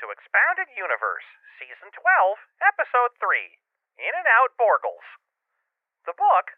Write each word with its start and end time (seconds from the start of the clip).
to 0.00 0.12
Expounded 0.12 0.68
Universe, 0.76 1.24
Season 1.56 1.88
12, 1.88 2.04
Episode 2.60 3.16
3 3.16 3.56
In 3.96 4.12
and 4.12 4.28
Out 4.28 4.52
Borgles. 4.60 5.04
The 6.04 6.12
book, 6.12 6.52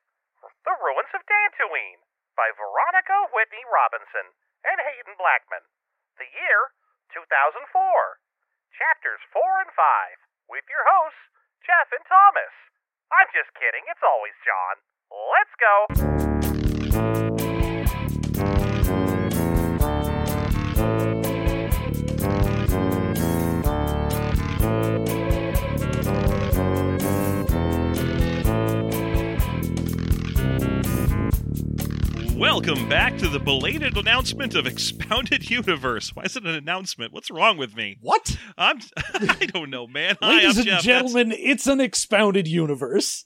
The 0.66 0.74
Ruins 0.82 1.14
of 1.14 1.22
Dantooine, 1.22 2.02
by 2.34 2.50
Voronica 2.58 3.30
Whitney 3.30 3.62
Robinson 3.70 4.34
and 4.66 4.82
Haden 4.82 5.14
Blackman. 5.14 5.62
The 6.18 6.26
year, 6.34 6.74
2004. 7.14 7.62
Chapters 8.74 9.22
4 9.30 9.62
and 9.62 9.70
5, 9.70 10.18
with 10.50 10.66
your 10.66 10.82
hosts, 10.82 11.30
Jeff 11.62 11.94
and 11.94 12.02
Thomas. 12.10 12.54
I'm 13.14 13.30
just 13.30 13.54
kidding, 13.54 13.86
it's 13.86 14.02
always 14.02 14.34
John. 14.42 14.82
Let's 15.14 15.54
go! 15.62 17.37
Welcome 32.38 32.88
back 32.88 33.18
to 33.18 33.28
the 33.28 33.40
belated 33.40 33.96
announcement 33.96 34.54
of 34.54 34.64
Expounded 34.64 35.50
Universe. 35.50 36.14
Why 36.14 36.22
is 36.22 36.36
it 36.36 36.44
an 36.44 36.54
announcement? 36.54 37.12
What's 37.12 37.32
wrong 37.32 37.58
with 37.58 37.74
me? 37.74 37.98
What? 38.00 38.38
I'm 38.56 38.78
I 39.14 39.46
don't 39.46 39.70
know, 39.70 39.88
man. 39.88 40.16
Hi, 40.22 40.34
Ladies 40.36 40.52
I'm 40.56 40.58
and 40.60 40.66
Jeff. 40.68 40.82
gentlemen, 40.82 41.32
it's 41.36 41.66
an 41.66 41.80
expounded 41.80 42.46
universe. 42.46 43.24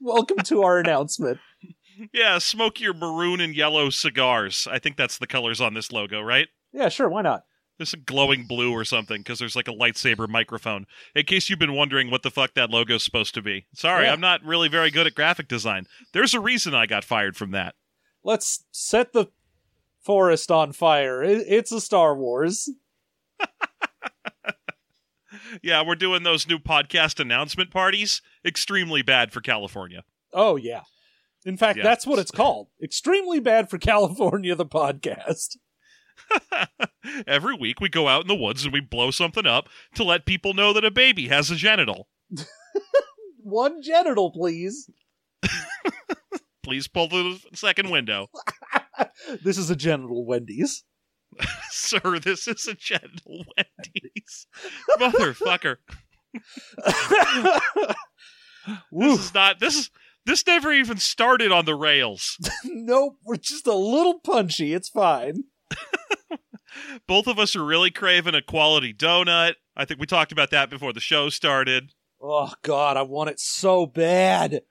Welcome 0.00 0.38
to 0.38 0.62
our 0.62 0.78
announcement. 0.78 1.38
Yeah, 2.12 2.38
smoke 2.38 2.80
your 2.80 2.92
maroon 2.92 3.40
and 3.40 3.54
yellow 3.54 3.88
cigars. 3.88 4.66
I 4.68 4.80
think 4.80 4.96
that's 4.96 5.18
the 5.18 5.28
colors 5.28 5.60
on 5.60 5.74
this 5.74 5.92
logo, 5.92 6.20
right? 6.20 6.48
Yeah, 6.72 6.88
sure, 6.88 7.08
why 7.08 7.22
not? 7.22 7.44
There's 7.78 7.92
a 7.94 7.98
glowing 7.98 8.48
blue 8.48 8.72
or 8.72 8.84
something 8.84 9.20
because 9.20 9.38
there's 9.38 9.54
like 9.54 9.68
a 9.68 9.72
lightsaber 9.72 10.28
microphone. 10.28 10.86
In 11.14 11.24
case 11.24 11.48
you've 11.48 11.60
been 11.60 11.72
wondering 11.76 12.10
what 12.10 12.24
the 12.24 12.32
fuck 12.32 12.54
that 12.54 12.68
logo's 12.68 13.04
supposed 13.04 13.32
to 13.34 13.42
be. 13.42 13.66
Sorry, 13.74 14.06
Yeah. 14.06 14.12
I'm 14.12 14.20
not 14.20 14.42
really 14.42 14.66
very 14.68 14.90
good 14.90 15.06
at 15.06 15.14
graphic 15.14 15.46
design. 15.46 15.86
There's 16.12 16.34
a 16.34 16.40
reason 16.40 16.74
I 16.74 16.86
got 16.86 17.04
fired 17.04 17.36
from 17.36 17.52
that. 17.52 17.76
Let's 18.24 18.64
set 18.72 19.12
the 19.12 19.26
forest 20.00 20.50
on 20.50 20.72
fire. 20.72 21.22
It's 21.22 21.70
a 21.72 21.80
Star 21.80 22.16
Wars. 22.16 22.70
Yeah, 25.62 25.84
we're 25.86 25.94
doing 25.94 26.22
those 26.24 26.48
new 26.48 26.58
podcast 26.58 27.20
announcement 27.20 27.70
parties. 27.70 28.20
Extremely 28.44 29.02
bad 29.02 29.32
for 29.32 29.40
California. 29.40 30.02
Oh, 30.32 30.56
yeah. 30.56 30.82
In 31.44 31.56
fact, 31.56 31.78
Yeah. 31.78 31.84
that's 31.84 32.06
what 32.06 32.18
it's 32.18 32.30
called. 32.30 32.68
Extremely 32.82 33.38
bad 33.40 33.70
for 33.70 33.78
California, 33.78 34.54
the 34.56 34.66
podcast. 34.66 35.56
Every 37.26 37.54
week 37.54 37.80
we 37.80 37.88
go 37.88 38.08
out 38.08 38.22
in 38.22 38.28
the 38.28 38.34
woods 38.34 38.64
and 38.64 38.72
we 38.72 38.80
blow 38.80 39.10
something 39.10 39.46
up 39.46 39.68
to 39.94 40.02
let 40.02 40.26
people 40.26 40.54
know 40.54 40.72
that 40.72 40.84
a 40.84 40.90
baby 40.90 41.28
has 41.28 41.50
a 41.50 41.56
genital. 41.56 42.08
One 43.42 43.80
genital, 43.82 44.30
please. 44.32 44.90
Please 46.64 46.88
pull 46.88 47.08
the 47.08 47.38
second 47.54 47.90
window. 47.90 48.28
This 49.42 49.58
is 49.58 49.70
a 49.70 49.76
genital 49.76 50.24
Wendy's. 50.24 50.84
Sir, 51.70 52.18
this 52.20 52.46
is 52.46 52.66
a 52.66 52.74
genital 52.74 53.44
Wendy's. 53.56 54.46
Motherfucker. 54.98 55.76
This 58.92 59.26
is 59.26 59.34
not 59.34 59.60
this 59.60 59.76
is 59.76 59.90
this 60.24 60.46
never 60.46 60.72
even 60.72 60.96
started 60.96 61.52
on 61.52 61.64
the 61.66 61.74
rails. 61.74 62.38
nope, 62.64 63.18
we're 63.24 63.36
just 63.36 63.66
a 63.66 63.74
little 63.74 64.20
punchy. 64.20 64.72
It's 64.72 64.88
fine. 64.88 65.44
Both 67.06 67.26
of 67.26 67.38
us 67.38 67.54
are 67.54 67.64
really 67.64 67.90
craving 67.90 68.34
a 68.34 68.42
quality 68.42 68.94
donut. 68.94 69.54
I 69.76 69.84
think 69.84 70.00
we 70.00 70.06
talked 70.06 70.32
about 70.32 70.50
that 70.50 70.70
before 70.70 70.92
the 70.92 71.00
show 71.00 71.28
started. 71.28 71.92
Oh, 72.22 72.52
God, 72.62 72.96
I 72.96 73.02
want 73.02 73.30
it 73.30 73.38
so 73.38 73.86
bad. 73.86 74.62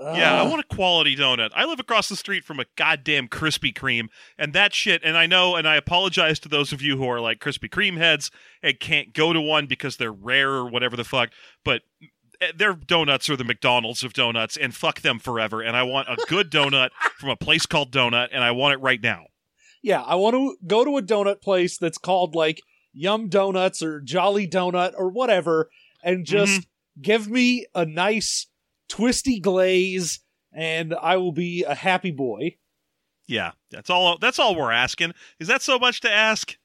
Yeah, 0.00 0.40
I 0.40 0.46
want 0.46 0.60
a 0.60 0.74
quality 0.74 1.16
donut. 1.16 1.50
I 1.54 1.64
live 1.64 1.80
across 1.80 2.08
the 2.08 2.14
street 2.14 2.44
from 2.44 2.60
a 2.60 2.66
goddamn 2.76 3.26
Krispy 3.26 3.74
Kreme, 3.74 4.08
and 4.38 4.52
that 4.52 4.72
shit. 4.72 5.02
And 5.02 5.16
I 5.16 5.26
know, 5.26 5.56
and 5.56 5.66
I 5.66 5.74
apologize 5.74 6.38
to 6.40 6.48
those 6.48 6.72
of 6.72 6.80
you 6.80 6.96
who 6.96 7.08
are 7.08 7.20
like 7.20 7.40
Krispy 7.40 7.68
Kreme 7.68 7.96
heads 7.96 8.30
and 8.62 8.78
can't 8.78 9.12
go 9.12 9.32
to 9.32 9.40
one 9.40 9.66
because 9.66 9.96
they're 9.96 10.12
rare 10.12 10.50
or 10.50 10.68
whatever 10.68 10.96
the 10.96 11.04
fuck. 11.04 11.30
But 11.64 11.82
eh, 12.40 12.52
their 12.56 12.74
donuts 12.74 13.28
are 13.28 13.36
the 13.36 13.44
McDonald's 13.44 14.04
of 14.04 14.12
donuts, 14.12 14.56
and 14.56 14.72
fuck 14.72 15.00
them 15.00 15.18
forever. 15.18 15.62
And 15.62 15.76
I 15.76 15.82
want 15.82 16.08
a 16.08 16.16
good 16.28 16.50
donut 16.50 16.90
from 17.18 17.30
a 17.30 17.36
place 17.36 17.66
called 17.66 17.90
Donut, 17.90 18.28
and 18.32 18.44
I 18.44 18.52
want 18.52 18.74
it 18.74 18.78
right 18.78 19.02
now. 19.02 19.26
Yeah, 19.82 20.02
I 20.02 20.14
want 20.14 20.34
to 20.34 20.56
go 20.66 20.84
to 20.84 20.96
a 20.96 21.02
donut 21.02 21.40
place 21.40 21.76
that's 21.76 21.98
called 21.98 22.36
like 22.36 22.60
Yum 22.92 23.28
Donuts 23.28 23.82
or 23.82 24.00
Jolly 24.00 24.46
Donut 24.46 24.92
or 24.96 25.10
whatever, 25.10 25.70
and 26.04 26.24
just 26.24 26.68
give 27.00 27.28
me 27.28 27.66
a 27.74 27.84
nice 27.84 28.46
twisty 28.88 29.40
glaze, 29.40 30.20
and 30.52 30.94
I 30.94 31.16
will 31.16 31.32
be 31.32 31.64
a 31.64 31.74
happy 31.74 32.10
boy. 32.10 32.56
Yeah, 33.26 33.52
that's 33.70 33.90
all. 33.90 34.16
That's 34.18 34.38
all 34.38 34.54
we're 34.56 34.72
asking. 34.72 35.12
Is 35.38 35.48
that 35.48 35.62
so 35.62 35.78
much 35.78 36.00
to 36.00 36.10
ask? 36.10 36.56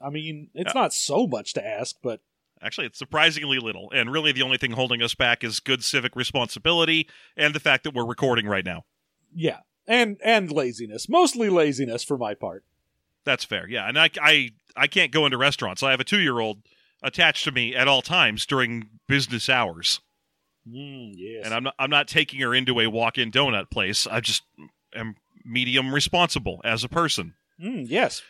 I 0.00 0.08
mean, 0.10 0.48
it's 0.54 0.72
Yeah. 0.74 0.80
not 0.80 0.92
so 0.94 1.26
much 1.26 1.52
to 1.54 1.66
ask, 1.66 1.96
but 2.02 2.20
Actually, 2.62 2.86
it's 2.86 2.98
surprisingly 2.98 3.58
little, 3.58 3.90
and 3.90 4.12
really 4.12 4.32
the 4.32 4.42
only 4.42 4.58
thing 4.58 4.72
holding 4.72 5.02
us 5.02 5.14
back 5.14 5.42
is 5.42 5.60
good 5.60 5.82
civic 5.82 6.14
responsibility 6.14 7.08
and 7.34 7.54
the 7.54 7.60
fact 7.60 7.84
that 7.84 7.94
we're 7.94 8.04
recording 8.04 8.46
right 8.46 8.66
now. 8.66 8.84
yeah, 9.34 9.60
and 9.86 10.18
and 10.22 10.52
laziness, 10.52 11.08
mostly 11.08 11.48
laziness 11.48 12.04
for 12.04 12.18
my 12.18 12.34
part. 12.34 12.64
That's 13.24 13.44
fair. 13.44 13.66
Yeah, 13.68 13.88
and 13.88 13.98
I 13.98 14.10
I 14.20 14.50
I 14.76 14.86
can't 14.88 15.10
go 15.10 15.24
into 15.24 15.38
restaurants. 15.38 15.82
I 15.82 15.90
have 15.90 16.00
a 16.00 16.04
2-year-old 16.04 16.62
attached 17.02 17.44
to 17.44 17.50
me 17.52 17.74
at 17.74 17.88
all 17.88 18.02
times 18.02 18.44
during 18.44 18.90
business 19.08 19.48
hours. 19.48 20.00
Mm, 20.68 21.12
yes, 21.16 21.44
And 21.44 21.54
I'm 21.54 21.64
not 21.64 21.74
I'm 21.78 21.90
not 21.90 22.08
taking 22.08 22.40
her 22.40 22.54
into 22.54 22.80
a 22.80 22.86
walk-in 22.86 23.30
donut 23.30 23.70
place. 23.70 24.06
I 24.06 24.20
just 24.20 24.42
am 24.94 25.14
medium 25.44 25.94
responsible 25.94 26.60
as 26.64 26.84
a 26.84 26.88
person. 26.88 27.34
mm, 27.60 27.86
yes. 27.88 28.22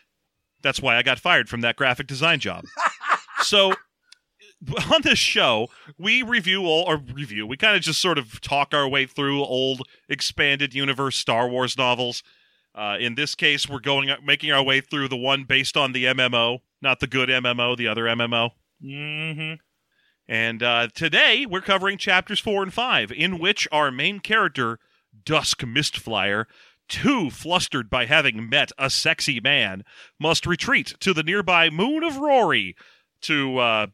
That's 0.62 0.80
why 0.80 0.96
I 0.96 1.02
got 1.02 1.18
fired 1.18 1.48
from 1.48 1.62
that 1.62 1.76
graphic 1.76 2.06
design 2.06 2.38
job. 2.38 2.64
so 3.42 3.72
on 4.92 5.02
this 5.02 5.18
show, 5.18 5.68
we 5.98 6.22
review 6.22 6.64
all 6.64 6.84
or 6.86 6.98
review. 6.98 7.46
We 7.46 7.56
kind 7.56 7.76
of 7.76 7.82
just 7.82 8.00
sort 8.00 8.18
of 8.18 8.40
talk 8.40 8.74
our 8.74 8.86
way 8.86 9.06
through 9.06 9.42
old 9.42 9.82
expanded 10.08 10.74
universe 10.74 11.16
Star 11.16 11.48
Wars 11.48 11.78
novels. 11.78 12.22
Uh, 12.74 12.96
in 13.00 13.14
this 13.14 13.34
case, 13.34 13.68
we're 13.68 13.80
going 13.80 14.10
making 14.24 14.52
our 14.52 14.62
way 14.62 14.80
through 14.80 15.08
the 15.08 15.16
one 15.16 15.44
based 15.44 15.76
on 15.76 15.92
the 15.92 16.04
MMO, 16.04 16.58
not 16.80 17.00
the 17.00 17.06
good 17.06 17.28
MMO, 17.28 17.76
the 17.76 17.88
other 17.88 18.04
MMO. 18.04 18.50
Mm-hmm. 18.84 19.54
And 20.30 20.62
uh, 20.62 20.86
today 20.94 21.44
we're 21.44 21.60
covering 21.60 21.98
chapters 21.98 22.38
four 22.38 22.62
and 22.62 22.72
five, 22.72 23.10
in 23.10 23.40
which 23.40 23.66
our 23.72 23.90
main 23.90 24.20
character, 24.20 24.78
Dusque 25.24 25.62
Mistflier, 25.62 26.44
too 26.88 27.30
flustered 27.30 27.90
by 27.90 28.06
having 28.06 28.48
met 28.48 28.70
a 28.78 28.90
sexy 28.90 29.40
man, 29.40 29.82
must 30.20 30.46
retreat 30.46 30.94
to 31.00 31.12
the 31.12 31.24
nearby 31.24 31.68
moon 31.68 32.04
of 32.04 32.16
Rori 32.16 32.76
to 33.22 33.58
uh, 33.58 33.86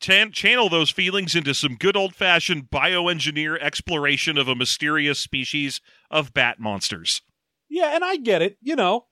chan- 0.00 0.32
channel 0.32 0.68
those 0.68 0.90
feelings 0.90 1.34
into 1.34 1.54
some 1.54 1.76
good 1.76 1.96
old 1.96 2.14
fashioned 2.14 2.68
bioengineer 2.68 3.58
exploration 3.58 4.36
of 4.36 4.48
a 4.48 4.54
mysterious 4.54 5.18
species 5.18 5.80
of 6.10 6.34
bat 6.34 6.60
monsters. 6.60 7.22
Yeah, 7.70 7.94
and 7.94 8.04
I 8.04 8.16
get 8.16 8.42
it. 8.42 8.58
You 8.60 8.76
know, 8.76 9.06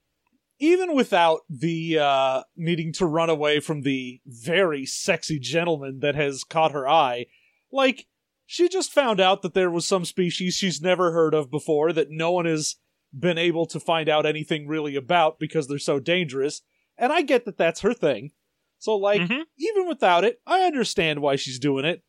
even 0.59 0.95
without 0.95 1.41
the 1.51 1.99
uh, 1.99 2.43
needing 2.57 2.93
to 2.95 3.07
run 3.07 3.29
away 3.31 3.61
from 3.61 3.83
the 3.83 4.21
very 4.27 4.87
sexy 4.87 5.39
gentleman 5.39 6.01
that 6.01 6.15
has 6.15 6.45
caught 6.45 6.73
her 6.73 6.89
eye, 6.89 7.27
like 7.73 8.07
she 8.47 8.69
just 8.69 8.93
found 8.93 9.21
out 9.21 9.43
that 9.43 9.55
there 9.55 9.71
was 9.71 9.87
some 9.87 10.05
species 10.05 10.55
she's 10.55 10.81
never 10.81 11.13
heard 11.13 11.35
of 11.35 11.51
before 11.51 11.93
that 11.93 12.11
no 12.11 12.31
one 12.33 12.45
has 12.47 12.77
been 13.13 13.39
able 13.39 13.67
to 13.67 13.81
find 13.81 14.09
out 14.09 14.25
anything 14.27 14.67
really 14.69 14.95
about 14.97 15.39
because 15.39 15.67
they're 15.69 15.79
so 15.79 15.99
dangerous. 15.99 16.63
And 16.97 17.13
I 17.13 17.23
get 17.23 17.45
that 17.45 17.59
that's 17.59 17.81
her 17.81 17.93
thing. 17.95 18.31
So, 18.79 18.95
like, 18.97 19.23
Mhm. 19.23 19.43
even 19.59 19.89
without 19.89 20.25
it, 20.25 20.41
I 20.47 20.63
understand 20.65 21.21
why 21.21 21.37
she's 21.37 21.59
doing 21.59 21.85
it. 21.85 22.03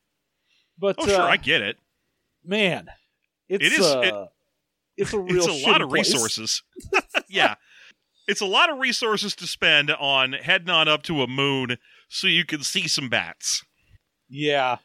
But 0.77 0.95
Oh, 0.99 1.07
sure, 1.07 1.21
uh, 1.21 1.27
I 1.27 1.37
get 1.37 1.61
it. 1.61 1.77
man, 2.43 2.87
it's 3.49 3.65
It 3.65 3.73
is- 3.73 3.81
uh, 3.85 4.01
it- 4.03 4.29
it's 5.03 5.13
a 5.13 5.19
real 5.19 5.37
it's 5.37 5.47
a 5.65 5.67
lot 5.69 5.81
of 5.81 5.89
place. 5.89 6.11
resources. 6.13 6.61
yeah. 7.29 7.55
It's 8.27 8.41
a 8.41 8.45
lot 8.45 8.69
of 8.69 8.79
resources 8.79 9.35
to 9.35 9.47
spend 9.47 9.89
on 9.91 10.33
heading 10.33 10.69
on 10.69 10.87
up 10.87 11.03
to 11.03 11.21
a 11.21 11.27
moon 11.27 11.77
so 12.09 12.27
you 12.27 12.45
can 12.45 12.61
see 12.61 12.87
some 12.87 13.09
bats. 13.09 13.63
Yeah, 14.29 14.77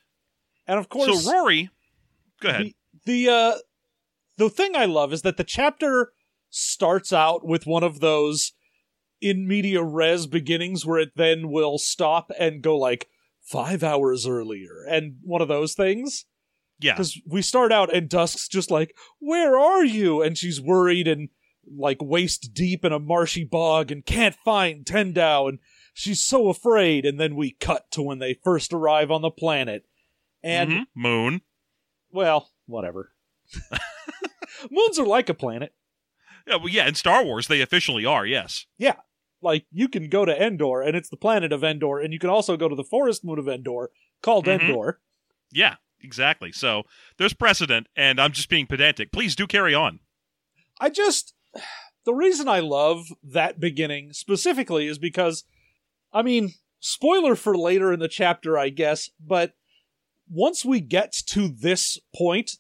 and 0.67 0.79
of 0.79 0.89
course, 0.89 1.25
so 1.25 1.33
Rori, 1.33 1.71
go 2.41 2.51
ahead. 2.51 2.73
the 3.05 3.25
the 3.25 3.33
uh, 3.33 3.59
the 4.39 4.49
thing 4.49 4.77
I 4.77 4.85
love 4.85 5.13
is 5.13 5.23
that 5.23 5.37
the 5.37 5.45
chapter 5.45 6.13
starts 6.51 7.13
out 7.13 7.47
with 7.47 7.67
one 7.67 7.83
of 7.83 8.01
those 8.01 8.53
in 9.21 9.47
media 9.49 9.83
res 9.83 10.27
beginnings 10.27 10.85
where 10.85 10.99
it 10.99 11.13
then 11.17 11.51
will 11.51 11.79
stop 11.79 12.31
and 12.39 12.63
go 12.63 12.77
like 12.77 13.09
five 13.41 13.83
hours 13.83 14.27
earlier 14.27 14.85
and 14.89 15.17
one 15.23 15.41
of 15.41 15.49
those 15.49 15.75
things. 15.75 16.27
yeah. 16.81 16.93
Because 16.93 17.21
we 17.27 17.43
start 17.43 17.73
out 17.73 17.95
and 17.95 18.09
Dusque's 18.09 18.49
just 18.49 18.71
like, 18.71 18.95
Where 19.19 19.59
are 19.59 19.85
you? 19.85 20.23
And 20.23 20.37
she's 20.37 20.61
worried 20.61 21.09
and 21.09 21.29
like 21.67 21.99
waist 22.01 22.53
deep 22.55 22.85
in 22.85 22.93
a 22.93 22.99
marshy 22.99 23.45
bog 23.45 23.91
and 23.91 24.05
can't 24.05 24.35
find 24.45 24.85
Tendau. 24.85 25.49
And 25.49 25.59
she's 25.95 26.21
so 26.21 26.49
afraid. 26.49 27.05
And 27.05 27.19
then 27.21 27.37
we 27.37 27.53
cut 27.53 27.91
to 27.93 28.03
when 28.03 28.19
they 28.19 28.35
first 28.35 28.73
arrive 28.73 29.11
on 29.11 29.23
the 29.23 29.31
planet. 29.31 29.85
And, 30.43 30.71
Mhm. 30.71 30.87
Moon. 30.95 31.43
well, 32.11 32.51
whatever. 32.67 33.13
Moons 34.71 34.99
are 34.99 35.07
like 35.07 35.29
a 35.29 35.35
planet. 35.35 35.75
Yeah, 36.47 36.57
well, 36.57 36.69
yeah, 36.69 36.89
in 36.89 36.95
Star 36.95 37.25
Wars, 37.25 37.47
they 37.49 37.61
officially 37.61 38.05
are, 38.05 38.27
yes. 38.27 38.67
Yeah 38.79 38.97
like, 39.45 39.67
you 39.73 39.89
can 39.89 40.09
go 40.09 40.25
to 40.25 40.41
Endor, 40.41 40.83
and 40.83 40.95
it's 40.97 41.09
the 41.09 41.17
planet 41.17 41.53
of 41.53 41.65
Endor, 41.65 41.99
and 41.99 42.13
you 42.13 42.21
can 42.21 42.31
also 42.31 42.57
go 42.57 42.69
to 42.69 42.77
the 42.77 42.85
forest 42.85 43.25
moon 43.25 43.41
of 43.41 43.49
Endor, 43.49 43.91
called 44.23 44.47
Mhm. 44.47 44.61
Endor. 44.61 45.01
Yeah, 45.51 45.79
exactly. 46.01 46.53
So 46.53 46.85
there's 47.17 47.33
precedent, 47.33 47.89
and 47.97 48.21
I'm 48.21 48.31
just 48.31 48.49
being 48.49 48.69
pedantic. 48.69 49.11
Please 49.11 49.35
do 49.35 49.49
carry 49.49 49.75
on. 49.75 49.99
I 50.81 50.91
just 50.91 51.35
the 52.05 52.15
reason 52.15 52.49
I 52.49 52.61
love 52.61 53.07
that 53.23 53.61
beginning 53.61 54.13
specifically 54.13 54.87
is 54.87 54.99
because 54.99 55.45
I 56.13 56.23
mean, 56.23 56.53
spoiler 56.81 57.35
for 57.37 57.57
later 57.57 57.93
in 57.93 58.01
the 58.01 58.09
chapter, 58.09 58.59
I 58.59 58.69
guess, 58.69 59.11
but 59.25 59.55
once 60.29 60.65
we 60.65 60.81
get 60.81 61.13
to 61.29 61.49
this 61.49 61.99
point, 62.15 62.53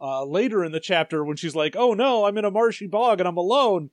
uh, 0.00 0.24
later 0.24 0.64
in 0.64 0.72
the 0.72 0.80
chapter 0.80 1.24
when 1.24 1.36
she's 1.36 1.54
like, 1.54 1.76
"Oh 1.76 1.94
no, 1.94 2.24
I'm 2.24 2.38
in 2.38 2.44
a 2.44 2.50
marshy 2.50 2.86
bog 2.86 3.20
and 3.20 3.28
I'm 3.28 3.36
alone," 3.36 3.90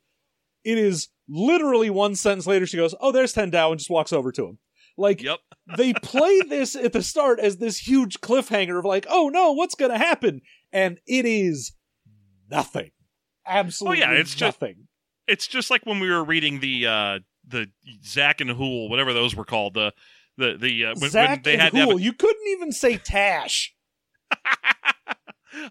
it 0.64 0.78
is 0.78 1.10
literally 1.28 1.90
one 1.90 2.16
sentence 2.16 2.48
later 2.48 2.66
she 2.66 2.78
goes, 2.78 2.96
"Oh, 3.00 3.12
there's 3.12 3.34
Tendau," 3.34 3.72
and 3.72 3.80
just 3.80 3.90
walks 3.90 4.14
over 4.14 4.32
to 4.34 4.46
him. 4.46 4.58
Like 4.98 5.22
Yep. 5.22 5.40
they 5.78 5.94
play 5.94 6.42
this 6.42 6.76
at 6.76 6.94
the 6.94 7.02
start 7.02 7.40
as 7.40 7.58
this 7.58 7.88
huge 7.88 8.20
cliffhanger 8.22 8.78
of 8.78 8.86
like, 8.86 9.06
"Oh 9.10 9.30
no, 9.30 9.54
what's 9.54 9.76
going 9.76 9.92
to 9.92 9.98
happen?" 9.98 10.42
and 10.72 11.00
it 11.06 11.26
is 11.26 11.74
nothing. 12.50 12.92
Absolutely 13.48 14.04
it's 14.04 14.36
just- 14.36 14.62
nothing. 14.62 14.88
It's 15.28 15.48
just 15.48 15.70
like 15.70 15.86
when 15.86 16.00
we 16.00 16.10
were 16.10 16.24
reading 16.24 16.60
the 16.60 16.88
uh 16.88 17.20
the 17.48 17.68
Zak 18.06 18.42
and 18.42 18.50
Hoole, 18.52 18.90
whatever 18.90 19.14
those 19.14 19.36
were 19.36 19.46
called, 19.46 19.76
the 19.76 19.94
the 20.38 20.58
the 20.60 20.86
uh, 20.86 20.96
when, 20.98 21.10
Zak 21.10 21.30
when 21.30 21.42
they 21.44 21.54
and 21.54 21.62
had 21.62 21.72
to 21.74 21.78
have 21.78 21.90
Hoole, 21.90 22.00
you 22.00 22.14
couldn't 22.14 22.48
even 22.50 22.72
say 22.72 22.98
Tash. 22.98 23.74
a- 24.46 25.16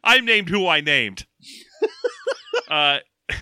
I 0.05 0.21
named 0.21 0.49
who 0.49 0.67
I 0.67 0.81
named. 0.81 1.27
uh 2.69 2.99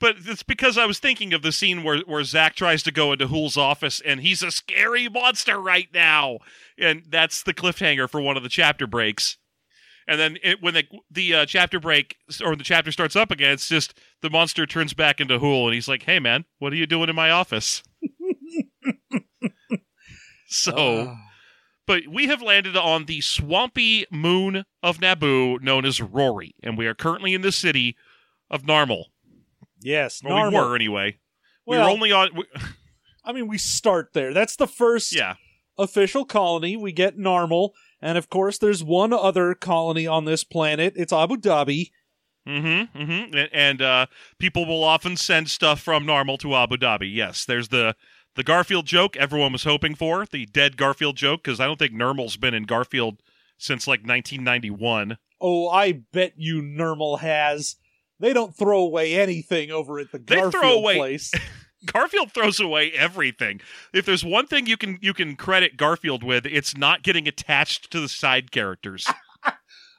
But 0.00 0.16
it's 0.24 0.42
because 0.44 0.78
I 0.78 0.86
was 0.86 0.98
thinking 0.98 1.32
of 1.32 1.42
the 1.42 1.50
scene 1.50 1.82
where, 1.82 1.98
where 2.00 2.22
Zak 2.22 2.54
tries 2.54 2.82
to 2.84 2.92
go 2.92 3.12
into 3.12 3.26
Hoole's 3.26 3.56
office 3.56 4.00
and 4.00 4.20
he's 4.20 4.42
a 4.42 4.50
scary 4.52 5.08
monster 5.08 5.58
right 5.60 5.88
now. 5.92 6.38
And 6.78 7.02
that's 7.08 7.42
the 7.42 7.54
cliffhanger 7.54 8.08
for 8.08 8.20
one 8.20 8.36
of 8.36 8.44
the 8.44 8.48
chapter 8.48 8.86
breaks. 8.86 9.38
And 10.08 10.18
then 10.18 10.38
it, 10.42 10.62
when 10.62 10.74
the, 10.74 10.84
the 11.10 11.34
uh, 11.34 11.46
chapter 11.46 11.78
break 11.78 12.16
or 12.44 12.56
the 12.56 12.64
chapter 12.64 12.90
starts 12.90 13.14
up 13.14 13.30
again, 13.30 13.52
it's 13.52 13.68
just 13.68 13.96
the 14.22 14.30
monster 14.30 14.64
turns 14.66 14.94
back 14.94 15.20
into 15.20 15.38
Hoole 15.38 15.66
and 15.66 15.74
he's 15.74 15.86
like, 15.86 16.02
hey, 16.04 16.18
man, 16.18 16.46
what 16.58 16.72
are 16.72 16.76
you 16.76 16.86
doing 16.86 17.08
in 17.10 17.14
my 17.14 17.30
office? 17.30 17.82
so. 20.48 21.08
Ah. 21.08 21.16
But 21.86 22.02
we 22.06 22.26
have 22.26 22.42
landed 22.42 22.76
on 22.76 23.06
the 23.06 23.22
swampy 23.22 24.04
moon 24.10 24.64
of 24.82 24.98
Naboo 24.98 25.62
known 25.62 25.86
as 25.86 26.02
Rori, 26.02 26.54
and 26.62 26.76
we 26.76 26.86
are 26.86 26.92
currently 26.94 27.32
in 27.32 27.40
the 27.40 27.50
city 27.52 27.96
of 28.50 28.62
Narmle. 28.62 29.04
yes, 29.80 30.20
Or 30.22 30.50
we 30.50 30.54
were 30.54 30.74
anyway. 30.76 31.18
we 31.66 31.76
Well, 31.78 31.86
were 31.86 31.90
only 31.90 32.12
on. 32.12 32.28
We, 32.36 32.44
I 33.24 33.32
mean, 33.32 33.48
we 33.48 33.56
start 33.56 34.10
there. 34.12 34.34
That's 34.34 34.56
the 34.56 34.66
first 34.66 35.14
yeah, 35.14 35.36
official 35.78 36.24
colony. 36.24 36.76
We 36.76 36.92
get 36.92 37.16
Narmle, 37.18 37.70
and 38.02 38.18
of 38.18 38.28
course, 38.28 38.58
there's 38.58 38.82
one 38.84 39.12
other 39.12 39.54
colony 39.54 40.06
on 40.06 40.24
this 40.24 40.44
planet. 40.44 40.94
It's 40.96 41.12
Abu 41.12 41.36
Dhabi. 41.36 41.90
mm-hmm, 42.46 42.98
mm-hmm. 42.98 43.36
And, 43.36 43.48
and 43.52 43.82
uh, 43.82 44.06
people 44.38 44.66
will 44.66 44.84
often 44.84 45.16
send 45.16 45.48
stuff 45.50 45.80
from 45.80 46.04
Narmle 46.04 46.38
to 46.40 46.54
Abu 46.54 46.76
Dhabi. 46.76 47.12
Yes, 47.14 47.44
there's 47.44 47.68
the 47.68 47.94
the 48.34 48.44
Garfield 48.44 48.86
joke 48.86 49.16
everyone 49.16 49.52
was 49.52 49.64
hoping 49.64 49.94
for, 49.96 50.24
the 50.26 50.46
dead 50.46 50.76
Garfield 50.76 51.16
joke, 51.16 51.42
because 51.42 51.58
I 51.60 51.66
don't 51.66 51.78
think 51.78 51.92
Nermal's 51.92 52.36
been 52.36 52.54
in 52.54 52.64
Garfield 52.64 53.20
since 53.58 53.86
like 53.88 54.00
1991. 54.00 55.18
Oh, 55.40 55.68
I 55.68 56.02
bet 56.12 56.34
you 56.36 56.62
Nermal 56.62 57.18
has. 57.20 57.76
They 58.20 58.32
don't 58.32 58.54
throw 58.56 58.80
away 58.80 59.14
anything 59.14 59.70
over 59.70 59.98
at 60.00 60.10
the 60.12 60.18
They 60.18 60.36
throw 60.36 60.50
Garfield 60.50 60.78
away- 60.84 60.96
place. 60.98 61.32
Garfield 61.86 62.32
throws 62.32 62.58
away 62.60 62.90
everything. 62.92 63.60
If 63.92 64.04
there's 64.04 64.24
one 64.24 64.46
thing 64.46 64.66
you 64.66 64.76
can 64.76 64.98
you 65.00 65.14
can 65.14 65.36
credit 65.36 65.76
Garfield 65.76 66.22
with, 66.22 66.46
it's 66.46 66.76
not 66.76 67.02
getting 67.02 67.28
attached 67.28 67.90
to 67.92 68.00
the 68.00 68.08
side 68.08 68.50
characters. 68.50 69.06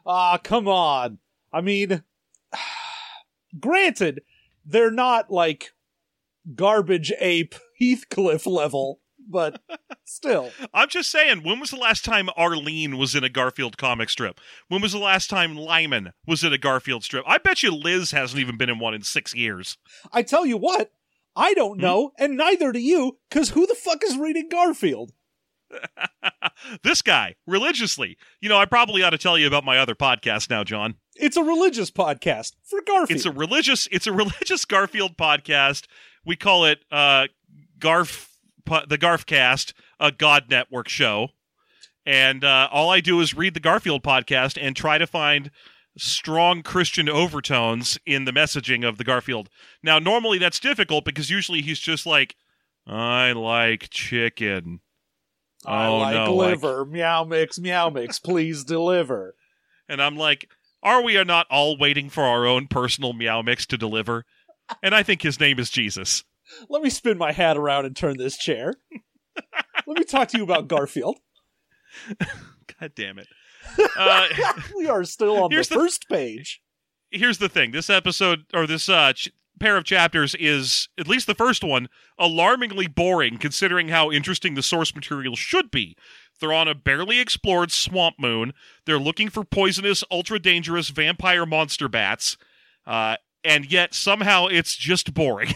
Ah, 0.05 0.39
come 0.41 0.67
on. 0.67 1.19
I 1.53 1.61
mean, 1.61 2.03
granted, 3.59 4.21
they're 4.65 4.89
not 4.89 5.29
like 5.29 5.71
garbage 6.55 7.11
ape 7.19 7.53
Heathcliff 7.79 8.47
level, 8.47 9.01
but 9.29 9.61
still. 10.05 10.51
I'm 10.73 10.89
just 10.89 11.11
saying, 11.11 11.43
when 11.43 11.59
was 11.59 11.69
the 11.69 11.77
last 11.77 12.05
time 12.05 12.29
Arlene 12.35 12.97
was 12.97 13.13
in 13.13 13.23
a 13.23 13.29
Garfield 13.29 13.77
comic 13.77 14.09
strip? 14.09 14.39
When 14.67 14.81
was 14.81 14.93
the 14.93 14.99
last 14.99 15.29
time 15.29 15.55
Lyman 15.55 16.13
was 16.25 16.43
in 16.43 16.53
a 16.53 16.57
Garfield 16.57 17.03
strip? 17.03 17.23
I 17.27 17.37
bet 17.37 17.61
you 17.61 17.71
Liz 17.71 18.11
hasn't 18.11 18.39
even 18.39 18.57
been 18.57 18.69
in 18.69 18.79
one 18.79 18.93
in 18.95 19.03
six 19.03 19.35
years. 19.35 19.77
I 20.11 20.23
tell 20.23 20.45
you 20.45 20.57
what, 20.57 20.91
I 21.39 21.53
don't 21.53 21.77
Hmm? 21.77 21.81
know, 21.81 22.11
and 22.19 22.35
neither 22.35 22.71
do 22.71 22.79
you, 22.79 23.17
because 23.29 23.51
who 23.51 23.65
the 23.65 23.75
fuck 23.75 24.03
is 24.03 24.17
reading 24.17 24.49
Garfield? 24.49 25.11
this 26.83 27.01
guy, 27.01 27.35
religiously. 27.47 28.17
You 28.41 28.49
know, 28.49 28.57
I 28.57 28.65
probably 28.65 29.03
ought 29.03 29.11
to 29.11 29.17
tell 29.17 29.37
you 29.37 29.47
about 29.47 29.63
my 29.63 29.77
other 29.77 29.95
podcast 29.95 30.49
now, 30.49 30.63
John. 30.63 30.95
It's 31.15 31.37
a 31.37 31.43
religious 31.43 31.91
podcast 31.91 32.53
for 32.63 32.81
Garfield. 32.85 33.15
It's 33.17 33.25
a 33.25 33.31
religious 33.31 33.87
it's 33.91 34.07
a 34.07 34.11
religious 34.23 34.65
Garfield 34.65 35.17
podcast. 35.17 35.85
We 36.25 36.35
call 36.35 36.65
it 36.65 36.79
uh 36.91 37.27
Garf 37.79 38.27
the 38.65 38.97
Garfcast, 38.97 39.73
a 39.99 40.11
God 40.11 40.45
Network 40.49 40.89
show. 40.89 41.29
And 42.05 42.43
uh, 42.43 42.67
all 42.71 42.89
I 42.89 43.01
do 43.01 43.19
is 43.21 43.35
read 43.35 43.53
the 43.53 43.59
Garfield 43.59 44.03
podcast 44.03 44.57
and 44.59 44.75
try 44.75 44.97
to 44.97 45.05
find 45.07 45.51
strong 45.99 46.63
Christian 46.63 47.09
overtones 47.09 47.97
in 48.05 48.25
the 48.25 48.31
messaging 48.31 48.87
of 48.87 48.97
the 48.97 49.03
Garfield. 49.03 49.49
Now, 49.83 49.99
normally 49.99 50.37
that's 50.37 50.59
difficult 50.59 51.05
because 51.05 51.29
usually 51.29 51.61
he's 51.61 51.79
just 51.79 52.05
like, 52.05 52.35
I 52.87 53.33
like 53.33 53.89
chicken. 53.89 54.81
I 55.65 55.87
oh, 55.87 55.97
like 55.97 56.15
no, 56.15 56.35
like- 56.35 56.49
liver. 56.49 56.85
Meow 56.85 57.23
mix, 57.23 57.59
meow 57.59 57.89
mix, 57.89 58.19
please 58.19 58.63
deliver. 58.63 59.35
And 59.87 60.01
I'm 60.01 60.15
like, 60.15 60.49
are 60.81 61.03
we 61.03 61.21
not 61.23 61.47
all 61.49 61.77
waiting 61.77 62.09
for 62.09 62.23
our 62.23 62.45
own 62.45 62.67
personal 62.67 63.13
meow 63.13 63.41
mix 63.41 63.65
to 63.67 63.77
deliver? 63.77 64.25
And 64.81 64.95
I 64.95 65.03
think 65.03 65.21
his 65.21 65.39
name 65.39 65.59
is 65.59 65.69
Jesus. 65.69 66.23
Let 66.69 66.81
me 66.81 66.89
spin 66.89 67.17
my 67.17 67.31
hat 67.31 67.57
around 67.57 67.85
and 67.85 67.95
turn 67.95 68.17
this 68.17 68.37
chair. 68.37 68.75
Let 69.87 69.97
me 69.97 70.03
talk 70.03 70.29
to 70.29 70.37
you 70.37 70.43
about 70.43 70.67
Garfield. 70.67 71.19
God 72.79 72.91
damn 72.95 73.19
it. 73.19 73.27
Uh, 73.97 74.27
we 74.77 74.87
are 74.87 75.03
still 75.03 75.43
on 75.43 75.49
the, 75.49 75.57
the- 75.57 75.75
first 75.75 76.07
page. 76.09 76.61
here's 77.11 77.37
the 77.37 77.49
thing 77.49 77.71
this 77.71 77.89
episode, 77.89 78.45
or 78.53 78.65
this 78.67 78.89
uh, 78.89 79.13
ch- 79.13 79.29
pair 79.59 79.77
of 79.77 79.83
chapters, 79.83 80.35
is, 80.35 80.87
at 80.97 81.07
least 81.07 81.27
the 81.27 81.35
first 81.35 81.63
one, 81.63 81.89
alarmingly 82.17 82.87
boring 82.87 83.37
considering 83.37 83.89
how 83.89 84.11
interesting 84.11 84.55
the 84.55 84.63
source 84.63 84.93
material 84.95 85.35
should 85.35 85.69
be. 85.71 85.95
They're 86.39 86.53
on 86.53 86.69
a 86.69 86.75
barely 86.75 87.19
explored 87.19 87.71
swamp 87.71 88.15
moon. 88.17 88.53
They're 88.85 88.97
looking 88.99 89.29
for 89.29 89.43
poisonous, 89.43 90.03
ultra 90.09 90.39
dangerous 90.39 90.87
vampire 90.89 91.45
monster 91.45 91.89
bats. 91.89 92.37
Uh, 92.87 93.17
and 93.43 93.69
yet 93.69 93.93
somehow 93.93 94.47
it's 94.47 94.75
just 94.75 95.13
boring. 95.13 95.53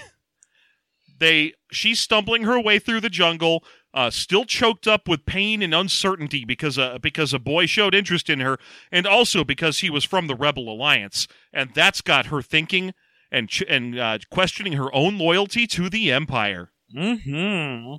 they 1.20 1.54
she's 1.72 2.00
stumbling 2.00 2.44
her 2.44 2.60
way 2.60 2.80
through 2.80 3.00
the 3.02 3.10
jungle, 3.10 3.64
uh, 3.94 4.10
still 4.10 4.46
choked 4.46 4.88
up 4.88 5.08
with 5.08 5.26
pain 5.26 5.62
and 5.62 5.74
uncertainty 5.74 6.46
because 6.46 6.78
uh, 6.80 6.98
because 7.02 7.34
a 7.34 7.40
boy 7.40 7.66
showed 7.66 7.94
interest 7.94 8.30
in 8.30 8.40
her, 8.40 8.58
and 8.92 9.06
also 9.06 9.44
because 9.44 9.80
he 9.80 9.90
was 9.90 10.04
from 10.04 10.28
the 10.28 10.36
Rebel 10.36 10.70
Alliance, 10.70 11.28
and 11.52 11.72
that's 11.74 12.02
got 12.02 12.28
her 12.28 12.42
thinking 12.42 12.94
and 13.32 13.50
ch- 13.50 13.64
and 13.68 14.00
uh, 14.00 14.18
questioning 14.32 14.74
her 14.74 14.94
own 14.96 15.18
loyalty 15.18 15.68
to 15.68 15.90
the 15.90 16.12
Empire. 16.12 16.72
Mm-hmm. 16.96 17.96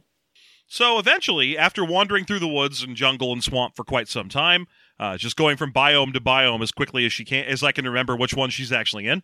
So 0.67 0.99
eventually, 0.99 1.57
after 1.59 1.85
wandering 1.85 2.25
through 2.25 2.39
the 2.39 2.49
woods 2.49 2.83
and 2.83 2.97
jungle 2.97 3.33
and 3.33 3.45
swamp 3.45 3.77
for 3.77 3.85
quite 3.85 4.09
some 4.09 4.29
time, 4.29 4.67
uh, 4.99 5.17
just 5.17 5.37
going 5.37 5.57
from 5.57 5.73
biome 5.73 6.13
to 6.15 6.21
biome 6.21 6.63
as 6.63 6.73
quickly 6.73 7.05
as 7.07 7.13
she 7.13 7.25
can, 7.25 7.45
as 7.45 7.63
I 7.63 7.73
can 7.73 7.85
remember 7.85 8.17
which 8.17 8.35
one 8.35 8.51
she's 8.51 8.73
actually 8.73 9.07
in, 9.07 9.23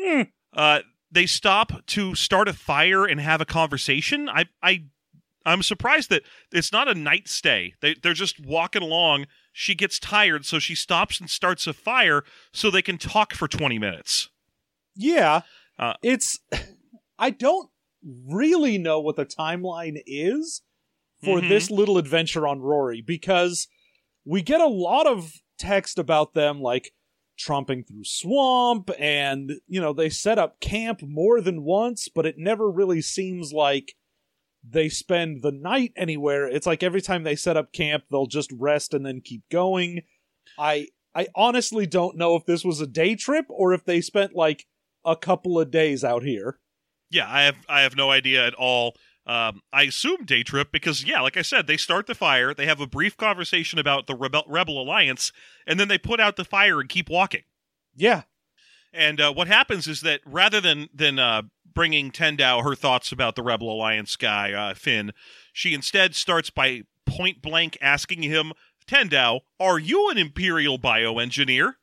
Hmm. 0.00 0.22
uh, 0.52 0.80
they 1.10 1.26
stop 1.26 1.86
to 1.86 2.14
start 2.14 2.46
a 2.48 2.52
fire 2.52 3.06
and 3.06 3.20
have 3.20 3.40
a 3.40 3.46
conversation. 3.46 4.28
I, 4.28 4.46
I, 4.62 4.84
I'm 5.46 5.62
surprised 5.62 6.10
that 6.10 6.22
it's 6.52 6.72
not 6.72 6.88
a 6.88 6.94
night 6.94 7.28
stay. 7.28 7.72
They, 7.80 7.94
they're 7.94 8.12
just 8.12 8.38
walking 8.44 8.82
along. 8.82 9.26
She 9.52 9.74
gets 9.74 9.98
tired, 9.98 10.44
so 10.44 10.58
she 10.58 10.74
stops 10.74 11.20
and 11.20 11.30
starts 11.30 11.66
a 11.66 11.72
fire 11.72 12.24
so 12.52 12.70
they 12.70 12.82
can 12.82 12.98
talk 12.98 13.32
for 13.32 13.48
20 13.48 13.78
minutes. 13.78 14.28
Yeah. 14.94 15.42
Uh, 15.78 15.94
it's 16.02 16.40
I 17.18 17.30
don't 17.30 17.70
really 18.26 18.76
know 18.78 19.00
what 19.00 19.16
the 19.16 19.26
timeline 19.26 20.02
is 20.06 20.62
for 21.22 21.40
Mhm. 21.40 21.48
this 21.48 21.70
little 21.70 21.96
adventure 21.98 22.46
on 22.46 22.60
Rori 22.60 23.00
because 23.00 23.68
we 24.24 24.42
get 24.42 24.60
a 24.60 24.66
lot 24.66 25.06
of 25.06 25.32
text 25.58 25.98
about 25.98 26.34
them 26.34 26.60
like 26.60 26.92
tromping 27.38 27.86
through 27.86 28.04
swamp 28.04 28.90
and 28.98 29.52
you 29.66 29.80
know 29.80 29.92
they 29.92 30.08
set 30.08 30.38
up 30.38 30.60
camp 30.60 31.02
more 31.02 31.40
than 31.42 31.62
once 31.64 32.08
but 32.14 32.24
it 32.24 32.36
never 32.38 32.70
really 32.70 33.02
seems 33.02 33.52
like 33.52 33.94
they 34.68 34.88
spend 34.88 35.42
the 35.42 35.52
night 35.52 35.92
anywhere. 35.96 36.46
It's 36.46 36.66
like 36.66 36.82
every 36.82 37.00
time 37.00 37.22
they 37.22 37.36
set 37.36 37.56
up 37.56 37.72
camp, 37.72 38.04
they'll 38.10 38.26
just 38.26 38.50
rest 38.52 38.94
and 38.94 39.04
then 39.04 39.20
keep 39.20 39.42
going. 39.50 40.02
I 40.58 40.88
I 41.14 41.28
honestly 41.34 41.86
don't 41.86 42.16
know 42.16 42.36
if 42.36 42.44
this 42.44 42.64
was 42.64 42.80
a 42.80 42.86
day 42.86 43.14
trip 43.14 43.46
or 43.48 43.72
if 43.72 43.84
they 43.84 44.00
spent 44.00 44.34
like 44.34 44.66
a 45.04 45.16
couple 45.16 45.58
of 45.58 45.70
days 45.70 46.04
out 46.04 46.22
here. 46.22 46.58
Yeah, 47.10 47.26
I 47.28 47.42
have 47.42 47.56
I 47.68 47.80
have 47.82 47.96
no 47.96 48.10
idea 48.10 48.46
at 48.46 48.54
all. 48.54 48.96
Um, 49.26 49.62
I 49.72 49.82
assume 49.84 50.24
day 50.24 50.42
trip 50.42 50.70
because 50.70 51.04
yeah, 51.04 51.20
like 51.20 51.36
I 51.36 51.42
said, 51.42 51.66
they 51.66 51.76
start 51.76 52.06
the 52.06 52.14
fire, 52.14 52.54
they 52.54 52.66
have 52.66 52.80
a 52.80 52.86
brief 52.86 53.16
conversation 53.16 53.78
about 53.78 54.06
the 54.06 54.14
rebel, 54.14 54.44
rebel 54.46 54.80
alliance, 54.80 55.32
and 55.66 55.80
then 55.80 55.88
they 55.88 55.98
put 55.98 56.20
out 56.20 56.36
the 56.36 56.44
fire 56.44 56.80
and 56.80 56.88
keep 56.88 57.08
walking. 57.10 57.42
Yeah. 57.94 58.22
And 58.92 59.20
uh, 59.20 59.32
what 59.32 59.48
happens 59.48 59.88
is 59.88 60.02
that 60.02 60.20
rather 60.24 60.60
than 60.60 60.88
than 60.94 61.18
uh, 61.18 61.42
bringing 61.76 62.10
Tendau 62.10 62.64
her 62.64 62.74
thoughts 62.74 63.12
about 63.12 63.36
the 63.36 63.42
rebel 63.44 63.70
alliance 63.72 64.16
guy 64.16 64.52
uh, 64.52 64.74
Finn, 64.74 65.12
she 65.52 65.72
instead 65.74 66.16
starts 66.16 66.50
by 66.50 66.82
point 67.04 67.40
blank 67.40 67.78
asking 67.80 68.22
him, 68.24 68.52
"Tendau, 68.88 69.40
are 69.60 69.78
you 69.78 70.10
an 70.10 70.18
imperial 70.18 70.76
bioengineer?" 70.80 71.74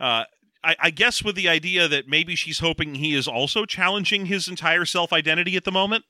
uh, 0.00 0.24
I, 0.64 0.76
I 0.80 0.90
guess 0.90 1.22
with 1.22 1.36
the 1.36 1.48
idea 1.48 1.86
that 1.88 2.08
maybe 2.08 2.34
she's 2.34 2.58
hoping 2.60 2.96
he 2.96 3.14
is 3.14 3.28
also 3.28 3.64
challenging 3.66 4.26
his 4.26 4.48
entire 4.48 4.84
self 4.84 5.12
identity 5.12 5.56
at 5.56 5.64
the 5.64 5.72
moment. 5.72 6.04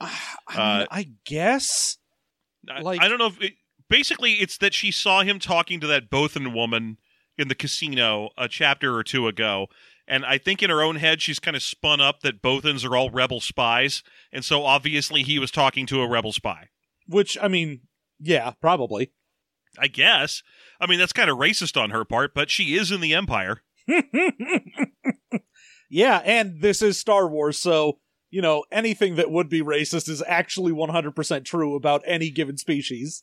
I, 0.00 0.06
mean, 0.50 0.58
Uh, 0.58 0.86
I 0.90 1.08
guess. 1.24 1.98
I- 2.68 2.80
Like- 2.80 3.00
I 3.00 3.08
don't 3.08 3.18
know 3.18 3.26
if 3.26 3.40
it, 3.40 3.54
basically 3.88 4.34
it's 4.34 4.58
that 4.58 4.74
she 4.74 4.90
saw 4.90 5.22
him 5.22 5.38
talking 5.38 5.80
to 5.80 5.86
that 5.88 6.10
Bothan 6.10 6.52
woman 6.54 6.98
in 7.36 7.48
the 7.48 7.54
casino 7.54 8.30
a 8.38 8.48
chapter 8.48 8.94
or 8.96 9.02
two 9.02 9.26
ago. 9.26 9.68
And 10.10 10.26
I 10.26 10.38
think 10.38 10.60
in 10.60 10.70
her 10.70 10.82
own 10.82 10.96
head, 10.96 11.22
she's 11.22 11.38
kind 11.38 11.56
of 11.56 11.62
spun 11.62 12.00
up 12.00 12.22
that 12.22 12.42
Bothans 12.42 12.84
are 12.84 12.96
all 12.96 13.10
rebel 13.10 13.40
spies. 13.40 14.02
And 14.32 14.44
so 14.44 14.64
obviously 14.64 15.22
he 15.22 15.38
was 15.38 15.52
talking 15.52 15.86
to 15.86 16.02
a 16.02 16.08
rebel 16.08 16.32
spy. 16.32 16.70
Which, 17.06 17.38
I 17.40 17.46
mean, 17.46 17.82
yeah, 18.18 18.54
probably. 18.60 19.12
I 19.78 19.86
guess. 19.86 20.42
I 20.80 20.88
mean, 20.88 20.98
that's 20.98 21.12
kind 21.12 21.30
of 21.30 21.38
racist 21.38 21.80
on 21.80 21.90
her 21.90 22.04
part, 22.04 22.34
but 22.34 22.50
she 22.50 22.74
is 22.74 22.90
in 22.90 23.00
the 23.00 23.14
Empire. 23.14 23.62
yeah, 25.88 26.22
and 26.24 26.60
this 26.60 26.82
is 26.82 26.98
Star 26.98 27.28
Wars, 27.28 27.56
so, 27.56 28.00
you 28.30 28.42
know, 28.42 28.64
anything 28.72 29.14
that 29.14 29.30
would 29.30 29.48
be 29.48 29.62
racist 29.62 30.08
is 30.08 30.24
actually 30.26 30.72
100% 30.72 31.44
true 31.44 31.76
about 31.76 32.02
any 32.04 32.30
given 32.30 32.56
species. 32.56 33.22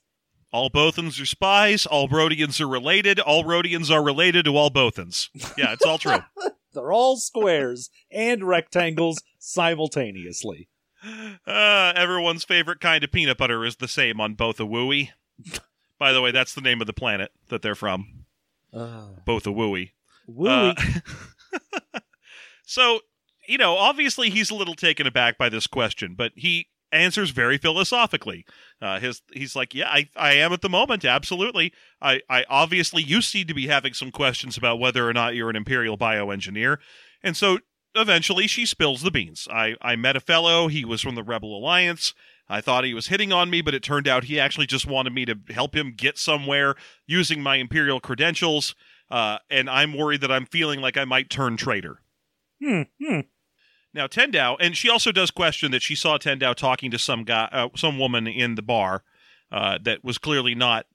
All 0.54 0.70
Bothans 0.70 1.22
are 1.22 1.26
spies. 1.26 1.86
All 1.86 2.08
Rodians 2.08 2.62
are 2.62 2.68
related. 2.68 3.20
All 3.20 3.44
Rodians 3.44 3.92
are 3.92 4.02
related 4.02 4.46
to 4.46 4.56
all 4.56 4.72
Bothans. 4.72 5.28
Yeah, 5.58 5.74
it's 5.74 5.86
all 5.86 5.98
true. 5.98 6.20
They're 6.78 6.92
all 6.92 7.18
squares 7.18 7.90
and 8.12 8.44
rectangles 8.44 9.22
simultaneously. 9.40 10.70
Uh, 11.48 11.94
everyone's 11.96 12.44
favorite 12.44 12.80
kind 12.80 13.04
of 13.04 13.12
peanut 13.12 13.38
butter 13.38 13.66
is 13.66 13.78
the 13.78 13.88
same 13.88 14.22
on 14.22 14.36
both 14.36 14.60
a 14.60 14.64
Wooey. 14.64 15.10
By 15.98 16.14
the 16.14 16.22
way, 16.22 16.32
that's 16.32 16.54
the 16.54 16.62
name 16.62 16.80
of 16.80 16.88
the 16.88 16.94
planet 16.94 17.32
that 17.50 17.64
they're 17.64 17.76
from. 17.76 18.26
Both 19.26 19.48
a 19.48 19.50
Wooey. 19.50 19.92
Wooey. 20.30 20.78
Uh, 21.94 22.00
so, 22.64 23.00
you 23.48 23.58
know, 23.58 23.76
obviously 23.76 24.30
he's 24.30 24.52
a 24.52 24.56
little 24.56 24.76
taken 24.76 25.08
aback 25.08 25.38
by 25.38 25.50
this 25.50 25.66
question, 25.66 26.14
but 26.16 26.32
he 26.36 26.68
answers 26.92 27.32
very 27.32 27.58
philosophically. 27.58 28.46
Uh, 28.82 29.00
his 29.00 29.22
he's 29.34 29.56
like, 29.56 29.74
yeah, 29.74 29.90
I, 29.90 30.10
I 30.16 30.34
am 30.34 30.54
at 30.54 30.62
the 30.62 30.70
moment, 30.70 31.06
absolutely. 31.06 31.74
I, 32.02 32.22
I 32.30 32.46
obviously 32.50 33.04
you 33.04 33.22
seem 33.22 33.48
to 33.48 33.54
be 33.54 33.68
having 33.68 33.94
some 33.94 34.12
questions 34.12 34.58
about 34.58 34.80
whether 34.80 35.08
or 35.08 35.14
not 35.14 35.36
you're 35.36 35.50
an 35.50 35.56
imperial 35.56 35.98
bioengineer, 35.98 36.78
and 37.24 37.36
so 37.36 37.60
eventually 37.96 38.48
she 38.48 38.66
spills 38.66 39.02
the 39.02 39.12
beans. 39.12 39.48
I 39.52 39.76
I 39.82 39.96
met 39.96 40.16
a 40.16 40.22
fellow. 40.22 40.68
He 40.68 40.86
was 40.86 41.02
from 41.02 41.16
the 41.16 41.24
Rebel 41.24 41.58
Alliance. 41.58 42.14
I 42.50 42.62
thought 42.62 42.86
he 42.86 42.94
was 42.94 43.08
hitting 43.08 43.34
on 43.34 43.50
me, 43.50 43.62
but 43.62 43.74
it 43.74 43.84
turned 43.84 44.08
out 44.08 44.26
he 44.26 44.40
actually 44.40 44.68
just 44.68 44.88
wanted 44.88 45.14
me 45.14 45.26
to 45.26 45.38
help 45.50 45.76
him 45.76 45.94
get 45.96 46.18
somewhere 46.18 46.76
using 47.06 47.42
my 47.42 47.58
imperial 47.58 48.00
credentials. 48.00 48.74
Uh, 49.12 49.40
and 49.50 49.70
I'm 49.70 49.98
worried 49.98 50.22
that 50.22 50.32
I'm 50.32 50.46
feeling 50.46 50.80
like 50.80 50.98
I 50.98 51.06
might 51.06 51.30
turn 51.30 51.58
traitor. 51.58 52.02
hmm, 52.64 52.84
hmm. 53.02 53.20
Now 53.98 54.06
Tendau, 54.06 54.58
and 54.60 54.78
she 54.78 54.90
also 54.90 55.12
does 55.12 55.32
question 55.32 55.72
that 55.72 55.82
she 55.82 55.96
saw 55.96 56.20
Tendau 56.20 56.54
talking 56.54 56.92
to 56.92 57.00
some 57.00 57.24
guy, 57.24 57.50
uh, 57.52 57.70
some 57.76 57.98
woman 57.98 58.28
in 58.28 58.54
the 58.54 58.62
bar, 58.62 59.04
uh, 59.52 59.80
that 59.82 60.04
was 60.04 60.20
clearly 60.20 60.54
not 60.54 60.86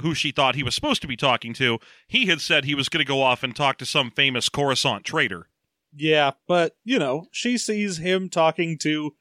who 0.00 0.12
she 0.12 0.32
thought 0.32 0.56
he 0.56 0.64
was 0.64 0.74
supposed 0.74 1.00
to 1.02 1.08
be 1.08 1.16
talking 1.16 1.54
to. 1.54 1.78
He 2.08 2.26
had 2.26 2.40
said 2.40 2.64
he 2.64 2.74
was 2.74 2.88
going 2.88 3.04
to 3.04 3.08
go 3.08 3.22
off 3.22 3.44
and 3.44 3.54
talk 3.54 3.78
to 3.78 3.86
some 3.86 4.10
famous 4.10 4.48
Coruscant 4.48 5.04
traitor. 5.04 5.48
Yeah, 5.94 6.32
but, 6.48 6.76
you 6.84 6.98
know, 6.98 7.26
she 7.30 7.58
sees 7.58 7.98
him 7.98 8.28
talking 8.28 8.76
to 8.78 9.14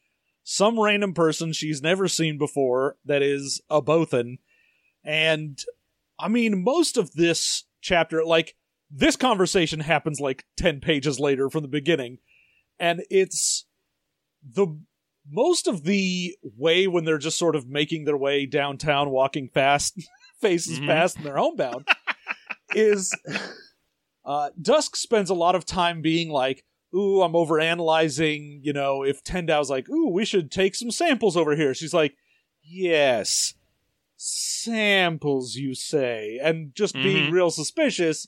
some 0.44 0.80
random 0.80 1.14
person 1.14 1.54
she's 1.54 1.82
never 1.82 2.08
seen 2.08 2.40
before 2.40 2.98
that 3.06 3.22
is 3.22 3.62
a 3.70 3.84
Bothan. 3.84 4.40
And, 5.04 5.64
I 6.18 6.28
mean, 6.28 6.64
most 6.64 6.98
of 6.98 7.14
this 7.14 7.66
chapter, 7.82 8.24
like, 8.26 8.56
this 8.90 9.16
conversation 9.16 9.82
happens 9.82 10.20
like 10.20 10.46
10 10.58 10.80
pages 10.80 11.20
later 11.20 11.50
from 11.50 11.62
the 11.62 11.68
beginning. 11.68 12.18
And 12.80 13.04
it's 13.10 13.66
the 14.44 14.68
most 15.30 15.68
of 15.68 15.84
the 15.84 16.36
way 16.44 16.88
when 16.88 17.04
they're 17.06 17.18
just 17.18 17.38
sort 17.38 17.56
of 17.56 17.68
making 17.68 18.06
their 18.06 18.18
way 18.18 18.46
downtown, 18.46 19.10
walking 19.10 19.50
fast, 19.50 20.00
faces 20.42 20.80
Mhm. 20.80 20.88
past, 20.88 21.18
and 21.18 21.26
they're 21.26 21.38
homebound, 21.38 21.86
is 22.74 23.14
uh, 24.26 24.50
Dusque 24.62 24.96
spends 24.96 25.30
a 25.30 25.34
lot 25.36 25.56
of 25.56 25.66
time 25.66 26.02
being 26.02 26.30
like, 26.30 26.64
ooh, 26.96 27.22
I'm 27.22 27.34
overanalyzing, 27.34 28.60
you 28.62 28.74
know, 28.74 29.04
if 29.04 29.24
Tendau's 29.24 29.70
like, 29.70 29.90
ooh, 29.90 30.10
we 30.10 30.24
should 30.26 30.52
take 30.52 30.76
some 30.76 30.92
samples 30.92 31.36
over 31.36 31.56
here. 31.56 31.74
She's 31.74 31.94
like, 31.94 32.16
yes, 32.64 33.54
samples, 34.16 35.56
you 35.56 35.74
say, 35.74 36.40
and 36.42 36.74
just 36.76 36.94
being 37.02 37.26
Mhm. 37.28 37.32
real 37.32 37.52
suspicious. 37.52 38.28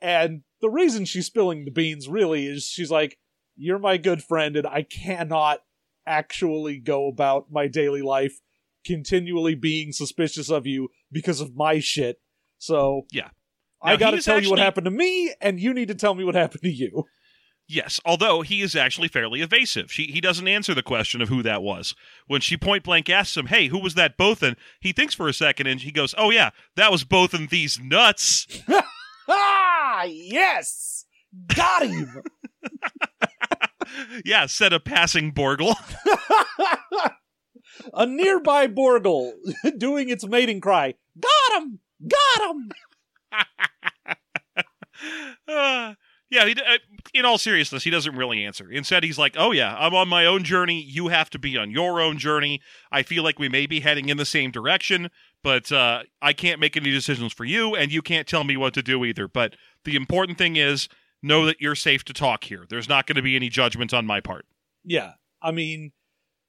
And 0.00 0.42
the 0.60 0.70
reason 0.70 1.04
she's 1.04 1.26
spilling 1.26 1.64
the 1.64 1.70
beans 1.70 2.08
really 2.08 2.46
is 2.46 2.64
she's 2.64 2.90
like, 2.90 3.18
you're 3.58 3.78
my 3.78 3.96
good 3.96 4.22
friend, 4.22 4.56
and 4.56 4.66
I 4.66 4.82
cannot 4.82 5.60
actually 6.06 6.78
go 6.78 7.08
about 7.08 7.50
my 7.50 7.66
daily 7.66 8.00
life 8.02 8.40
continually 8.86 9.54
being 9.54 9.92
suspicious 9.92 10.48
of 10.50 10.66
you 10.66 10.88
because 11.12 11.40
of 11.40 11.54
my 11.54 11.78
shit. 11.80 12.20
So, 12.58 13.02
Yeah. 13.12 13.28
I 13.82 13.96
got 13.96 14.10
to 14.12 14.20
tell 14.22 14.42
you 14.42 14.50
what 14.50 14.58
happened 14.58 14.86
to 14.86 14.90
me, 14.90 15.32
and 15.40 15.60
you 15.60 15.72
need 15.74 15.88
to 15.88 15.94
tell 15.94 16.14
me 16.14 16.24
what 16.24 16.34
happened 16.34 16.62
to 16.62 16.70
you. 16.70 17.04
Yes, 17.70 18.00
although 18.04 18.40
he 18.40 18.62
is 18.62 18.74
actually 18.74 19.08
fairly 19.08 19.42
evasive. 19.42 19.92
She, 19.92 20.06
he 20.06 20.22
doesn't 20.22 20.48
answer 20.48 20.74
the 20.74 20.82
question 20.82 21.20
of 21.20 21.28
who 21.28 21.42
that 21.42 21.62
was. 21.62 21.94
When 22.26 22.40
she 22.40 22.56
point 22.56 22.82
blank 22.82 23.10
asks 23.10 23.36
him, 23.36 23.46
"Hey, 23.46 23.68
who 23.68 23.78
was 23.78 23.92
that 23.94 24.16
Bothan?" 24.16 24.56
He 24.80 24.92
thinks 24.92 25.14
for 25.14 25.28
a 25.28 25.34
second 25.34 25.66
and 25.66 25.82
he 25.82 25.92
goes, 25.92 26.14
"Oh 26.16 26.30
yeah, 26.30 26.50
that 26.76 26.90
was 26.90 27.04
Bothan 27.04 27.50
these 27.50 27.78
nuts." 27.78 28.46
Ah, 29.30 30.04
yes! 30.04 31.04
Got 31.54 31.86
him! 31.86 32.22
Yeah, 34.24 34.46
said 34.46 34.72
a 34.72 34.80
passing 34.80 35.32
Borgle. 35.32 35.74
a 37.94 38.06
nearby 38.06 38.66
Borgle 38.66 39.32
doing 39.78 40.08
its 40.08 40.26
mating 40.26 40.60
cry. 40.60 40.94
Got 41.18 41.62
him! 41.62 41.80
Got 42.06 42.50
him! 42.50 42.70
Uh, 45.48 45.94
yeah, 46.30 46.46
he, 46.46 46.52
uh, 46.52 46.78
in 47.14 47.24
all 47.24 47.38
seriousness, 47.38 47.84
he 47.84 47.90
doesn't 47.90 48.16
really 48.16 48.44
answer. 48.44 48.70
Instead, 48.70 49.04
he's 49.04 49.18
like, 49.18 49.34
"Oh 49.38 49.52
yeah, 49.52 49.76
I'm 49.78 49.94
on 49.94 50.08
my 50.08 50.26
own 50.26 50.44
journey. 50.44 50.80
You 50.80 51.08
have 51.08 51.30
to 51.30 51.38
be 51.38 51.56
on 51.56 51.70
your 51.70 52.00
own 52.00 52.18
journey. 52.18 52.60
I 52.92 53.02
feel 53.02 53.22
like 53.22 53.38
we 53.38 53.48
may 53.48 53.66
be 53.66 53.80
heading 53.80 54.08
in 54.08 54.16
the 54.16 54.26
same 54.26 54.50
direction, 54.50 55.10
but 55.42 55.70
uh, 55.72 56.02
I 56.20 56.32
can't 56.32 56.60
make 56.60 56.76
any 56.76 56.90
decisions 56.90 57.32
for 57.32 57.44
you, 57.44 57.74
and 57.74 57.92
you 57.92 58.02
can't 58.02 58.26
tell 58.28 58.44
me 58.44 58.56
what 58.56 58.74
to 58.74 58.82
do 58.82 59.04
either. 59.04 59.28
But 59.28 59.54
the 59.84 59.96
important 59.96 60.38
thing 60.38 60.56
is, 60.56 60.88
know 61.22 61.46
that 61.46 61.60
you're 61.60 61.74
safe 61.74 62.04
to 62.04 62.12
talk 62.12 62.44
here. 62.44 62.64
There's 62.68 62.88
not 62.88 63.06
going 63.06 63.16
to 63.16 63.22
be 63.22 63.36
any 63.36 63.48
judgment 63.48 63.92
on 63.94 64.06
my 64.06 64.20
part." 64.20 64.46
Yeah, 64.84 65.12
I 65.42 65.50
mean, 65.52 65.92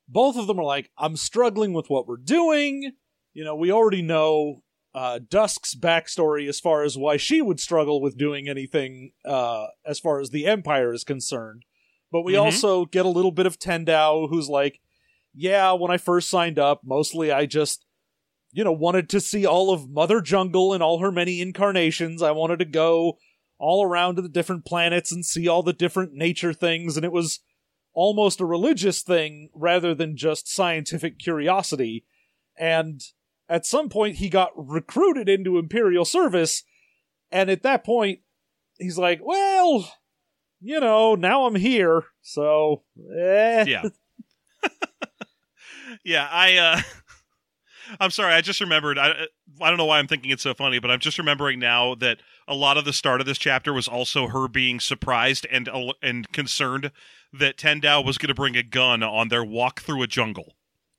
both 0.08 0.38
of 0.38 0.48
them 0.48 0.60
are 0.60 0.64
like, 0.66 0.90
I'm 0.98 1.16
struggling 1.18 1.74
with 1.74 1.90
what 1.90 2.08
we're 2.08 2.18
doing. 2.18 2.94
You 3.34 3.44
know, 3.44 3.56
we 3.56 3.72
already 3.72 4.02
know 4.02 4.64
uh, 4.94 5.20
Dusque's 5.20 5.76
backstory 5.76 6.48
as 6.50 6.60
far 6.60 6.84
as 6.84 6.98
why 6.98 7.18
she 7.18 7.42
would 7.42 7.60
struggle 7.60 8.02
with 8.02 8.18
doing 8.18 8.50
anything 8.50 9.12
uh, 9.24 9.68
as 9.86 10.00
far 10.00 10.20
as 10.20 10.32
the 10.32 10.48
Empire 10.48 10.92
is 10.94 11.04
concerned. 11.04 11.64
But 12.12 12.22
we 12.24 12.34
Mhm. 12.34 12.42
also 12.42 12.86
get 12.86 13.06
a 13.06 13.10
little 13.10 13.32
bit 13.32 13.46
of 13.46 13.60
Tendau, 13.60 14.30
who's 14.30 14.50
like, 14.50 14.80
yeah, 15.34 15.74
when 15.74 15.92
I 15.92 15.98
first 15.98 16.28
signed 16.30 16.58
up, 16.58 16.82
mostly 16.84 17.32
I 17.32 17.46
just, 17.46 17.86
you 18.52 18.64
know, 18.64 18.72
wanted 18.72 19.10
to 19.10 19.20
see 19.20 19.46
all 19.46 19.72
of 19.72 19.90
Mother 19.92 20.22
Jungle 20.22 20.74
and 20.74 20.82
all 20.82 21.00
her 21.00 21.12
many 21.12 21.40
incarnations. 21.40 22.24
I 22.24 22.32
wanted 22.32 22.58
to 22.60 22.66
go 22.66 23.20
all 23.60 23.84
around 23.84 24.16
to 24.16 24.22
the 24.22 24.30
different 24.30 24.66
planets 24.66 25.12
and 25.12 25.26
see 25.26 25.48
all 25.48 25.62
the 25.62 25.74
different 25.74 26.14
nature 26.14 26.54
things, 26.54 26.96
and 26.96 27.06
it 27.06 27.12
was 27.12 27.42
almost 27.94 28.40
a 28.40 28.46
religious 28.46 29.02
thing 29.02 29.50
rather 29.54 29.94
than 29.94 30.16
just 30.16 30.48
scientific 30.48 31.20
curiosity. 31.20 32.06
And 32.58 33.02
at 33.48 33.66
some 33.66 33.90
point, 33.90 34.16
he 34.18 34.30
got 34.30 34.52
recruited 34.56 35.28
into 35.28 35.58
Imperial 35.58 36.06
service, 36.06 36.64
and 37.32 37.50
at 37.50 37.64
that 37.64 37.84
point, 37.84 38.20
he's 38.78 38.98
like, 38.98 39.20
well, 39.22 39.92
you 40.62 40.80
know, 40.80 41.16
now 41.16 41.46
I'm 41.46 41.56
here, 41.56 42.06
so, 42.22 42.84
eh. 43.16 43.66
Yeah. 43.68 43.84
yeah, 46.04 46.28
I. 46.32 46.58
uh 46.58 46.82
I'm 48.00 48.12
sorry. 48.12 48.34
I 48.34 48.42
just 48.42 48.62
remembered. 48.62 48.98
I 48.98 49.28
I 49.62 49.70
don't 49.70 49.78
know 49.78 49.86
why 49.86 50.00
I'm 50.00 50.08
thinking 50.08 50.32
it's 50.32 50.44
so 50.44 50.54
funny, 50.54 50.80
but 50.80 50.92
I'm 50.92 51.00
just 51.00 51.18
remembering 51.18 51.60
now 51.60 51.96
that 51.96 52.20
a 52.48 52.56
lot 52.56 52.78
of 52.78 52.86
the 52.86 52.94
start 52.94 53.22
of 53.22 53.28
this 53.28 53.38
chapter 53.38 53.74
was 53.74 53.88
also 53.88 54.28
her 54.28 54.48
being 54.48 54.80
surprised 54.80 55.48
and 55.52 55.70
and 56.02 56.32
concerned 56.32 56.92
that 57.32 57.58
Tendau 57.58 58.04
was 58.04 58.18
going 58.18 58.30
to 58.30 58.34
bring 58.34 58.56
a 58.56 58.64
gun 58.64 59.04
on 59.04 59.30
their 59.30 59.44
walk 59.44 59.82
through 59.82 60.04
a 60.04 60.08
jungle. 60.08 60.56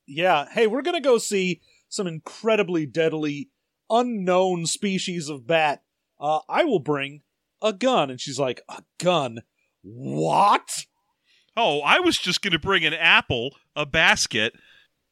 Yeah, 0.06 0.46
hey, 0.52 0.66
we're 0.66 0.82
gonna 0.82 1.00
go 1.00 1.18
see 1.18 1.60
some 1.88 2.06
incredibly 2.06 2.86
deadly, 2.86 3.50
unknown 3.90 4.66
species 4.66 5.28
of 5.28 5.46
bat. 5.46 5.82
Uh, 6.18 6.40
I 6.48 6.64
will 6.64 6.78
bring 6.78 7.22
a 7.62 7.72
gun. 7.72 8.10
And 8.10 8.20
she's 8.20 8.38
like, 8.38 8.62
a 8.68 8.82
gun? 8.98 9.40
What? 9.82 10.86
Oh, 11.56 11.80
I 11.80 12.00
was 12.00 12.18
just 12.18 12.42
going 12.42 12.52
to 12.52 12.58
bring 12.58 12.84
an 12.84 12.94
apple, 12.94 13.56
a 13.74 13.84
basket. 13.84 14.54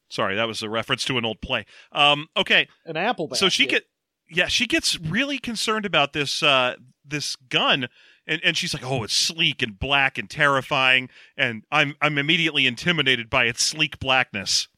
Sorry, 0.08 0.36
that 0.36 0.46
was 0.48 0.62
a 0.62 0.68
reference 0.70 1.04
to 1.06 1.18
an 1.18 1.24
old 1.24 1.40
play. 1.40 1.66
Um, 1.92 2.28
okay, 2.36 2.68
An 2.86 2.96
apple 2.96 3.28
basket. 3.28 3.40
so 3.40 3.48
she 3.48 3.66
get 3.66 3.84
yeah 4.30 4.46
she 4.46 4.66
gets 4.66 4.98
really 4.98 5.38
concerned 5.38 5.86
about 5.86 6.12
this 6.12 6.42
uh 6.42 6.74
this 7.04 7.34
gun 7.36 7.88
and 8.26 8.40
and 8.44 8.56
she's 8.56 8.74
like 8.74 8.84
oh 8.84 9.02
it's 9.04 9.14
sleek 9.14 9.62
and 9.62 9.78
black 9.78 10.18
and 10.18 10.28
terrifying 10.28 11.08
and 11.36 11.62
i'm 11.72 11.94
i'm 12.02 12.18
immediately 12.18 12.66
intimidated 12.66 13.30
by 13.30 13.44
its 13.44 13.62
sleek 13.62 13.98
blackness. 13.98 14.68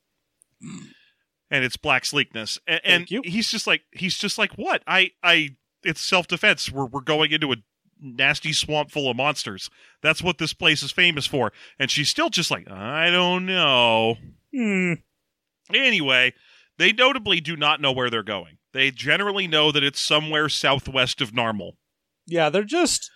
And 1.52 1.64
its 1.64 1.76
black 1.76 2.04
sleekness. 2.04 2.58
And, 2.66 2.80
and 2.84 3.08
he's 3.24 3.50
just 3.50 3.66
like 3.66 3.82
he's 3.92 4.16
just 4.16 4.38
like 4.38 4.52
what? 4.54 4.82
I 4.86 5.10
i 5.22 5.56
it's 5.82 6.00
self-defense. 6.00 6.70
We're, 6.70 6.86
we're 6.86 7.00
going 7.00 7.32
into 7.32 7.50
a 7.52 7.56
nasty 8.00 8.52
swamp 8.52 8.90
full 8.90 9.10
of 9.10 9.16
monsters. 9.16 9.68
That's 10.02 10.22
what 10.22 10.38
this 10.38 10.52
place 10.52 10.82
is 10.82 10.92
famous 10.92 11.26
for. 11.26 11.52
And 11.78 11.90
she's 11.90 12.08
still 12.08 12.30
just 12.30 12.50
like 12.52 12.70
i 12.70 13.10
don't 13.10 13.46
know. 13.46 14.16
Hmm. 14.54 14.92
Anyway, 15.74 16.34
they 16.78 16.92
notably 16.92 17.40
do 17.40 17.56
not 17.56 17.80
know 17.80 17.92
where 17.92 18.10
they're 18.10 18.22
going. 18.22 18.58
They 18.72 18.90
generally 18.90 19.46
know 19.46 19.72
that 19.72 19.82
it's 19.82 20.00
somewhere 20.00 20.48
southwest 20.48 21.20
of 21.20 21.32
Narmle. 21.32 21.72
Yeah, 22.26 22.50
they're 22.50 22.64
just 22.64 23.10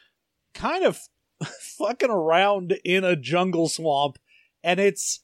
kind 0.54 0.84
of 0.84 0.99
fucking 1.78 2.11
around 2.11 2.78
in 2.84 3.04
a 3.04 3.16
jungle 3.16 3.68
swamp, 3.68 4.18
and 4.62 4.80
it's 4.80 5.20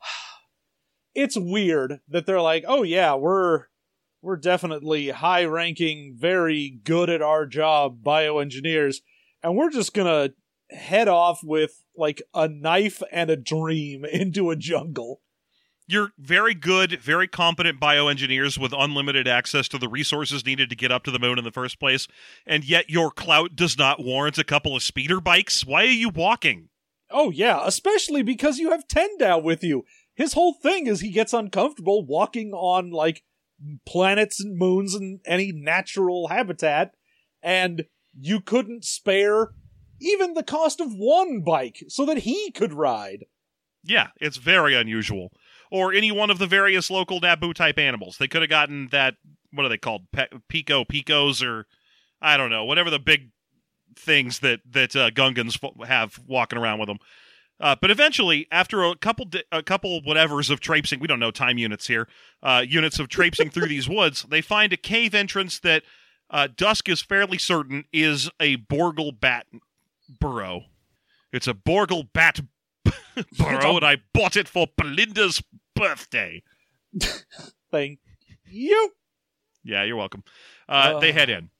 it's 1.14 1.36
weird 1.36 2.00
that 2.08 2.26
they're 2.26 2.40
like, 2.40 2.64
oh 2.66 2.82
yeah, 2.82 3.14
we're 3.14 3.66
we're 4.22 4.36
definitely 4.36 5.10
high 5.10 5.44
ranking, 5.44 6.14
very 6.16 6.80
good 6.82 7.10
at 7.10 7.22
our 7.22 7.46
job 7.46 8.02
bioengineers, 8.02 8.96
and 9.42 9.56
we're 9.56 9.70
just 9.70 9.94
gonna 9.94 10.30
head 10.70 11.08
off 11.08 11.40
with 11.44 11.84
like 11.96 12.22
a 12.32 12.48
knife 12.48 13.02
and 13.12 13.30
a 13.30 13.36
dream 13.36 14.04
into 14.12 14.50
a 14.50 14.56
jungle. 14.56 15.20
You're 15.86 16.12
very 16.18 16.54
good, 16.54 17.00
very 17.02 17.28
competent 17.28 17.78
bioengineers 17.78 18.56
with 18.56 18.72
unlimited 18.72 19.28
access 19.28 19.68
to 19.68 19.78
the 19.78 19.88
resources 19.88 20.46
needed 20.46 20.70
to 20.70 20.76
get 20.76 20.90
up 20.90 21.04
to 21.04 21.10
the 21.10 21.18
moon 21.18 21.38
in 21.38 21.44
the 21.44 21.52
first 21.52 21.78
place, 21.78 22.08
and 22.46 22.64
yet 22.64 22.88
your 22.88 23.10
clout 23.10 23.54
does 23.54 23.76
not 23.76 24.02
warrant 24.02 24.38
a 24.38 24.44
couple 24.44 24.74
of 24.74 24.82
speeder 24.82 25.20
bikes. 25.20 25.64
Why 25.64 25.82
are 25.82 25.88
you 25.88 26.08
walking? 26.08 26.70
Oh 27.10 27.30
yeah, 27.30 27.60
especially 27.64 28.22
because 28.22 28.58
you 28.58 28.70
have 28.70 28.88
Tendau 28.88 29.42
with 29.42 29.62
you. 29.62 29.84
His 30.14 30.32
whole 30.32 30.54
thing 30.54 30.86
is 30.86 31.00
he 31.00 31.10
gets 31.10 31.34
uncomfortable 31.34 32.06
walking 32.06 32.52
on 32.52 32.90
like 32.90 33.22
planets 33.86 34.42
and 34.42 34.56
moons 34.56 34.94
and 34.94 35.20
any 35.26 35.52
natural 35.52 36.28
habitat, 36.28 36.94
and 37.42 37.84
you 38.18 38.40
couldn't 38.40 38.84
spare 38.84 39.50
even 40.00 40.32
the 40.32 40.42
cost 40.42 40.80
of 40.80 40.94
one 40.94 41.42
bike 41.42 41.84
so 41.88 42.06
that 42.06 42.18
he 42.18 42.50
could 42.52 42.72
ride. 42.72 43.26
Yeah, 43.82 44.08
it's 44.18 44.38
very 44.38 44.74
unusual. 44.74 45.30
Or 45.74 45.92
any 45.92 46.12
one 46.12 46.30
of 46.30 46.38
the 46.38 46.46
various 46.46 46.88
local 46.88 47.20
Naboo 47.20 47.52
type 47.52 47.80
animals. 47.80 48.16
They 48.16 48.28
could 48.28 48.42
have 48.42 48.48
gotten 48.48 48.86
that. 48.92 49.16
What 49.52 49.66
are 49.66 49.68
they 49.68 49.76
called? 49.76 50.02
Pe- 50.12 50.28
Pico 50.48 50.84
Picos, 50.84 51.44
or 51.44 51.66
I 52.22 52.36
don't 52.36 52.50
know, 52.50 52.64
whatever 52.64 52.90
the 52.90 53.00
big 53.00 53.30
things 53.96 54.38
that 54.38 54.60
that 54.70 54.94
uh, 54.94 55.10
Gungans 55.10 55.58
have 55.84 56.20
walking 56.28 56.60
around 56.60 56.78
with 56.78 56.86
them. 56.86 56.98
Uh, 57.58 57.74
but 57.80 57.90
eventually, 57.90 58.46
after 58.52 58.84
a 58.84 58.94
couple 58.94 59.24
di- 59.24 59.42
a 59.50 59.64
couple 59.64 60.00
whatevers 60.02 60.48
of 60.48 60.60
traipsing, 60.60 61.00
we 61.00 61.08
don't 61.08 61.18
know 61.18 61.32
time 61.32 61.58
units 61.58 61.88
here. 61.88 62.06
Uh, 62.40 62.64
units 62.64 63.00
of 63.00 63.08
traipsing 63.08 63.50
through 63.50 63.66
these 63.66 63.88
woods, 63.88 64.24
they 64.28 64.40
find 64.40 64.72
a 64.72 64.76
cave 64.76 65.12
entrance 65.12 65.58
that 65.58 65.82
uh, 66.30 66.46
Dusque 66.54 66.88
is 66.88 67.02
fairly 67.02 67.38
certain 67.38 67.84
is 67.92 68.30
a 68.38 68.58
Borgle 68.58 69.18
bat 69.18 69.46
burrow. 70.20 70.66
It's 71.32 71.48
a 71.48 71.54
Borgle 71.54 72.12
bat 72.12 72.40
burrow, 73.38 73.76
and 73.76 73.84
I 73.84 73.96
bought 74.12 74.36
it 74.36 74.48
for 74.48 74.68
Belinda's 74.76 75.42
birthday. 75.74 76.42
Thank 77.70 77.98
you. 78.46 78.92
Yeah, 79.62 79.82
you're 79.84 79.96
welcome. 79.96 80.24
Uh, 80.68 80.94
Uh. 80.96 81.00
they 81.00 81.12
head 81.12 81.30
in. 81.30 81.50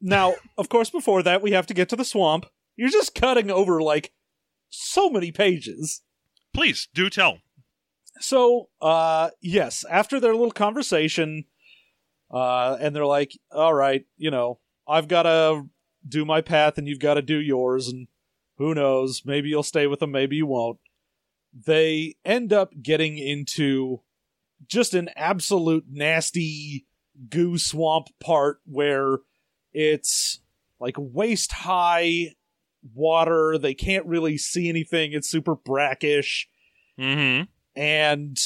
Now, 0.00 0.34
of 0.58 0.68
course, 0.68 0.90
before 0.90 1.22
that, 1.22 1.42
we 1.42 1.52
have 1.52 1.66
to 1.68 1.74
get 1.74 1.88
to 1.90 1.96
the 1.96 2.04
swamp. 2.04 2.46
You're 2.76 2.88
just 2.88 3.14
cutting 3.14 3.50
over 3.50 3.80
like 3.80 4.12
so 4.70 5.08
many 5.10 5.30
pages. 5.30 6.02
Please 6.54 6.88
do 6.92 7.08
tell. 7.08 7.38
So, 8.20 8.68
uh, 8.80 9.30
yes, 9.40 9.84
after 9.90 10.18
their 10.18 10.32
little 10.32 10.50
conversation, 10.50 11.44
uh, 12.32 12.76
and 12.80 12.94
they're 12.96 13.06
like, 13.06 13.32
all 13.50 13.74
right, 13.74 14.04
you 14.16 14.30
know, 14.30 14.58
I've 14.88 15.08
got 15.08 15.22
to 15.24 15.66
do 16.08 16.24
my 16.24 16.40
path 16.40 16.78
and 16.78 16.88
you've 16.88 16.98
got 16.98 17.14
to 17.14 17.22
do 17.22 17.38
yours, 17.40 17.88
and 17.88 18.08
who 18.58 18.74
knows, 18.74 19.22
maybe 19.24 19.48
you'll 19.48 19.62
stay 19.62 19.86
with 19.86 20.00
them, 20.00 20.10
maybe 20.10 20.36
you 20.36 20.46
won't. 20.46 20.78
They 21.52 22.16
end 22.24 22.52
up 22.52 22.72
getting 22.82 23.18
into 23.18 24.00
just 24.66 24.94
an 24.94 25.10
absolute 25.16 25.84
nasty 25.90 26.86
goo 27.28 27.58
swamp 27.58 28.08
part 28.20 28.60
where 28.64 29.18
it's 29.72 30.40
like 30.80 30.94
waist 30.98 31.52
high 31.52 32.34
water. 32.94 33.58
They 33.58 33.74
can't 33.74 34.06
really 34.06 34.38
see 34.38 34.68
anything. 34.68 35.12
It's 35.12 35.28
super 35.28 35.54
brackish 35.54 36.48
Mm-hmm. 37.00 37.44
and 37.74 38.36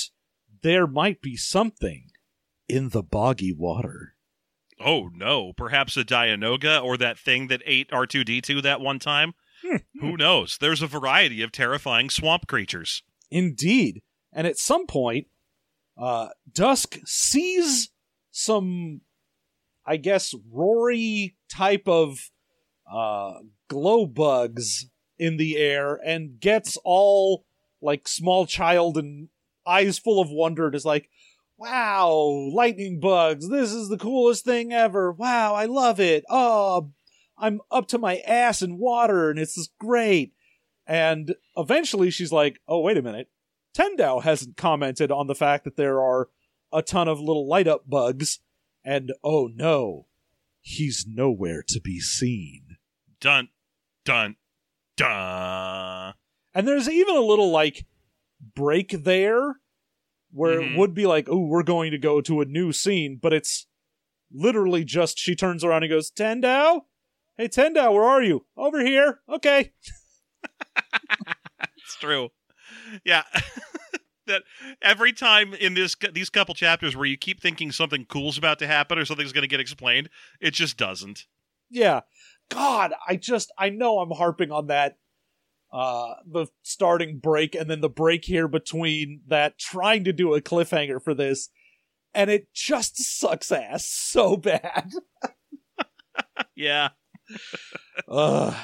there 0.62 0.87
might 0.87 1.21
be 1.21 1.37
something 1.37 2.11
in 2.69 2.90
the 2.90 3.03
boggy 3.03 3.53
water. 3.53 4.14
Oh 4.81 5.11
no, 5.12 5.53
perhaps 5.53 5.97
a 5.97 6.05
Dianoga 6.05 6.83
or 6.83 6.97
that 6.97 7.19
thing 7.19 7.49
that 7.49 7.62
ate 7.66 7.90
R2D2 7.90 8.62
that 8.62 8.81
one 8.81 8.99
time? 9.01 9.35
Hmm. 9.64 9.77
Who 10.01 10.16
knows? 10.16 10.59
There's 10.61 10.83
a 10.83 10.87
variety 10.87 11.42
of 11.42 11.53
terrifying 11.53 12.11
swamp 12.11 12.47
creatures. 12.47 13.03
Indeed. 13.31 14.03
And 14.33 14.47
at 14.47 14.59
some 14.59 14.87
point, 14.87 15.27
uh, 15.99 16.29
Dusque 16.51 16.99
sees 17.07 17.90
some, 18.31 19.01
I 19.87 19.97
guess, 19.97 20.35
Rori 20.53 21.37
type 21.49 21.88
of 21.88 22.31
uh, 22.92 23.35
glow 23.69 24.07
bugs 24.07 24.87
in 25.19 25.38
the 25.38 25.57
air 25.57 25.99
and 26.05 26.38
gets 26.38 26.77
all 26.85 27.47
like 27.81 28.07
small 28.07 28.47
child 28.47 28.99
and 28.99 29.29
eyes 29.66 29.99
full 29.99 30.21
of 30.21 30.31
wonder 30.31 30.66
and 30.66 30.75
is 30.75 30.85
like, 30.85 31.09
wow, 31.57 32.11
lightning 32.53 33.01
bugs, 33.01 33.49
this 33.49 33.73
is 33.73 33.88
the 33.88 33.97
coolest 33.99 34.45
thing 34.45 34.73
ever. 34.73 35.12
Wow, 35.12 35.55
I 35.55 35.64
love 35.64 35.99
it. 35.99 36.25
Oh, 36.29 36.90
I'm 37.38 37.61
up 37.70 37.87
to 37.88 37.99
my 37.99 38.18
ass 38.18 38.62
in 38.62 38.79
water 38.79 39.31
and 39.31 39.38
it's 39.38 39.55
just 39.57 39.77
great. 39.79 40.33
And 40.87 41.35
eventually 41.57 42.11
she's 42.11 42.33
like, 42.33 42.61
oh, 42.68 42.81
wait 42.81 42.96
a 42.96 43.03
minute. 43.03 43.29
Tendau 43.77 44.22
hasn't 44.22 44.57
commented 44.57 45.11
on 45.12 45.27
the 45.27 45.35
fact 45.35 45.64
that 45.64 45.77
there 45.77 46.01
are 46.01 46.29
a 46.72 46.81
ton 46.83 47.09
of 47.09 47.20
little 47.20 47.46
light 47.49 47.68
up 47.68 47.88
bugs. 47.88 48.38
And 48.85 49.12
oh 49.25 49.51
no, 49.55 50.07
he's 50.61 51.05
nowhere 51.09 51.62
to 51.68 51.81
be 51.81 52.01
seen. 52.01 52.77
Dun, 53.20 53.49
dun, 54.05 54.37
dun. 54.96 56.14
And 56.55 56.66
there's 56.66 56.88
even 56.88 57.16
a 57.16 57.20
little 57.20 57.51
like 57.51 57.85
break 58.55 58.90
there 59.05 59.57
where 60.33 60.61
Mhm. 60.61 60.72
it 60.72 60.79
would 60.79 60.94
be 60.94 61.07
like, 61.07 61.29
oh, 61.29 61.44
we're 61.46 61.62
going 61.62 61.90
to 61.90 61.99
go 61.99 62.20
to 62.20 62.40
a 62.40 62.44
new 62.44 62.72
scene, 62.72 63.16
but 63.20 63.33
it's 63.33 63.66
literally 64.33 64.85
just 64.85 65.18
she 65.18 65.35
turns 65.35 65.64
around 65.64 65.83
and 65.83 65.90
goes, 65.90 66.11
Tendau? 66.11 66.83
Hey, 67.38 67.49
Tendau, 67.49 67.92
where 67.92 68.05
are 68.05 68.22
you? 68.22 68.46
Over 68.57 68.85
here. 68.85 69.20
Okay. 69.29 69.72
It's 71.79 71.96
true. 72.01 72.31
Yeah. 73.05 73.22
that 74.27 74.42
every 74.83 75.12
time 75.12 75.55
in 75.55 75.75
this 75.75 75.94
these 76.12 76.31
couple 76.31 76.53
chapters 76.53 76.96
where 76.96 77.07
you 77.07 77.16
keep 77.16 77.40
thinking 77.40 77.70
something 77.70 78.05
cool's 78.07 78.37
about 78.37 78.59
to 78.59 78.66
happen 78.66 78.99
or 78.99 79.05
something's 79.05 79.33
going 79.33 79.42
to 79.42 79.49
get 79.49 79.61
explained, 79.61 80.09
it 80.40 80.53
just 80.53 80.77
doesn't. 80.77 81.27
Yeah. 81.70 82.01
God, 82.49 82.92
I 83.09 83.14
just 83.14 83.53
I 83.57 83.68
know 83.68 84.01
I'm 84.01 84.11
harping 84.11 84.51
on 84.51 84.66
that 84.66 84.99
uh 85.72 86.14
the 86.27 86.46
starting 86.62 87.18
break 87.18 87.55
and 87.55 87.70
then 87.70 87.81
the 87.81 87.88
break 87.88 88.25
here 88.25 88.49
between 88.49 89.20
that 89.29 89.57
trying 89.59 90.03
to 90.05 90.12
do 90.12 90.35
a 90.35 90.40
cliffhanger 90.40 91.01
for 91.01 91.14
this 91.14 91.51
and 92.14 92.31
it 92.31 92.53
just 92.53 92.96
sucks 92.96 93.53
ass 93.53 93.87
so 93.87 94.37
bad. 94.37 94.90
Yeah. 96.55 96.90
Now 98.09 98.55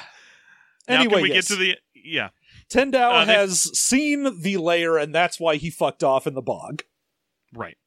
Anyway, 0.87 1.13
can 1.13 1.21
we 1.23 1.33
yes. 1.33 1.47
get 1.47 1.55
to 1.55 1.59
the 1.59 1.77
yeah. 1.95 2.29
Tendau 2.69 3.21
Uh, 3.21 3.25
they- 3.25 3.33
has 3.33 3.77
seen 3.77 4.41
the 4.41 4.57
layer, 4.57 4.97
and 4.97 5.15
that's 5.15 5.39
why 5.39 5.55
he 5.55 5.69
fucked 5.69 6.03
off 6.03 6.27
in 6.27 6.33
the 6.33 6.41
bog. 6.41 6.83
Right. 7.53 7.77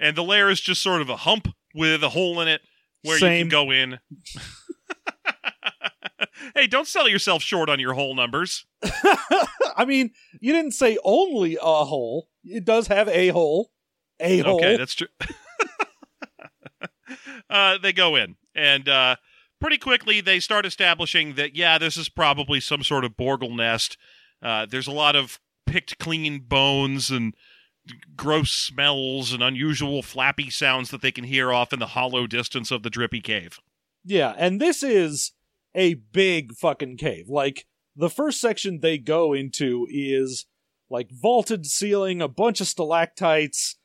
And 0.00 0.16
the 0.16 0.24
lair 0.24 0.50
is 0.50 0.60
just 0.60 0.82
sort 0.82 1.00
of 1.00 1.08
a 1.08 1.18
hump 1.18 1.48
with 1.74 2.02
a 2.02 2.08
hole 2.08 2.40
in 2.40 2.48
it 2.48 2.62
where 3.02 3.16
you 3.16 3.42
can 3.42 3.48
go 3.48 3.70
in. 3.70 4.00
hey, 6.56 6.66
don't 6.66 6.88
sell 6.88 7.08
yourself 7.08 7.42
short 7.42 7.68
on 7.68 7.78
your 7.78 7.92
hole 7.94 8.14
numbers. 8.14 8.66
I 9.76 9.84
mean, 9.86 10.10
you 10.40 10.52
didn't 10.52 10.72
say 10.72 10.98
only 11.04 11.56
a 11.60 11.84
hole. 11.84 12.28
It 12.44 12.64
does 12.64 12.88
have 12.88 13.08
a 13.08 13.28
hole. 13.28 13.70
A 14.18 14.38
hole. 14.38 14.56
Okay, 14.56 14.76
that's 14.76 14.94
true. 14.94 15.08
uh, 17.50 17.78
they 17.78 17.92
go 17.92 18.16
in, 18.16 18.36
and 18.54 18.88
uh, 18.88 19.16
pretty 19.62 19.78
quickly 19.78 20.20
they 20.20 20.40
start 20.40 20.66
establishing 20.66 21.34
that, 21.36 21.54
yeah, 21.54 21.78
this 21.78 21.96
is 21.96 22.08
probably 22.08 22.58
some 22.60 22.82
sort 22.82 23.04
of 23.04 23.16
Borgle 23.16 23.56
nest. 23.56 23.96
Uh, 24.42 24.66
there's 24.66 24.88
a 24.88 24.92
lot 24.92 25.14
of 25.14 25.38
picked 25.66 25.98
clean 25.98 26.40
bones 26.40 27.10
and 27.10 27.34
gross 28.16 28.50
smells 28.50 29.32
and 29.32 29.42
unusual 29.42 30.02
flappy 30.02 30.50
sounds 30.50 30.90
that 30.90 31.00
they 31.00 31.12
can 31.12 31.24
hear 31.24 31.52
off 31.52 31.72
in 31.72 31.78
the 31.78 31.86
hollow 31.86 32.26
distance 32.26 32.70
of 32.72 32.82
the 32.82 32.90
drippy 32.90 33.20
cave. 33.20 33.60
Yeah, 34.04 34.34
and 34.36 34.60
this 34.60 34.82
is 34.82 35.32
a 35.74 35.94
big 35.94 36.54
fucking 36.54 36.96
cave. 36.96 37.28
Like 37.28 37.66
the 37.94 38.10
first 38.10 38.40
section 38.40 38.80
they 38.80 38.98
go 38.98 39.32
into 39.32 39.86
is 39.88 40.46
like 40.90 41.10
vaulted 41.10 41.66
ceiling, 41.66 42.20
a 42.20 42.28
bunch 42.28 42.60
of 42.60 42.66
stalactites. 42.66 43.76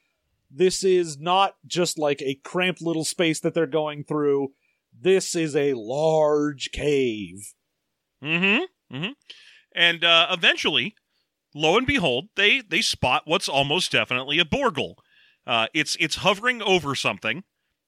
This 0.50 0.84
is 0.84 1.20
not 1.20 1.56
just 1.68 2.00
like 2.00 2.22
a 2.24 2.40
cramped 2.44 2.82
little 2.82 3.06
space 3.06 3.40
that 3.42 3.54
they're 3.54 3.68
going 3.68 4.04
through. 4.04 4.54
This 5.00 5.36
is 5.36 5.56
a 5.56 5.74
large 5.76 6.72
cave. 6.72 7.54
Mm-hmm. 8.24 8.96
Mm-hmm. 8.96 9.12
And 9.76 10.04
uh, 10.04 10.28
eventually, 10.32 10.96
lo 11.54 11.78
and 11.78 11.86
behold, 11.86 12.30
they 12.36 12.62
they 12.62 12.82
spot 12.82 13.24
what's 13.26 13.50
almost 13.50 13.92
definitely 13.92 14.40
a 14.40 14.46
Borgle. 14.46 14.96
Uh, 15.46 15.68
it's 15.74 15.96
it's 16.00 16.18
hovering 16.18 16.62
over 16.62 16.96
something, 16.96 17.44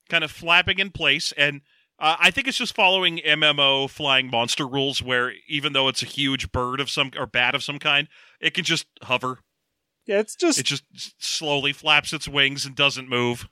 kind 0.09 0.23
of 0.23 0.31
flapping 0.31 0.79
in 0.79 0.91
place, 0.91 1.33
and 1.35 1.61
uh, 1.97 2.15
I 2.19 2.31
think 2.31 2.47
it's 2.47 2.57
just 2.57 2.75
following 2.75 3.17
MMO 3.17 3.89
flying 3.89 4.29
monster 4.29 4.67
rules, 4.67 5.01
where 5.01 5.33
even 5.47 5.73
though 5.73 5.87
it's 5.87 6.03
a 6.03 6.05
huge 6.05 6.51
bird 6.51 6.79
of 6.79 6.89
some 6.89 7.11
or 7.17 7.25
bat 7.25 7.55
of 7.55 7.63
some 7.63 7.79
kind, 7.79 8.07
it 8.39 8.53
can 8.53 8.63
just 8.63 8.85
hover. 9.03 9.39
Yeah, 10.05 10.19
it's 10.19 10.35
just 10.35 10.59
It 10.59 10.65
just 10.65 10.83
slowly 11.17 11.73
flaps 11.73 12.13
its 12.13 12.27
wings 12.27 12.65
and 12.65 12.75
doesn't 12.75 13.09
move. 13.09 13.47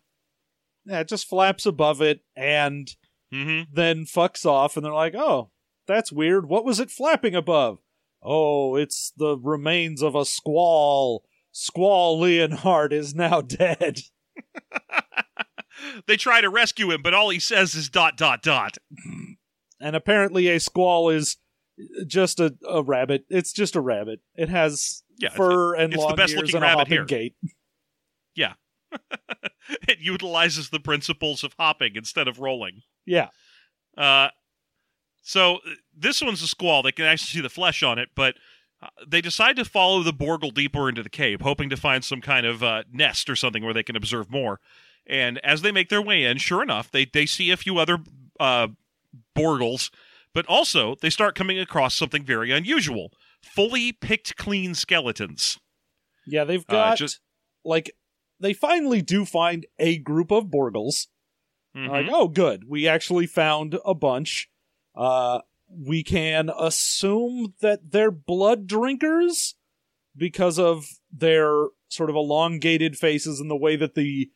yeah, 0.86 1.02
it 1.02 1.08
just 1.10 1.28
flaps 1.28 1.66
above 1.66 2.02
it 2.02 2.22
and 2.36 2.88
Mm-hmm. 3.34 3.74
then 3.74 4.06
fucks 4.06 4.46
off 4.46 4.78
and 4.78 4.86
they're 4.86 4.94
like, 4.94 5.16
"Oh, 5.16 5.52
that's 5.88 6.12
weird. 6.12 6.48
What 6.48 6.64
was 6.66 6.80
it 6.80 6.90
flapping 6.92 7.36
above?" 7.36 7.80
"Oh, 8.24 8.76
it's 8.76 9.12
the 9.18 9.38
remains 9.38 10.02
of 10.02 10.16
a 10.16 10.26
squall. 10.26 11.24
Squall 11.52 12.20
Leonhard 12.20 12.94
is 12.94 13.14
now 13.16 13.42
dead." 13.42 14.00
they 16.08 16.18
try 16.18 16.42
to 16.42 16.50
rescue 16.50 16.92
him, 16.92 17.02
but 17.02 17.14
all 17.14 17.30
he 17.30 17.40
says 17.40 17.76
is 17.76 17.90
dot 17.90 18.18
dot 18.18 18.42
dot. 18.42 18.78
And 19.80 19.96
apparently 19.96 20.48
a 20.48 20.60
squall 20.60 21.10
is 21.10 21.38
just 22.08 22.40
a, 22.40 22.56
a 22.68 22.82
rabbit. 22.82 23.26
It's 23.30 23.52
just 23.54 23.76
a 23.76 23.82
rabbit. 23.82 24.22
It 24.36 24.50
has 24.50 25.04
Yeah, 25.18 25.28
it's- 25.28 25.38
fur 25.38 25.76
and 25.76 25.94
it's 25.94 26.02
the 26.02 26.08
long 26.08 26.16
best 26.16 26.34
ears 26.34 26.42
looking 26.42 26.56
and 26.56 26.64
a 26.64 26.68
rabbit 26.68 26.80
hopping 26.80 26.94
here. 26.94 27.06
gait. 27.06 27.36
Yeah. 28.36 28.54
it 29.88 30.00
utilizes 30.00 30.70
the 30.70 30.80
principles 30.80 31.44
of 31.44 31.54
hopping 31.60 31.96
instead 31.96 32.28
of 32.28 32.40
rolling. 32.40 32.82
Yeah. 33.08 33.30
Uh, 33.98 34.28
so 35.24 35.56
uh, 35.56 35.60
this 35.98 36.22
one's 36.22 36.44
a 36.44 36.48
squall. 36.48 36.84
They 36.84 36.92
can 36.92 37.06
actually 37.06 37.34
see 37.40 37.42
the 37.42 37.50
flesh 37.50 37.82
on 37.82 37.98
it, 37.98 38.10
but 38.16 38.36
uh, 38.82 38.90
they 39.08 39.22
decide 39.22 39.56
to 39.56 39.66
follow 39.66 40.04
the 40.04 40.14
Borgle 40.14 40.54
deeper 40.54 40.88
into 40.88 41.02
the 41.02 41.10
cave, 41.10 41.42
hoping 41.42 41.70
to 41.72 41.78
find 41.78 42.06
some 42.06 42.22
kind 42.22 42.46
of 42.46 42.62
uh, 42.62 42.84
nest 42.92 43.28
or 43.30 43.36
something 43.36 43.64
where 43.64 43.74
they 43.74 43.82
can 43.82 43.96
observe 43.96 44.30
more. 44.30 44.60
And 45.08 45.40
as 45.44 45.62
they 45.64 45.72
make 45.72 45.90
their 45.90 46.02
way 46.02 46.26
in, 46.26 46.38
sure 46.38 46.62
enough, 46.62 46.92
they 46.92 47.06
they 47.06 47.26
see 47.26 47.50
a 47.50 47.58
few 47.58 47.80
other 47.80 47.98
uh, 48.40 48.68
Borgles, 49.36 49.90
but 50.34 50.46
also 50.46 50.96
they 51.02 51.10
start 51.10 51.34
coming 51.34 51.58
across 51.58 51.96
something 51.96 52.24
very 52.24 52.52
unusual: 52.52 53.14
fully 53.42 53.94
picked 53.94 54.36
clean 54.36 54.76
skeletons. 54.76 55.58
Yeah, 56.28 56.44
they've 56.44 56.66
Uh, 56.68 56.74
got 56.74 56.98
just- 56.98 57.22
like 57.64 57.92
they 58.40 58.54
finally 58.54 59.02
do 59.02 59.26
find 59.26 59.66
a 59.80 59.98
group 59.98 60.30
of 60.30 60.46
Borgles. 60.48 61.08
Mhm. 61.78 61.90
Like, 61.90 62.08
oh, 62.12 62.28
good. 62.28 62.64
We 62.68 62.88
actually 62.88 63.28
found 63.28 63.78
a 63.86 63.94
bunch. 63.94 64.50
Uh, 64.96 65.42
we 65.70 66.02
can 66.04 66.50
assume 66.58 67.54
that 67.62 67.92
they're 67.92 68.12
blood 68.12 68.68
drinkers 68.68 69.56
because 70.16 70.58
of 70.58 70.88
their 71.12 71.68
sort 71.90 72.10
of 72.10 72.16
elongated 72.16 72.98
faces 72.98 73.40
and 73.40 73.52
the 73.52 73.56
way 73.56 73.76
that 73.76 73.94
the 73.96 74.32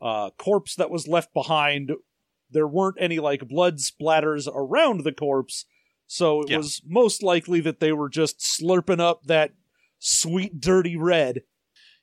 uh, 0.00 0.30
corpse 0.38 0.74
that 0.76 0.90
was 0.90 1.06
left 1.06 1.32
behind, 1.34 1.92
there 2.50 2.66
weren't 2.66 2.96
any 2.98 3.18
like 3.20 3.46
blood 3.46 3.76
splatters 3.78 4.48
around 4.52 5.04
the 5.04 5.12
corpse. 5.12 5.64
So 6.06 6.42
it 6.42 6.50
Yeah. 6.50 6.56
was 6.58 6.80
most 6.86 7.22
likely 7.22 7.60
that 7.60 7.80
they 7.80 7.92
were 7.92 8.08
just 8.08 8.38
slurping 8.40 9.00
up 9.00 9.24
that 9.24 9.52
sweet, 9.98 10.60
dirty 10.60 10.96
red. 10.96 11.42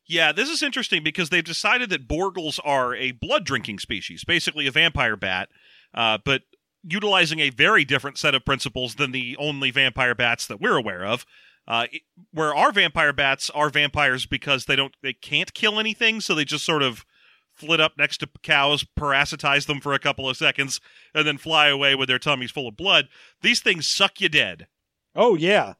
Yeah, 0.10 0.32
this 0.32 0.50
is 0.50 0.64
interesting 0.64 1.04
because 1.04 1.30
they've 1.30 1.44
decided 1.44 1.92
that 1.92 2.08
Borgles 2.08 2.60
are 2.66 2.96
a 2.96 3.12
blood 3.12 3.46
drinking 3.46 3.78
species, 3.78 4.24
basically 4.24 4.66
a 4.66 4.72
vampire 4.72 5.16
bat, 5.16 5.50
uh, 5.94 6.18
but 6.26 6.42
utilizing 6.84 7.40
a 7.40 7.52
very 7.52 7.86
different 7.86 8.18
set 8.18 8.34
of 8.34 8.44
principles 8.44 8.96
than 8.96 9.12
the 9.12 9.38
only 9.38 9.70
vampire 9.70 10.16
bats 10.16 10.48
that 10.48 10.60
we're 10.60 10.78
aware 10.78 11.06
of. 11.06 11.26
Uh, 11.68 11.86
where 12.32 12.56
our 12.56 12.72
vampire 12.72 13.14
bats 13.14 13.52
are 13.52 13.70
vampires 13.70 14.26
because 14.26 14.66
they 14.66 14.76
don't 14.76 14.96
they 15.04 15.14
can't 15.14 15.54
kill 15.54 15.80
anything, 15.80 16.20
so 16.20 16.34
they 16.34 16.44
just 16.44 16.66
sort 16.66 16.82
of 16.82 17.06
flit 17.54 17.80
up 17.80 17.94
next 17.96 18.18
to 18.18 18.30
cows, 18.42 18.84
parasitize 18.98 19.68
them 19.68 19.80
for 19.80 19.94
a 19.94 20.00
couple 20.00 20.28
of 20.28 20.38
seconds, 20.38 20.82
and 21.14 21.28
then 21.28 21.38
fly 21.38 21.68
away 21.68 21.94
with 21.94 22.08
their 22.08 22.18
tummies 22.18 22.50
full 22.50 22.68
of 22.68 22.76
blood. 22.76 23.08
These 23.44 23.60
things 23.60 23.88
suck 23.88 24.20
you 24.20 24.30
dead. 24.30 24.66
Oh, 25.14 25.36
yeah. 25.36 25.74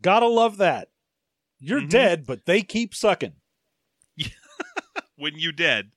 Gotta 0.00 0.26
love 0.26 0.56
that. 0.56 0.88
You're 1.60 1.82
Mhm. 1.82 1.90
dead, 1.90 2.26
but 2.26 2.46
they 2.46 2.62
keep 2.62 2.92
sucking. 2.92 3.34
When 5.22 5.38
you 5.38 5.52
dead. 5.52 5.92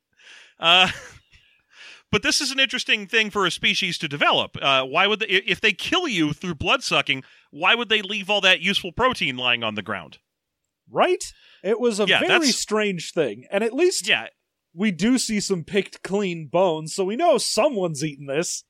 Uh, 0.59 0.89
but 2.11 2.23
this 2.23 2.39
is 2.39 2.51
an 2.51 2.59
interesting 2.59 3.07
thing 3.07 3.29
for 3.29 3.45
a 3.45 3.51
species 3.51 3.97
to 3.97 4.07
develop. 4.07 4.55
Uh, 4.61 4.83
why 4.85 5.07
would 5.07 5.19
they, 5.19 5.25
if 5.27 5.59
they 5.59 5.73
kill 5.73 6.07
you 6.07 6.31
through 6.33 6.55
blood 6.55 6.83
sucking? 6.83 7.23
Why 7.51 7.75
would 7.75 7.89
they 7.89 8.01
leave 8.01 8.29
all 8.29 8.41
that 8.41 8.61
useful 8.61 8.91
protein 8.91 9.35
lying 9.37 9.63
on 9.63 9.75
the 9.75 9.81
ground? 9.81 10.19
Right? 10.89 11.23
It 11.63 11.79
was 11.79 11.99
a 11.99 12.05
Yeah, 12.05 12.19
very 12.19 12.29
that's- 12.31 12.55
strange 12.55 13.11
thing. 13.11 13.45
And 13.51 13.63
at 13.63 13.73
least 13.73 14.07
Yeah, 14.07 14.27
we 14.73 14.91
do 14.91 15.17
see 15.17 15.39
some 15.39 15.63
picked 15.63 16.03
clean 16.03 16.47
bones, 16.47 16.93
so 16.93 17.03
we 17.03 17.15
know 17.15 17.37
someone's 17.37 18.03
eaten 18.03 18.27
this. 18.27 18.63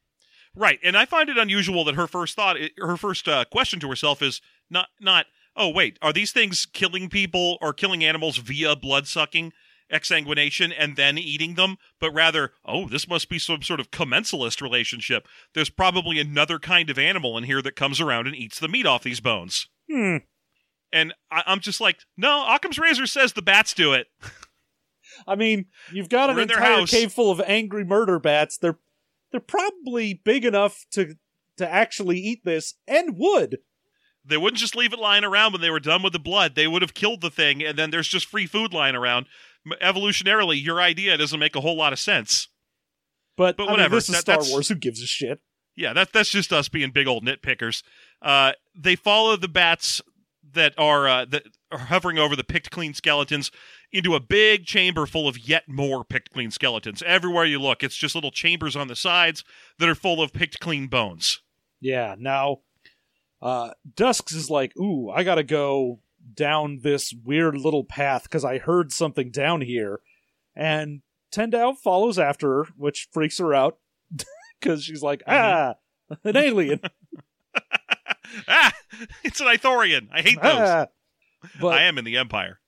right. 0.55 0.79
And 0.83 0.95
I 0.95 1.05
find 1.05 1.29
it 1.29 1.37
unusual 1.37 1.83
that 1.83 1.95
her 1.95 2.07
first 2.07 2.35
thought, 2.35 2.55
her 2.77 2.95
first 2.97 3.27
uh, 3.27 3.43
question 3.51 3.79
to 3.81 3.89
herself 3.89 4.21
is 4.21 4.39
not 4.69 4.87
not. 4.99 5.25
Oh 5.57 5.69
wait, 5.69 5.97
are 6.01 6.13
these 6.13 6.31
things 6.31 6.65
killing 6.65 7.09
people 7.09 7.57
or 7.61 7.73
killing 7.73 8.03
animals 8.05 8.37
via 8.37 8.75
blood 8.75 9.07
sucking? 9.07 9.51
Exsanguination 9.91 10.73
and 10.77 10.95
then 10.95 11.17
eating 11.17 11.55
them, 11.55 11.77
but 11.99 12.11
rather, 12.11 12.51
oh, 12.65 12.87
this 12.87 13.07
must 13.07 13.29
be 13.29 13.39
some 13.39 13.61
sort 13.61 13.79
of 13.79 13.91
commensalist 13.91 14.61
relationship. 14.61 15.27
There's 15.53 15.69
probably 15.69 16.19
another 16.19 16.59
kind 16.59 16.89
of 16.89 16.97
animal 16.97 17.37
in 17.37 17.43
here 17.43 17.61
that 17.61 17.75
comes 17.75 18.01
around 18.01 18.27
and 18.27 18.35
eats 18.35 18.59
the 18.59 18.67
meat 18.67 18.85
off 18.85 19.03
these 19.03 19.19
bones. 19.19 19.67
Hmm. 19.89 20.17
And 20.91 21.13
I- 21.31 21.43
I'm 21.45 21.59
just 21.59 21.81
like, 21.81 21.99
no, 22.17 22.45
Occam's 22.47 22.79
razor 22.79 23.05
says 23.07 23.33
the 23.33 23.41
bats 23.41 23.73
do 23.73 23.93
it. 23.93 24.07
I 25.27 25.35
mean, 25.35 25.65
you've 25.91 26.09
got 26.09 26.29
an 26.29 26.35
We're 26.35 26.43
entire 26.43 26.85
cave 26.85 27.11
full 27.11 27.31
of 27.31 27.41
angry 27.41 27.85
murder 27.85 28.19
bats. 28.19 28.57
They're 28.57 28.79
they're 29.31 29.39
probably 29.39 30.13
big 30.13 30.45
enough 30.45 30.85
to 30.91 31.15
to 31.57 31.69
actually 31.69 32.19
eat 32.19 32.43
this 32.43 32.75
and 32.87 33.17
would. 33.17 33.59
They 34.25 34.37
wouldn't 34.37 34.59
just 34.59 34.75
leave 34.75 34.91
it 34.91 34.99
lying 34.99 35.23
around 35.23 35.53
when 35.53 35.61
they 35.61 35.69
were 35.69 35.79
done 35.79 36.01
with 36.01 36.13
the 36.13 36.19
blood. 36.19 36.55
They 36.55 36.67
would 36.67 36.81
have 36.81 36.93
killed 36.95 37.21
the 37.21 37.29
thing, 37.29 37.63
and 37.63 37.77
then 37.77 37.91
there's 37.91 38.07
just 38.07 38.25
free 38.25 38.47
food 38.47 38.73
lying 38.73 38.95
around. 38.95 39.27
Evolutionarily, 39.81 40.61
your 40.63 40.81
idea 40.81 41.17
doesn't 41.17 41.39
make 41.39 41.55
a 41.55 41.61
whole 41.61 41.75
lot 41.77 41.93
of 41.93 41.99
sense. 41.99 42.47
But, 43.37 43.57
But 43.57 43.63
I 43.63 43.65
mean, 43.65 43.71
whatever, 43.73 43.95
this 43.95 44.09
is 44.09 44.15
that- 44.15 44.21
Star 44.21 44.35
that's- 44.37 44.51
Wars. 44.51 44.69
Who 44.69 44.75
gives 44.75 45.01
a 45.01 45.07
shit? 45.07 45.41
Yeah, 45.75 45.91
that 45.93 46.13
that's 46.13 46.29
just 46.29 46.53
us 46.53 46.69
being 46.69 46.91
big 46.91 47.05
old 47.05 47.25
nitpickers. 47.25 47.83
Uh, 48.21 48.53
they 48.73 48.95
follow 48.95 49.35
the 49.35 49.49
bats 49.49 50.01
that 50.53 50.73
are 50.77 51.05
uh, 51.05 51.25
that 51.25 51.43
are 51.69 51.77
hovering 51.79 52.17
over 52.17 52.33
the 52.33 52.45
picked 52.45 52.71
clean 52.71 52.93
skeletons 52.93 53.51
into 53.91 54.15
a 54.15 54.21
big 54.21 54.65
chamber 54.65 55.05
full 55.05 55.27
of 55.27 55.37
yet 55.37 55.67
more 55.67 56.05
picked 56.05 56.31
clean 56.31 56.49
skeletons. 56.49 57.03
Everywhere 57.05 57.43
you 57.43 57.59
look, 57.59 57.83
it's 57.83 57.97
just 57.97 58.15
little 58.15 58.31
chambers 58.31 58.77
on 58.77 58.87
the 58.87 58.95
sides 58.95 59.43
that 59.79 59.89
are 59.89 59.95
full 59.95 60.21
of 60.21 60.31
picked 60.31 60.61
clean 60.61 60.87
bones. 60.87 61.41
Yeah. 61.81 62.15
Now, 62.17 62.59
uh, 63.41 63.71
Dusques 63.97 64.31
is 64.31 64.49
like, 64.49 64.77
"Ooh, 64.77 65.09
I 65.09 65.23
gotta 65.23 65.43
go 65.43 65.99
down 66.33 66.79
this 66.83 67.13
weird 67.23 67.57
little 67.57 67.83
path 67.83 68.23
because 68.23 68.45
I 68.45 68.57
heard 68.57 68.91
something 68.91 69.31
down 69.31 69.61
here," 69.61 69.99
and 70.55 71.01
Tendau 71.31 71.77
follows 71.77 72.17
after 72.17 72.47
her, 72.47 72.67
which 72.77 73.07
freaks 73.11 73.37
her 73.39 73.53
out 73.53 73.77
because 74.59 74.83
she's 74.83 75.01
like, 75.01 75.23
"Ah, 75.27 75.75
an 76.23 76.37
alien." 76.37 76.79
ah, 78.47 78.73
it's 79.23 79.41
an 79.41 79.47
Ithorian. 79.47 80.07
I 80.11 80.21
hate 80.21 80.41
those. 80.41 80.53
Ah. 80.53 80.87
But 81.59 81.75
I 81.75 81.83
am 81.83 81.97
in 81.97 82.05
the 82.05 82.17
Empire. 82.17 82.59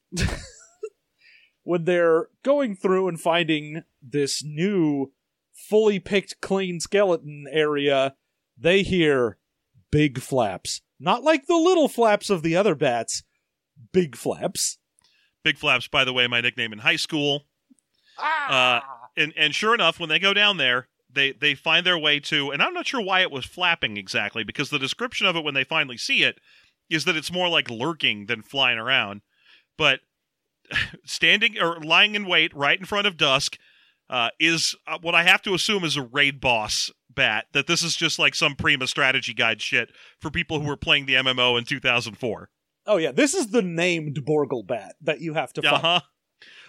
when 1.63 1.83
they're 1.85 2.29
going 2.43 2.75
through 2.75 3.07
and 3.07 3.19
finding 3.19 3.83
this 4.01 4.43
new, 4.43 5.11
fully 5.53 5.99
picked 5.99 6.41
clean 6.41 6.79
skeleton 6.79 7.45
area, 7.51 8.15
they 8.57 8.83
hear 8.83 9.37
big 9.91 10.19
flaps. 10.19 10.81
Not 10.99 11.23
like 11.23 11.45
the 11.45 11.57
little 11.57 11.87
flaps 11.87 12.29
of 12.29 12.41
the 12.41 12.55
other 12.55 12.75
bats, 12.75 13.23
big 13.91 14.15
flaps. 14.15 14.77
Big 15.47 15.57
Flaps, 15.57 15.87
by 15.87 16.03
the 16.03 16.11
way, 16.11 16.27
my 16.27 16.41
nickname 16.41 16.73
in 16.73 16.79
high 16.79 16.97
school. 16.97 17.45
Ah! 18.19 18.83
And 19.15 19.31
and 19.37 19.55
sure 19.55 19.73
enough, 19.73 19.97
when 19.97 20.09
they 20.09 20.19
go 20.19 20.33
down 20.33 20.57
there, 20.57 20.89
they 21.09 21.31
they 21.31 21.55
find 21.55 21.85
their 21.85 21.97
way 21.97 22.19
to, 22.19 22.51
and 22.51 22.61
I'm 22.61 22.73
not 22.73 22.85
sure 22.85 22.99
why 22.99 23.21
it 23.21 23.31
was 23.31 23.45
flapping 23.45 23.95
exactly, 23.95 24.43
because 24.43 24.69
the 24.69 24.77
description 24.77 25.25
of 25.25 25.37
it 25.37 25.45
when 25.45 25.53
they 25.53 25.63
finally 25.63 25.95
see 25.95 26.23
it 26.23 26.39
is 26.89 27.05
that 27.05 27.15
it's 27.15 27.31
more 27.31 27.47
like 27.47 27.69
lurking 27.69 28.25
than 28.25 28.41
flying 28.41 28.77
around. 28.77 29.21
But 29.77 30.01
standing 31.05 31.57
or 31.59 31.79
lying 31.79 32.15
in 32.15 32.25
wait 32.25 32.53
right 32.53 32.77
in 32.77 32.85
front 32.85 33.07
of 33.07 33.15
Dusque 33.15 33.57
uh, 34.09 34.31
is 34.41 34.75
uh, 34.85 34.97
what 35.01 35.15
I 35.15 35.23
have 35.23 35.41
to 35.43 35.53
assume 35.53 35.85
is 35.85 35.95
a 35.95 36.01
raid 36.01 36.41
boss 36.41 36.91
bat. 37.09 37.45
That 37.53 37.67
this 37.67 37.83
is 37.83 37.95
just 37.95 38.19
like 38.19 38.35
some 38.35 38.55
Prima 38.55 38.87
strategy 38.87 39.33
guide 39.33 39.61
shit 39.61 39.91
for 40.19 40.29
people 40.29 40.59
who 40.59 40.67
were 40.67 40.75
playing 40.75 41.05
the 41.05 41.15
MMO 41.15 41.57
in 41.57 41.63
2004. 41.63 42.49
Oh 42.87 42.97
yeah, 42.97 43.11
this 43.11 43.33
is 43.33 43.47
the 43.47 43.61
named 43.61 44.17
Borgle 44.25 44.65
bat 44.65 44.95
that 45.01 45.21
you 45.21 45.33
have 45.33 45.53
to 45.53 45.61
Uh 45.67 45.71
find. 45.71 45.81
huh. 45.81 45.99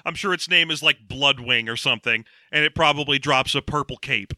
I'm 0.04 0.14
sure 0.14 0.33
its 0.33 0.48
name 0.48 0.70
is 0.70 0.83
like 0.83 1.07
Bloodwing 1.09 1.68
or 1.68 1.76
something, 1.76 2.24
and 2.52 2.64
it 2.64 2.74
probably 2.74 3.18
drops 3.18 3.54
a 3.54 3.62
purple 3.62 3.96
cape. 3.96 4.33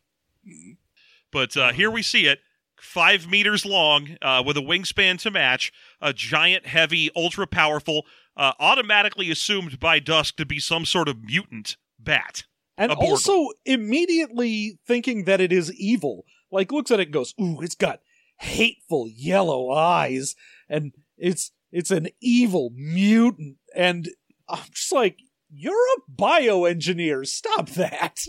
But 1.31 1.57
uh, 1.57 1.73
here 1.73 1.91
we 1.91 2.03
see 2.03 2.27
it, 2.27 2.41
five 2.81 3.29
meters 3.29 3.65
long, 3.65 4.17
uh, 4.21 4.43
with 4.45 4.57
a 4.57 4.61
wingspan 4.63 5.19
to 5.21 5.31
match, 5.31 5.73
a 6.01 6.13
giant, 6.13 6.67
heavy, 6.67 7.11
ultra 7.15 7.47
powerful, 7.47 8.05
uh, 8.37 8.53
automatically 8.59 9.31
assumed 9.31 9.79
by 9.79 9.99
Dusque 10.01 10.37
to 10.37 10.47
be 10.47 10.59
some 10.59 10.85
sort 10.85 11.09
of 11.09 11.23
mutant 11.23 11.77
bat. 11.99 12.45
And 12.77 12.91
also 12.93 13.49
immediately 13.67 14.79
thinking 14.87 15.25
that 15.25 15.41
it 15.41 15.53
is 15.53 15.73
evil. 15.75 16.25
Like 16.51 16.73
looks 16.73 16.91
at 16.91 16.99
it 16.99 17.05
and 17.09 17.13
goes, 17.13 17.35
"Ooh, 17.41 17.61
it's 17.61 17.75
got 17.75 18.01
hateful 18.39 19.07
yellow 19.07 19.71
eyes 19.71 20.35
and 20.69 20.93
it's 21.19 21.53
it's 21.73 21.91
an 21.91 22.09
evil 22.21 22.71
mutant." 22.75 23.57
And 23.75 24.09
I'm 24.49 24.69
just 24.73 24.93
like, 24.93 25.19
"You're 25.51 25.75
a 25.75 26.11
bioengineer. 26.11 27.27
Stop 27.27 27.71
that." 27.71 28.19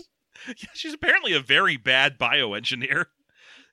Yeah, 0.48 0.70
she's 0.74 0.92
apparently 0.92 1.34
a 1.34 1.40
very 1.40 1.76
bad 1.76 2.18
bioengineer. 2.18 3.04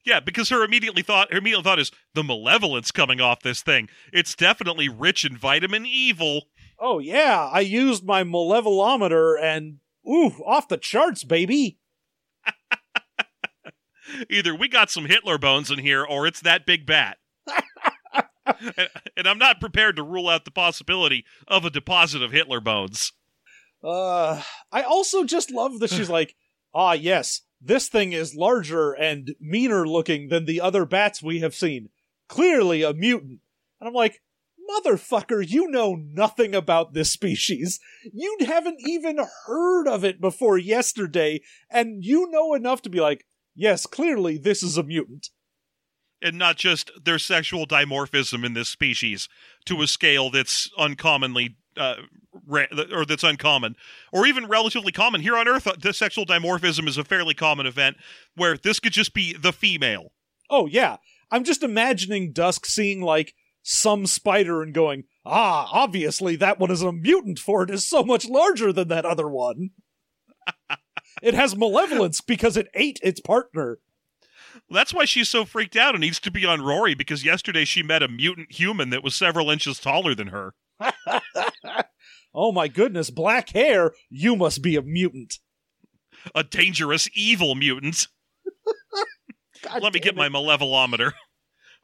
Yeah, 0.06 0.20
because 0.20 0.50
her 0.50 0.64
immediately 0.64 1.02
thought 1.02 1.32
her 1.32 1.40
immediate 1.40 1.64
thought 1.64 1.80
is 1.80 1.92
the 2.14 2.24
malevolence 2.24 2.92
coming 2.92 3.20
off 3.20 3.42
this 3.42 3.62
thing. 3.62 3.90
It's 4.14 4.36
definitely 4.36 4.88
rich 4.88 5.26
in 5.26 5.38
vitamin 5.38 5.86
evil. 5.86 6.44
Oh 6.80 7.00
yeah, 7.00 7.50
I 7.52 7.60
used 7.60 8.06
my 8.06 8.24
malevelometer 8.24 9.36
and 9.42 9.80
ooh, 10.08 10.32
off 10.46 10.68
the 10.68 10.78
charts, 10.78 11.24
baby. 11.24 11.80
Either 14.30 14.56
we 14.56 14.68
got 14.68 14.90
some 14.90 15.06
Hitler 15.06 15.38
bones 15.38 15.70
in 15.70 15.80
here, 15.80 16.04
or 16.04 16.26
it's 16.26 16.42
that 16.42 16.66
big 16.66 16.86
bat. 16.86 17.18
And, 19.18 19.28
I'm 19.28 19.38
not 19.38 19.60
prepared 19.60 19.96
to 19.96 20.04
rule 20.04 20.28
out 20.28 20.46
the 20.46 20.52
possibility 20.52 21.26
of 21.48 21.66
a 21.66 21.70
deposit 21.70 22.22
of 22.22 22.32
Hitler 22.32 22.60
bones. 22.60 23.12
Uh, 23.84 24.42
I 24.72 24.82
also 24.82 25.24
just 25.24 25.52
love 25.52 25.80
that 25.80 25.90
she's 25.90 26.10
like, 26.10 26.36
ah, 26.74 26.94
yes, 26.94 27.42
this 27.62 27.88
thing 27.88 28.14
is 28.14 28.36
larger 28.36 28.92
and 28.94 29.36
meaner 29.40 29.88
looking 29.88 30.30
than 30.30 30.46
the 30.46 30.62
other 30.62 30.86
bats 30.86 31.24
we 31.24 31.40
have 31.40 31.56
seen. 31.56 31.90
Clearly 32.28 32.84
a 32.84 32.94
mutant. 32.94 33.40
And 33.80 33.88
I'm 33.88 33.94
like, 33.94 34.22
motherfucker, 34.70 35.48
you 35.48 35.68
know 35.68 35.96
nothing 35.96 36.54
about 36.54 36.94
this 36.94 37.12
species. 37.12 37.80
You 38.14 38.38
haven't 38.42 38.80
even 38.86 39.20
heard 39.46 39.88
of 39.88 40.04
it 40.04 40.22
before 40.22 40.58
yesterday, 40.58 41.42
and 41.70 42.04
you 42.04 42.30
know 42.30 42.54
enough 42.54 42.82
to 42.84 42.90
be 42.90 43.00
like, 43.00 43.26
yes, 43.56 43.86
clearly 43.86 44.38
this 44.38 44.62
is 44.62 44.78
a 44.78 44.84
mutant. 44.84 45.30
And 46.22 46.38
not 46.38 46.58
just 46.58 46.92
their 47.02 47.18
sexual 47.20 47.66
dimorphism 47.66 48.46
in 48.46 48.54
this 48.54 48.68
species 48.70 49.30
to 49.66 49.82
a 49.82 49.88
scale 49.88 50.30
that's 50.30 50.70
uncommonly. 50.78 51.56
Uh, 51.78 51.96
ra- 52.46 52.66
or 52.92 53.06
that's 53.06 53.24
uncommon, 53.24 53.76
or 54.12 54.26
even 54.26 54.48
relatively 54.48 54.92
common 54.92 55.22
here 55.22 55.38
on 55.38 55.48
Earth. 55.48 55.66
uh, 55.66 55.76
The 55.80 55.94
sexual 55.94 56.26
dimorphism 56.26 56.90
is 56.90 56.98
a 56.98 57.06
fairly 57.06 57.34
common 57.34 57.66
event 57.66 57.96
where 58.36 58.58
this 58.58 58.82
could 58.82 58.92
just 58.92 59.14
be 59.14 59.32
the 59.34 59.54
female. 59.54 60.12
Oh, 60.50 60.66
yeah. 60.66 60.98
I'm 61.32 61.46
just 61.46 61.64
imagining 61.64 62.34
Dusque 62.34 62.66
seeing, 62.66 63.02
like, 63.02 63.34
some 63.62 64.06
spider 64.08 64.62
and 64.62 64.74
going, 64.74 65.04
ah, 65.26 65.70
obviously 65.72 66.36
that 66.38 66.60
one 66.60 66.72
is 66.72 66.82
a 66.82 66.92
mutant, 66.92 67.40
for 67.40 67.64
it 67.64 67.70
is 67.70 67.88
so 67.88 68.04
much 68.04 68.28
larger 68.28 68.74
than 68.74 68.88
that 68.90 69.06
other 69.06 69.30
one. 69.30 69.70
it 71.22 71.34
has 71.34 71.56
malevolence 71.56 72.20
because 72.20 72.58
it 72.58 72.68
ate 72.74 73.00
its 73.04 73.22
partner. 73.22 73.80
That's 74.72 74.94
why 74.94 75.06
she's 75.06 75.30
so 75.30 75.46
freaked 75.46 75.76
out 75.76 75.96
and 75.96 76.02
needs 76.02 76.20
to 76.22 76.32
be 76.32 76.46
on 76.46 76.62
Rori 76.62 76.94
because 76.94 77.26
yesterday 77.26 77.66
she 77.66 77.82
met 77.82 78.04
a 78.04 78.08
mutant 78.08 78.52
human 78.52 78.90
that 78.92 79.04
was 79.04 79.16
several 79.16 79.50
inches 79.50 79.80
taller 79.80 80.14
than 80.14 80.28
her. 80.28 80.54
oh 82.34 82.52
my 82.52 82.68
goodness, 82.68 83.10
black 83.10 83.50
hair, 83.50 83.94
you 84.10 84.36
must 84.36 84.62
be 84.62 84.76
a 84.76 84.82
mutant. 84.82 85.40
A 86.36 86.44
dangerous, 86.44 87.10
evil 87.14 87.56
mutant. 87.56 88.08
Let 89.82 89.94
me 89.94 90.00
get 90.00 90.16
my 90.16 90.28
it. 90.28 90.32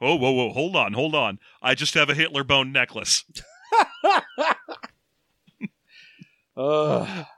Oh, 0.02 0.16
Whoa, 0.16 0.32
whoa! 0.32 0.52
Hold 0.52 0.76
on, 0.76 0.94
hold 0.94 1.16
on. 1.16 1.40
I 1.62 1.74
just 1.74 1.94
have 1.94 2.10
a 2.10 2.14
Hitler 2.14 2.44
bone 2.44 2.72
necklace. 2.72 3.24
Ugh. 6.58 7.26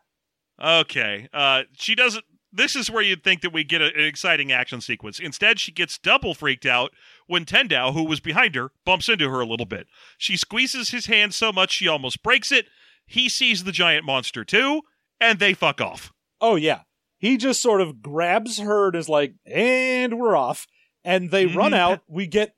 Okay. 0.60 1.29
Uh, 1.31 1.65
she 1.73 1.93
doesn't. 1.93 2.25
This 2.51 2.75
is 2.75 2.89
where 2.89 3.03
you'd 3.03 3.23
think 3.23 3.41
that 3.41 3.51
we 3.53 3.63
get 3.63 3.81
a, 3.81 3.93
an 3.93 4.05
exciting 4.05 4.51
action 4.51 4.79
sequence. 4.81 5.19
Instead, 5.19 5.60
she 5.60 5.71
gets 5.71 5.97
double 5.97 6.33
freaked 6.33 6.65
out 6.65 6.91
when 7.27 7.45
Tendau, 7.45 7.93
who 7.93 8.03
was 8.05 8.19
behind 8.19 8.55
her, 8.55 8.71
bumps 8.86 9.10
into 9.10 9.29
her 9.29 9.41
a 9.41 9.45
little 9.45 9.65
bit. 9.65 9.88
She 10.17 10.38
squeezes 10.38 10.91
his 10.91 11.07
hand 11.07 11.33
so 11.33 11.51
much 11.51 11.71
she 11.71 11.88
almost 11.88 12.23
breaks 12.23 12.51
it. 12.51 12.67
He 13.05 13.29
sees 13.29 13.63
the 13.63 13.71
giant 13.71 14.05
monster 14.05 14.43
too, 14.45 14.81
and 15.19 15.39
they 15.39 15.53
fuck 15.53 15.81
off. 15.81 16.12
Oh, 16.41 16.55
yeah. 16.55 16.81
He 17.19 17.36
just 17.38 17.62
sort 17.62 17.81
of 17.81 18.01
grabs 18.01 18.60
her 18.60 18.88
and 18.88 18.95
is 18.95 19.10
like, 19.10 19.33
and 19.45 20.17
we're 20.19 20.36
off. 20.36 20.67
And 21.03 21.31
they 21.31 21.45
run 21.47 21.71
Mhm. 21.71 21.77
out. 21.77 22.01
We 22.07 22.27
get 22.27 22.55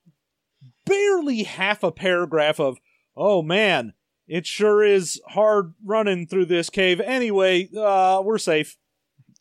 barely 0.86 1.44
half 1.44 1.84
a 1.84 1.92
paragraph 1.92 2.60
of, 2.60 2.80
oh 3.16 3.42
man, 3.42 3.94
it 4.28 4.46
sure 4.46 4.84
is 4.84 5.22
hard 5.30 5.74
running 5.84 6.28
through 6.28 6.46
this 6.46 6.70
cave. 6.70 7.00
Anyway, 7.00 7.70
uh, 7.78 8.22
we're 8.24 8.38
safe. 8.38 8.76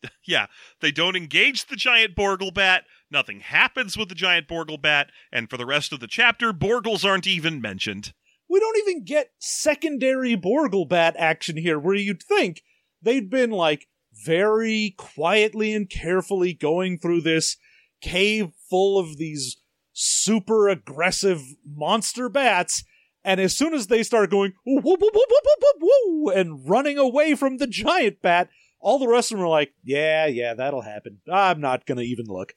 yeah, 0.27 0.47
they 0.81 0.91
don't 0.91 1.17
engage 1.17 1.67
the 1.67 1.77
giant 1.77 2.15
Borgle 2.15 2.53
bat. 2.53 2.85
Nothing 3.11 3.41
happens 3.41 3.97
with 3.97 4.09
the 4.09 4.15
giant 4.15 4.49
Borgle 4.49 4.81
bat, 4.81 5.11
and 5.33 5.49
for 5.49 5.57
the 5.57 5.67
rest 5.67 5.93
of 5.93 6.01
the 6.01 6.07
chapter, 6.07 6.53
Borgles 6.53 7.05
aren't 7.05 7.27
even 7.27 7.61
mentioned. 7.61 8.13
We 8.49 8.61
don't 8.61 8.79
even 8.79 9.05
get 9.05 9.33
secondary 9.39 10.37
Borgle 10.37 10.89
bat 10.89 11.15
action 11.19 11.57
here, 11.57 11.79
where 11.79 11.95
you'd 11.95 12.23
think 12.23 12.63
they'd 13.03 13.31
been 13.31 13.51
like 13.51 13.89
very 14.25 14.95
quietly 14.97 15.75
and 15.75 15.89
carefully 15.89 16.53
going 16.53 16.99
through 16.99 17.21
this 17.23 17.57
cave 18.01 18.51
full 18.69 18.99
of 18.99 19.17
these 19.17 19.59
super 19.93 20.69
aggressive 20.69 21.43
monster 21.65 22.29
bats. 22.29 22.85
And 23.25 23.41
as 23.41 23.57
soon 23.57 23.75
as 23.75 23.89
they 23.89 24.03
start 24.03 24.31
going 24.31 24.55
whoop, 24.65 24.85
whoop, 24.85 25.01
whoop, 25.01 26.37
and 26.37 26.69
running 26.69 26.99
away 26.99 27.35
from 27.35 27.59
the 27.59 27.67
giant 27.67 28.23
bat, 28.23 28.49
all 28.81 28.99
the 28.99 29.09
rest 29.09 29.33
of 29.33 29.39
them 29.39 29.45
are 29.45 29.51
like, 29.51 29.75
"Yeah, 29.83 30.27
yeah, 30.27 30.55
that'll 30.55 30.83
happen. 30.83 31.21
I'm 31.31 31.61
not 31.61 31.87
gonna 31.87 32.03
even 32.03 32.27
look." 32.27 32.55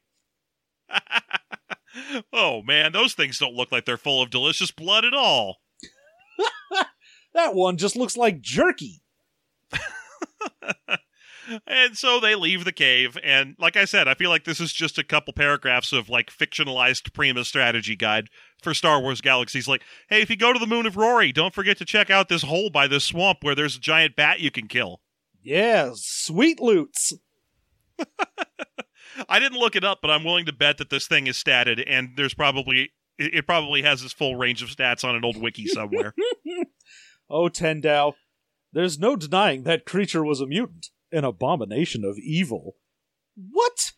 oh 2.33 2.61
man, 2.63 2.91
those 2.91 3.13
things 3.13 3.39
don't 3.39 3.55
look 3.55 3.71
like 3.71 3.85
they're 3.85 3.97
full 3.97 4.21
of 4.21 4.29
delicious 4.29 4.71
blood 4.71 5.05
at 5.05 5.13
all. 5.13 5.61
That 7.33 7.55
one 7.55 7.77
just 7.77 7.95
looks 7.95 8.17
like 8.17 8.41
jerky. 8.41 9.01
and 11.67 11.97
so 11.97 12.19
they 12.19 12.35
leave 12.35 12.65
the 12.65 12.71
cave, 12.71 13.17
and 13.23 13.55
like 13.57 13.77
I 13.77 13.85
said, 13.85 14.07
I 14.07 14.15
feel 14.15 14.29
like 14.29 14.43
this 14.43 14.59
is 14.59 14.73
just 14.73 14.97
a 14.97 15.03
couple 15.03 15.33
paragraphs 15.33 15.93
of 15.93 16.09
like 16.09 16.29
fictionalized 16.29 17.13
Prima 17.13 17.45
strategy 17.45 17.95
guide 17.95 18.27
for 18.61 18.73
Star 18.73 18.99
Wars 18.99 19.21
Galaxies. 19.21 19.67
Like, 19.67 19.81
hey, 20.09 20.21
if 20.21 20.29
you 20.29 20.35
go 20.35 20.51
to 20.51 20.59
the 20.59 20.67
moon 20.67 20.85
of 20.85 20.97
Rori, 20.97 21.31
don't 21.31 21.53
forget 21.53 21.77
to 21.77 21.85
check 21.85 22.09
out 22.09 22.27
this 22.27 22.43
hole 22.43 22.69
by 22.69 22.87
this 22.87 23.05
swamp 23.05 23.39
where 23.41 23.55
there's 23.55 23.77
a 23.77 23.81
giant 23.81 24.15
bat 24.15 24.41
you 24.41 24.51
can 24.51 24.67
kill. 24.67 24.99
Yeah, 25.43 25.91
sweet 25.95 26.59
loots. 26.59 27.13
I 29.29 29.39
didn't 29.39 29.59
look 29.59 29.75
it 29.75 29.83
up, 29.83 29.99
but 30.01 30.09
I'm 30.11 30.23
willing 30.23 30.45
to 30.45 30.53
bet 30.53 30.77
that 30.77 30.89
this 30.89 31.07
thing 31.07 31.27
is 31.27 31.37
statted, 31.41 31.83
and 31.87 32.09
there's 32.15 32.33
probably 32.33 32.91
it 33.17 33.45
probably 33.45 33.81
has 33.83 34.03
its 34.03 34.13
full 34.13 34.35
range 34.35 34.61
of 34.63 34.69
stats 34.69 35.03
on 35.03 35.15
an 35.15 35.23
old 35.23 35.37
wiki 35.37 35.67
somewhere. 35.67 36.13
Oh, 37.33 37.47
Tendau, 37.47 38.15
there's 38.73 38.99
no 38.99 39.15
denying 39.15 39.63
that 39.63 39.85
creature 39.85 40.21
was 40.21 40.41
a 40.41 40.45
mutant, 40.45 40.87
an 41.13 41.23
abomination 41.23 42.03
of 42.03 42.17
evil. 42.17 42.75
What? 43.37 43.93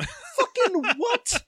Fucking 0.00 0.82
what? 0.96 1.44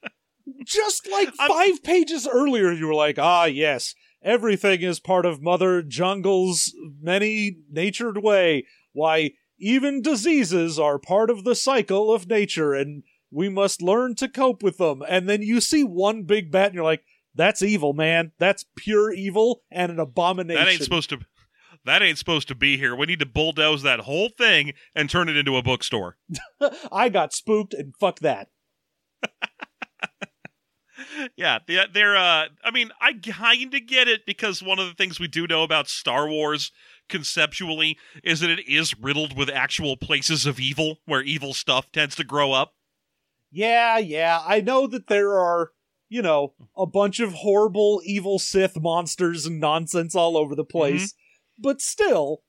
Just 0.64 1.10
like 1.10 1.32
I'm- 1.40 1.48
five 1.50 1.82
pages 1.82 2.28
earlier, 2.30 2.70
you 2.70 2.86
were 2.86 2.94
like, 2.94 3.18
ah, 3.18 3.46
yes, 3.46 3.96
everything 4.22 4.82
is 4.82 5.00
part 5.00 5.26
of 5.26 5.42
Mother 5.42 5.82
Jungle's 5.82 6.72
many 7.02 7.56
natured 7.68 8.22
way. 8.22 8.66
Why, 8.98 9.30
even 9.58 10.02
diseases 10.02 10.78
are 10.78 10.98
part 10.98 11.30
of 11.30 11.44
the 11.44 11.54
cycle 11.54 12.12
of 12.12 12.28
nature, 12.28 12.74
and 12.74 13.02
we 13.30 13.48
must 13.48 13.80
learn 13.82 14.14
to 14.16 14.28
cope 14.28 14.62
with 14.62 14.78
them. 14.78 15.02
And 15.08 15.28
then 15.28 15.42
you 15.42 15.60
see 15.60 15.84
one 15.84 16.24
big 16.24 16.50
bat, 16.50 16.66
and 16.66 16.74
you're 16.74 16.84
like, 16.84 17.04
that's 17.34 17.62
evil, 17.62 17.92
man. 17.92 18.32
That's 18.38 18.64
pure 18.76 19.12
evil 19.12 19.62
and 19.70 19.92
an 19.92 20.00
abomination. 20.00 20.64
That 20.64 20.70
ain't 20.70 20.82
supposed 20.82 21.10
to. 21.10 21.20
That 21.84 22.02
ain't 22.02 22.18
supposed 22.18 22.48
to 22.48 22.54
be 22.54 22.76
here. 22.76 22.94
We 22.96 23.06
need 23.06 23.20
to 23.20 23.26
bulldoze 23.26 23.82
that 23.82 24.00
whole 24.00 24.28
thing 24.36 24.72
and 24.94 25.08
turn 25.08 25.28
it 25.28 25.36
into 25.36 25.56
a 25.56 25.62
bookstore. 25.62 26.16
I 26.92 27.08
got 27.08 27.32
spooked, 27.32 27.72
and 27.74 27.94
fuck 27.98 28.18
that. 28.20 28.48
yeah, 31.36 31.58
they- 31.66 31.86
they're. 31.92 32.16
Uh, 32.16 32.46
I 32.64 32.70
mean, 32.72 32.90
I 33.00 33.12
kind 33.14 33.72
of 33.72 33.86
get 33.86 34.08
it 34.08 34.26
because 34.26 34.62
one 34.62 34.78
of 34.78 34.86
the 34.88 34.94
things 34.94 35.20
we 35.20 35.28
do 35.28 35.46
know 35.46 35.62
about 35.62 35.88
Star 35.88 36.28
Wars 36.28 36.72
conceptually 37.08 37.98
is 38.22 38.40
that 38.40 38.50
it 38.50 38.68
is 38.68 38.98
riddled 38.98 39.36
with 39.36 39.48
actual 39.50 39.96
places 39.96 40.46
of 40.46 40.60
evil 40.60 40.98
where 41.06 41.22
evil 41.22 41.54
stuff 41.54 41.90
tends 41.92 42.14
to 42.16 42.24
grow 42.24 42.52
up. 42.52 42.74
Yeah, 43.50 43.98
yeah. 43.98 44.42
I 44.46 44.60
know 44.60 44.86
that 44.86 45.06
there 45.08 45.38
are, 45.38 45.72
you 46.08 46.22
know, 46.22 46.52
a 46.76 46.86
bunch 46.86 47.20
of 47.20 47.32
horrible, 47.32 48.02
evil 48.04 48.38
Sith 48.38 48.78
monsters 48.78 49.46
and 49.46 49.58
nonsense 49.58 50.14
all 50.14 50.36
over 50.36 50.54
the 50.54 50.64
mm-hmm. 50.64 50.78
place. 50.78 51.14
But 51.58 51.80
still, 51.80 52.42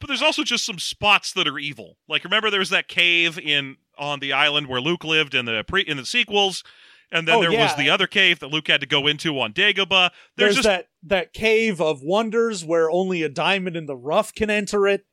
But 0.00 0.08
there's 0.08 0.22
also 0.22 0.44
just 0.44 0.64
some 0.64 0.78
spots 0.78 1.32
that 1.34 1.46
are 1.46 1.58
evil. 1.58 1.98
Like 2.08 2.24
remember, 2.24 2.50
there 2.50 2.60
was 2.60 2.70
that 2.70 2.88
cave 2.88 3.38
in 3.38 3.76
on 3.98 4.20
the 4.20 4.32
island 4.32 4.66
where 4.66 4.80
Luke 4.80 5.04
lived 5.04 5.34
in 5.34 5.44
the 5.44 5.62
pre 5.66 5.82
in 5.82 5.96
the 5.96 6.06
sequels, 6.06 6.64
and 7.12 7.26
then 7.26 7.36
Oh, 7.36 7.40
there 7.42 7.52
yeah. 7.52 7.64
was 7.64 7.76
the 7.76 7.90
other 7.90 8.06
cave 8.06 8.38
that 8.40 8.48
Luke 8.48 8.68
had 8.68 8.80
to 8.80 8.86
go 8.86 9.06
into 9.06 9.38
on 9.40 9.52
Dagobah. 9.52 10.10
there's, 10.36 10.54
There's, 10.54 10.56
just 10.56 10.66
that 10.66 10.86
that 11.02 11.32
cave 11.32 11.80
of 11.80 12.02
wonders 12.02 12.64
where 12.64 12.90
only 12.90 13.22
a 13.22 13.28
diamond 13.28 13.76
in 13.76 13.86
the 13.86 13.96
rough 13.96 14.34
can 14.34 14.50
enter 14.50 14.86
it. 14.86 15.04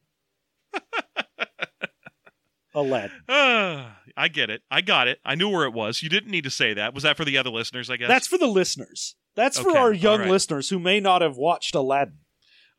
Aladdin. 2.75 3.11
Ah, 3.27 3.97
I 4.15 4.27
get 4.27 4.49
it. 4.49 4.61
I 4.69 4.81
got 4.81 5.07
it. 5.07 5.19
I 5.25 5.35
knew 5.35 5.49
where 5.49 5.65
it 5.65 5.73
was. 5.73 6.03
You 6.03 6.09
didn't 6.09 6.29
need 6.31 6.43
to 6.43 6.51
say 6.51 6.73
that. 6.73 6.93
Was 6.93 7.03
that 7.03 7.17
for 7.17 7.25
the 7.25 7.37
other 7.37 7.49
listeners? 7.49 7.89
I 7.89 7.97
guess. 7.97 8.07
That's 8.07 8.27
for 8.27 8.37
the 8.37 8.47
listeners. 8.47 9.15
That's 9.35 9.59
for 9.59 9.77
our 9.77 9.93
young 9.93 10.21
right. 10.21 10.29
listeners 10.29 10.69
who 10.69 10.79
may 10.79 10.99
not 10.99 11.21
have 11.21 11.37
watched 11.37 11.75
Aladdin. 11.75 12.19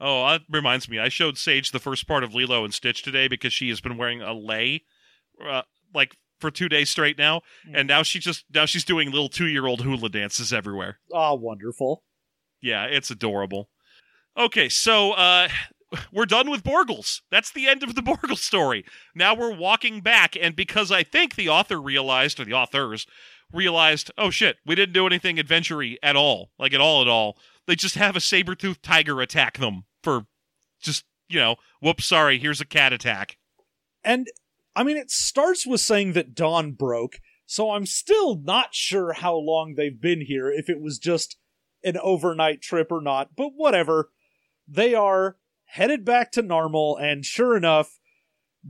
Oh, 0.00 0.26
that 0.28 0.42
reminds 0.48 0.88
me. 0.88 0.98
I 0.98 1.08
showed 1.08 1.38
Sage 1.38 1.72
the 1.72 1.78
first 1.80 2.06
part 2.06 2.22
of 2.22 2.34
Lilo 2.34 2.64
and 2.64 2.72
Stitch 2.72 3.02
today 3.02 3.26
because 3.26 3.52
she 3.52 3.68
has 3.68 3.80
been 3.80 3.96
wearing 3.96 4.22
a 4.22 4.32
lei, 4.32 4.82
uh, 5.44 5.62
like 5.92 6.16
for 6.38 6.50
two 6.50 6.68
days 6.68 6.90
straight 6.90 7.18
now, 7.18 7.42
and 7.72 7.88
now 7.88 8.02
she 8.02 8.18
just 8.18 8.44
now 8.52 8.66
she's 8.66 8.84
doing 8.84 9.10
little 9.10 9.28
two 9.28 9.46
year 9.46 9.66
old 9.66 9.82
hula 9.82 10.08
dances 10.08 10.52
everywhere. 10.52 10.98
Ah, 11.12 11.34
wonderful. 11.34 12.04
Yeah, 12.60 12.84
it's 12.84 13.10
adorable. 13.10 13.70
Okay, 14.36 14.68
so 14.68 15.12
uh 15.12 15.48
we're 16.12 16.26
done 16.26 16.50
with 16.50 16.62
Borgles. 16.62 17.20
That's 17.30 17.50
the 17.50 17.68
end 17.68 17.82
of 17.82 17.94
the 17.94 18.02
Borgle 18.02 18.36
story. 18.36 18.84
Now 19.14 19.34
we're 19.34 19.54
walking 19.54 20.00
back, 20.00 20.36
and 20.40 20.54
because 20.54 20.90
I 20.92 21.02
think 21.02 21.34
the 21.34 21.48
author 21.48 21.80
realized, 21.80 22.40
or 22.40 22.44
the 22.44 22.54
authors 22.54 23.06
realized, 23.52 24.10
oh 24.18 24.30
shit, 24.30 24.56
we 24.66 24.74
didn't 24.74 24.92
do 24.92 25.06
anything 25.06 25.38
adventure 25.38 25.82
at 26.02 26.16
all. 26.16 26.50
Like 26.58 26.74
at 26.74 26.80
all 26.80 27.02
at 27.02 27.08
all. 27.08 27.36
They 27.66 27.76
just 27.76 27.96
have 27.96 28.16
a 28.16 28.20
saber-toothed 28.20 28.82
tiger 28.82 29.20
attack 29.20 29.58
them 29.58 29.84
for 30.02 30.26
just, 30.80 31.04
you 31.28 31.38
know, 31.38 31.56
whoops, 31.82 32.06
sorry, 32.06 32.38
here's 32.38 32.62
a 32.62 32.66
cat 32.66 32.92
attack. 32.94 33.36
And 34.02 34.26
I 34.78 34.84
mean, 34.84 34.96
it 34.96 35.10
starts 35.10 35.66
with 35.66 35.80
saying 35.80 36.12
that 36.12 36.36
dawn 36.36 36.70
broke, 36.70 37.20
so 37.46 37.72
I'm 37.72 37.84
still 37.84 38.36
not 38.36 38.76
sure 38.76 39.12
how 39.12 39.34
long 39.34 39.74
they've 39.74 40.00
been 40.00 40.20
here, 40.20 40.52
if 40.52 40.70
it 40.70 40.80
was 40.80 41.00
just 41.00 41.36
an 41.82 41.96
overnight 42.00 42.62
trip 42.62 42.92
or 42.92 43.02
not, 43.02 43.34
but 43.34 43.54
whatever. 43.56 44.10
They 44.68 44.94
are 44.94 45.36
headed 45.64 46.04
back 46.04 46.30
to 46.32 46.44
Narmle, 46.44 46.96
and 47.02 47.24
sure 47.24 47.56
enough, 47.56 47.98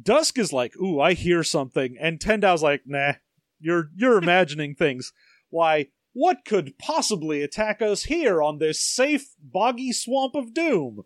Dusque 0.00 0.38
is 0.38 0.50
like, 0.50 0.74
Ooh, 0.78 0.98
I 0.98 1.12
hear 1.12 1.42
something, 1.44 1.98
and 2.00 2.18
Tendau's 2.18 2.62
like, 2.62 2.84
Nah, 2.86 3.14
you're 3.60 3.90
you're 3.94 4.16
imagining 4.22 4.74
things. 4.74 5.12
Why, 5.50 5.88
what 6.14 6.46
could 6.46 6.78
possibly 6.78 7.42
attack 7.42 7.82
us 7.82 8.04
here 8.04 8.42
on 8.42 8.60
this 8.60 8.80
safe, 8.80 9.34
boggy 9.42 9.92
swamp 9.92 10.34
of 10.34 10.54
doom? 10.54 11.02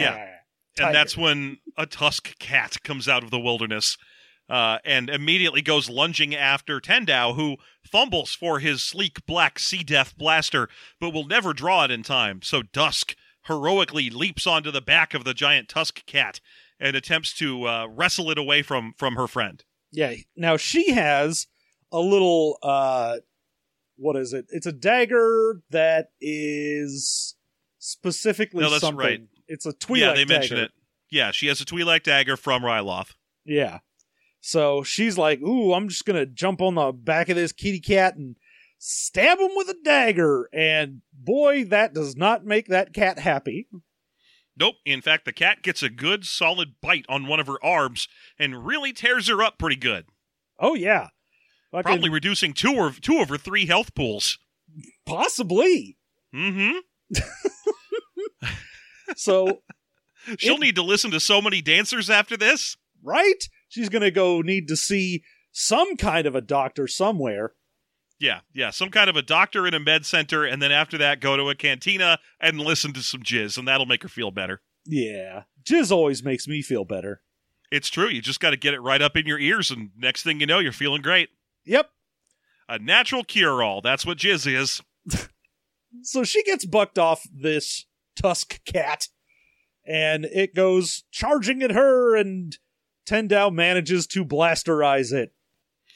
Yeah. 0.00 0.31
Tiger. 0.76 0.86
And 0.88 0.94
that's 0.94 1.16
when 1.16 1.58
a 1.76 1.86
tusk 1.86 2.38
cat 2.38 2.82
comes 2.82 3.08
out 3.08 3.22
of 3.22 3.30
the 3.30 3.38
wilderness 3.38 3.96
uh, 4.48 4.78
and 4.84 5.08
immediately 5.08 5.62
goes 5.62 5.88
lunging 5.88 6.34
after 6.34 6.80
Tendau, 6.80 7.34
who 7.34 7.56
fumbles 7.82 8.34
for 8.34 8.58
his 8.58 8.82
sleek 8.82 9.24
black 9.26 9.58
Sea 9.58 9.82
Death 9.82 10.16
blaster, 10.16 10.68
but 11.00 11.10
will 11.10 11.26
never 11.26 11.52
draw 11.52 11.84
it 11.84 11.90
in 11.90 12.02
time. 12.02 12.42
So 12.42 12.62
Dusque 12.62 13.14
heroically 13.46 14.10
leaps 14.10 14.46
onto 14.46 14.70
the 14.70 14.80
back 14.80 15.14
of 15.14 15.24
the 15.24 15.34
giant 15.34 15.68
tusk 15.68 16.04
cat 16.06 16.40
and 16.78 16.96
attempts 16.96 17.32
to 17.38 17.66
uh, 17.66 17.86
wrestle 17.88 18.30
it 18.30 18.38
away 18.38 18.62
from 18.62 18.94
from 18.96 19.14
her 19.16 19.26
friend. 19.26 19.64
Yeah. 19.90 20.14
Now 20.36 20.56
she 20.56 20.92
has 20.92 21.46
a 21.90 22.00
little 22.00 22.58
uh 22.62 23.16
what 23.96 24.16
is 24.16 24.32
it? 24.32 24.46
It's 24.48 24.66
a 24.66 24.72
dagger 24.72 25.60
that 25.70 26.08
is 26.20 27.36
specifically 27.78 28.62
No, 28.62 28.70
that's 28.70 28.80
something. 28.80 28.98
right. 28.98 29.20
It's 29.52 29.66
a 29.66 29.72
Twi'lek 29.72 29.98
dagger. 30.00 30.06
yeah, 30.06 30.14
they 30.14 30.24
mention 30.24 30.56
dagger. 30.56 30.64
it. 30.66 30.72
Yeah, 31.10 31.30
she 31.30 31.46
has 31.48 31.60
a 31.60 31.64
Twi'lek 31.64 32.02
dagger 32.02 32.36
from 32.36 32.62
Ryloth. 32.62 33.14
Yeah. 33.44 33.80
So 34.40 34.82
she's 34.82 35.16
like, 35.18 35.40
"Ooh, 35.42 35.72
I'm 35.74 35.88
just 35.88 36.04
gonna 36.04 36.26
jump 36.26 36.60
on 36.62 36.74
the 36.74 36.90
back 36.92 37.28
of 37.28 37.36
this 37.36 37.52
kitty 37.52 37.80
cat 37.80 38.16
and 38.16 38.36
stab 38.78 39.38
him 39.38 39.50
with 39.54 39.68
a 39.68 39.76
dagger." 39.84 40.48
And 40.52 41.02
boy, 41.12 41.64
that 41.64 41.92
does 41.94 42.16
not 42.16 42.44
make 42.44 42.66
that 42.68 42.92
cat 42.92 43.18
happy. 43.18 43.68
Nope. 44.56 44.74
In 44.84 45.00
fact, 45.00 45.24
the 45.24 45.32
cat 45.32 45.62
gets 45.62 45.82
a 45.82 45.88
good 45.88 46.24
solid 46.26 46.74
bite 46.80 47.06
on 47.08 47.26
one 47.26 47.40
of 47.40 47.46
her 47.46 47.62
arms 47.64 48.08
and 48.38 48.66
really 48.66 48.92
tears 48.92 49.28
her 49.28 49.42
up 49.42 49.58
pretty 49.58 49.76
good. 49.76 50.06
Oh 50.58 50.74
yeah, 50.74 51.08
Fucking- 51.70 51.84
Probably 51.84 52.10
reducing 52.10 52.52
two 52.52 52.74
or 52.74 52.90
two 52.92 53.18
of 53.20 53.28
her 53.28 53.38
three 53.38 53.66
health 53.66 53.94
pools. 53.94 54.38
possibly. 55.06 55.98
Mm-hmm. 56.34 56.78
So 59.16 59.62
She'll 60.38 60.54
It- 60.56 60.60
need 60.60 60.74
to 60.76 60.82
listen 60.82 61.10
to 61.10 61.20
so 61.20 61.40
many 61.42 61.60
dancers 61.62 62.08
after 62.08 62.36
this. 62.36 62.76
right, 63.02 63.48
she's 63.68 63.88
gonna 63.88 64.10
go 64.10 64.40
need 64.40 64.68
to 64.68 64.76
see 64.76 65.22
some 65.50 65.96
kind 65.96 66.26
of 66.26 66.34
a 66.36 66.40
doctor 66.40 66.86
somewhere. 66.86 67.54
Yeah, 68.20 68.40
yeah, 68.54 68.70
some 68.70 68.90
kind 68.90 69.10
of 69.10 69.16
a 69.16 69.22
doctor 69.22 69.66
in 69.66 69.74
a 69.74 69.80
med 69.80 70.06
center, 70.06 70.44
and 70.44 70.62
then 70.62 70.70
after 70.70 70.96
that, 70.98 71.18
go 71.20 71.36
to 71.36 71.50
a 71.50 71.56
cantina 71.56 72.20
and 72.40 72.60
listen 72.60 72.92
to 72.92 73.02
some 73.02 73.22
jizz, 73.22 73.58
and 73.58 73.66
that'll 73.66 73.84
make 73.86 74.04
her 74.04 74.08
feel 74.08 74.30
better. 74.30 74.62
Yeah, 74.86 75.42
jizz 75.64 75.90
always 75.90 76.22
makes 76.22 76.46
me 76.46 76.62
feel 76.62 76.84
better. 76.84 77.22
It's 77.72 77.88
true. 77.88 78.08
You 78.08 78.22
just 78.22 78.38
got 78.38 78.50
to 78.50 78.56
get 78.56 78.74
it 78.74 78.80
right 78.80 79.02
up 79.02 79.16
in 79.16 79.26
your 79.26 79.40
ears, 79.40 79.70
and 79.72 79.90
next 79.96 80.22
thing 80.22 80.38
you 80.38 80.46
know, 80.46 80.60
you're 80.60 80.70
feeling 80.72 81.02
great. 81.02 81.30
Yep. 81.64 81.88
A 82.68 82.78
natural 82.78 83.24
cure 83.24 83.60
all. 83.62 83.80
That's 83.80 84.06
what 84.06 84.18
jizz 84.18 84.46
is. 84.54 84.82
So 86.02 86.24
she 86.24 86.42
gets 86.42 86.64
bucked 86.64 86.98
off 86.98 87.22
this 87.30 87.84
tusk 88.16 88.64
cat, 88.64 89.08
and 89.86 90.24
it 90.26 90.54
goes 90.54 91.04
charging 91.10 91.62
at 91.62 91.70
her, 91.72 92.16
and 92.16 92.56
Tendau 93.06 93.52
manages 93.52 94.06
to 94.08 94.24
blasterize 94.24 95.12
it, 95.12 95.32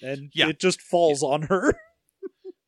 and 0.03 0.31
Yeah. 0.35 0.49
it 0.49 0.59
just 0.61 0.81
falls 0.81 1.23
on 1.23 1.43
her. 1.43 1.79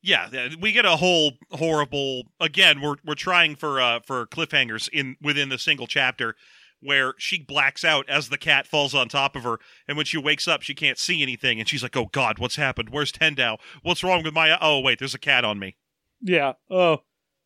Yeah, 0.01 0.29
we 0.61 0.71
get 0.71 0.85
a 0.85 0.95
whole 0.95 1.33
horrible. 1.51 2.23
Again, 2.39 2.79
we're 2.79 2.95
we're 3.05 3.15
trying 3.15 3.57
for 3.57 3.81
uh 3.81 3.99
for 3.99 4.25
cliffhangers 4.27 4.87
in 4.93 5.17
within 5.21 5.49
the 5.49 5.57
single 5.59 5.87
chapter 5.87 6.37
where 6.79 7.13
she 7.17 7.37
blacks 7.43 7.83
out 7.83 8.09
as 8.09 8.29
the 8.29 8.37
cat 8.37 8.65
falls 8.65 8.95
on 8.95 9.09
top 9.09 9.35
of 9.35 9.43
her, 9.43 9.57
and 9.89 9.97
when 9.97 10.05
she 10.05 10.17
wakes 10.17 10.47
up, 10.47 10.61
she 10.61 10.73
can't 10.73 10.97
see 10.97 11.21
anything, 11.21 11.59
and 11.59 11.67
she's 11.67 11.83
like, 11.83 11.97
"Oh 11.97 12.05
God, 12.13 12.39
what's 12.39 12.55
happened? 12.55 12.91
Where's 12.91 13.11
Tendau? 13.11 13.57
What's 13.83 14.01
wrong 14.01 14.23
with 14.23 14.33
my? 14.33 14.57
Oh 14.61 14.79
wait, 14.79 14.99
there's 14.99 15.13
a 15.15 15.19
cat 15.19 15.43
on 15.43 15.59
me." 15.59 15.75
yeah. 16.21 16.53
Oh, 16.71 16.99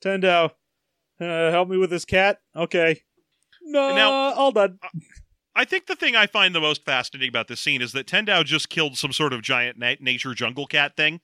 Tendau, 0.06 0.52
uh, 1.20 1.52
help 1.52 1.70
me 1.70 1.78
with 1.78 1.90
this 1.90 2.06
cat. 2.06 2.40
Okay. 2.56 3.02
No, 3.62 3.96
Now- 3.96 4.12
all 4.12 4.52
done. 4.52 4.80
I 5.56 5.66
think 5.66 5.86
the 5.86 5.96
thing 5.96 6.16
I 6.16 6.26
find 6.26 6.56
the 6.56 6.60
most 6.62 6.84
fascinating 6.84 7.30
about 7.30 7.48
this 7.48 7.62
scene 7.62 7.82
is 7.82 7.92
that 7.92 8.08
Tendau 8.08 8.44
just 8.44 8.70
killed 8.70 8.98
some 8.98 9.14
sort 9.14 9.34
of 9.34 9.44
giant 9.44 9.78
na- 9.78 9.96
nature 10.00 10.34
jungle 10.34 10.66
cat 10.66 10.98
thing, 10.98 11.22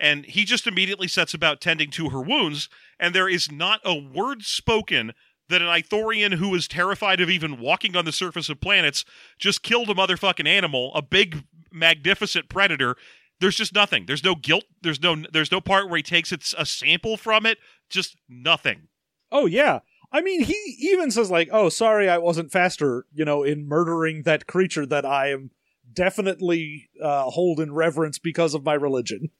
and 0.00 0.24
he 0.24 0.44
just 0.44 0.66
immediately 0.66 1.06
sets 1.06 1.34
about 1.34 1.60
tending 1.60 1.90
to 1.92 2.08
her 2.08 2.20
wounds, 2.20 2.68
and 2.98 3.14
there 3.14 3.28
is 3.28 3.50
not 3.50 3.80
a 3.84 3.94
word 3.94 4.42
spoken 4.42 5.12
that 5.48 5.62
an 5.62 5.68
Ithorian 5.68 6.34
who 6.34 6.52
is 6.54 6.66
terrified 6.66 7.20
of 7.20 7.30
even 7.30 7.60
walking 7.60 7.96
on 7.96 8.04
the 8.04 8.12
surface 8.12 8.48
of 8.48 8.60
planets 8.60 9.04
just 9.38 9.62
killed 9.62 9.88
a 9.90 9.94
motherfucking 9.94 10.48
animal, 10.48 10.92
a 10.94 11.02
big, 11.02 11.44
magnificent 11.72 12.48
predator. 12.48 12.96
There's 13.40 13.56
just 13.56 13.74
nothing. 13.74 14.06
There's 14.06 14.24
no 14.24 14.34
guilt. 14.34 14.64
There's 14.82 15.00
no. 15.00 15.24
There's 15.32 15.50
no 15.52 15.60
part 15.60 15.88
where 15.88 15.96
he 15.96 16.02
takes 16.02 16.30
it's 16.32 16.54
a 16.58 16.66
sample 16.66 17.16
from 17.16 17.46
it. 17.46 17.58
Just 17.88 18.16
nothing. 18.28 18.88
Oh 19.32 19.46
yeah. 19.46 19.80
I 20.12 20.22
mean, 20.22 20.42
he 20.42 20.76
even 20.80 21.10
says 21.10 21.30
like, 21.30 21.48
"Oh, 21.52 21.68
sorry, 21.68 22.08
I 22.08 22.18
wasn't 22.18 22.50
faster," 22.50 23.06
you 23.12 23.24
know, 23.24 23.42
in 23.44 23.68
murdering 23.68 24.22
that 24.24 24.46
creature 24.46 24.84
that 24.86 25.04
I 25.06 25.30
am 25.30 25.50
definitely 25.92 26.90
uh, 27.00 27.24
hold 27.24 27.60
in 27.60 27.72
reverence 27.72 28.18
because 28.18 28.54
of 28.54 28.64
my 28.64 28.74
religion. 28.74 29.30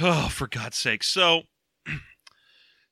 Oh, 0.00 0.28
for 0.28 0.46
God's 0.46 0.76
sake! 0.76 1.02
So, 1.02 1.42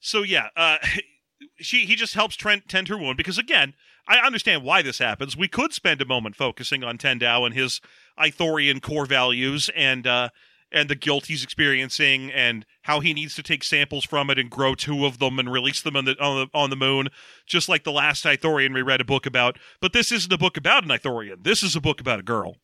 so 0.01 0.23
yeah, 0.23 0.49
uh, 0.57 0.79
she 1.59 1.85
he 1.85 1.95
just 1.95 2.15
helps 2.15 2.37
Trent 2.37 2.69
tend 2.69 2.89
her 2.89 2.97
wound 2.97 3.19
because 3.19 3.39
again, 3.39 3.75
I 4.09 4.19
understand 4.19 4.65
why 4.65 4.83
this 4.83 4.99
happens. 4.99 5.37
We 5.37 5.49
could 5.49 5.73
spend 5.73 6.01
a 6.01 6.07
moment 6.07 6.37
focusing 6.37 6.83
on 6.83 6.99
Tendau 6.99 7.45
and 7.45 7.55
his 7.55 7.81
Ithorian 8.19 8.81
core 8.81 9.07
values 9.07 9.71
and 9.77 10.07
uh, 10.07 10.31
and 10.73 10.89
the 10.89 10.95
guilt 10.95 11.27
he's 11.27 11.43
experiencing 11.43 12.31
and 12.31 12.65
how 12.83 13.01
he 13.01 13.13
needs 13.13 13.35
to 13.35 13.43
take 13.43 13.65
samples 13.65 14.05
from 14.05 14.31
it 14.31 14.39
and 14.39 14.51
grow 14.51 14.75
two 14.75 15.05
of 15.05 15.19
them 15.19 15.39
and 15.39 15.51
release 15.51 15.83
them 15.83 15.97
on 15.97 16.05
the 16.05 16.17
on 16.21 16.49
the, 16.53 16.59
on 16.59 16.71
the 16.71 16.77
moon, 16.77 17.09
just 17.47 17.69
like 17.69 17.85
the 17.85 17.93
last 17.93 18.25
Ithorian 18.25 18.75
we 18.75 18.83
read 18.83 19.01
a 19.01 19.05
book 19.05 19.27
about. 19.27 19.59
But 19.81 19.93
this 19.93 20.13
isn't 20.13 20.33
a 20.33 20.39
book 20.39 20.57
about 20.57 20.85
an 20.85 20.91
Ithorian. 20.91 21.45
This 21.45 21.63
is 21.63 21.77
a 21.77 21.81
book 21.81 22.01
about 22.01 22.21
a 22.21 22.25
girl, 22.25 22.57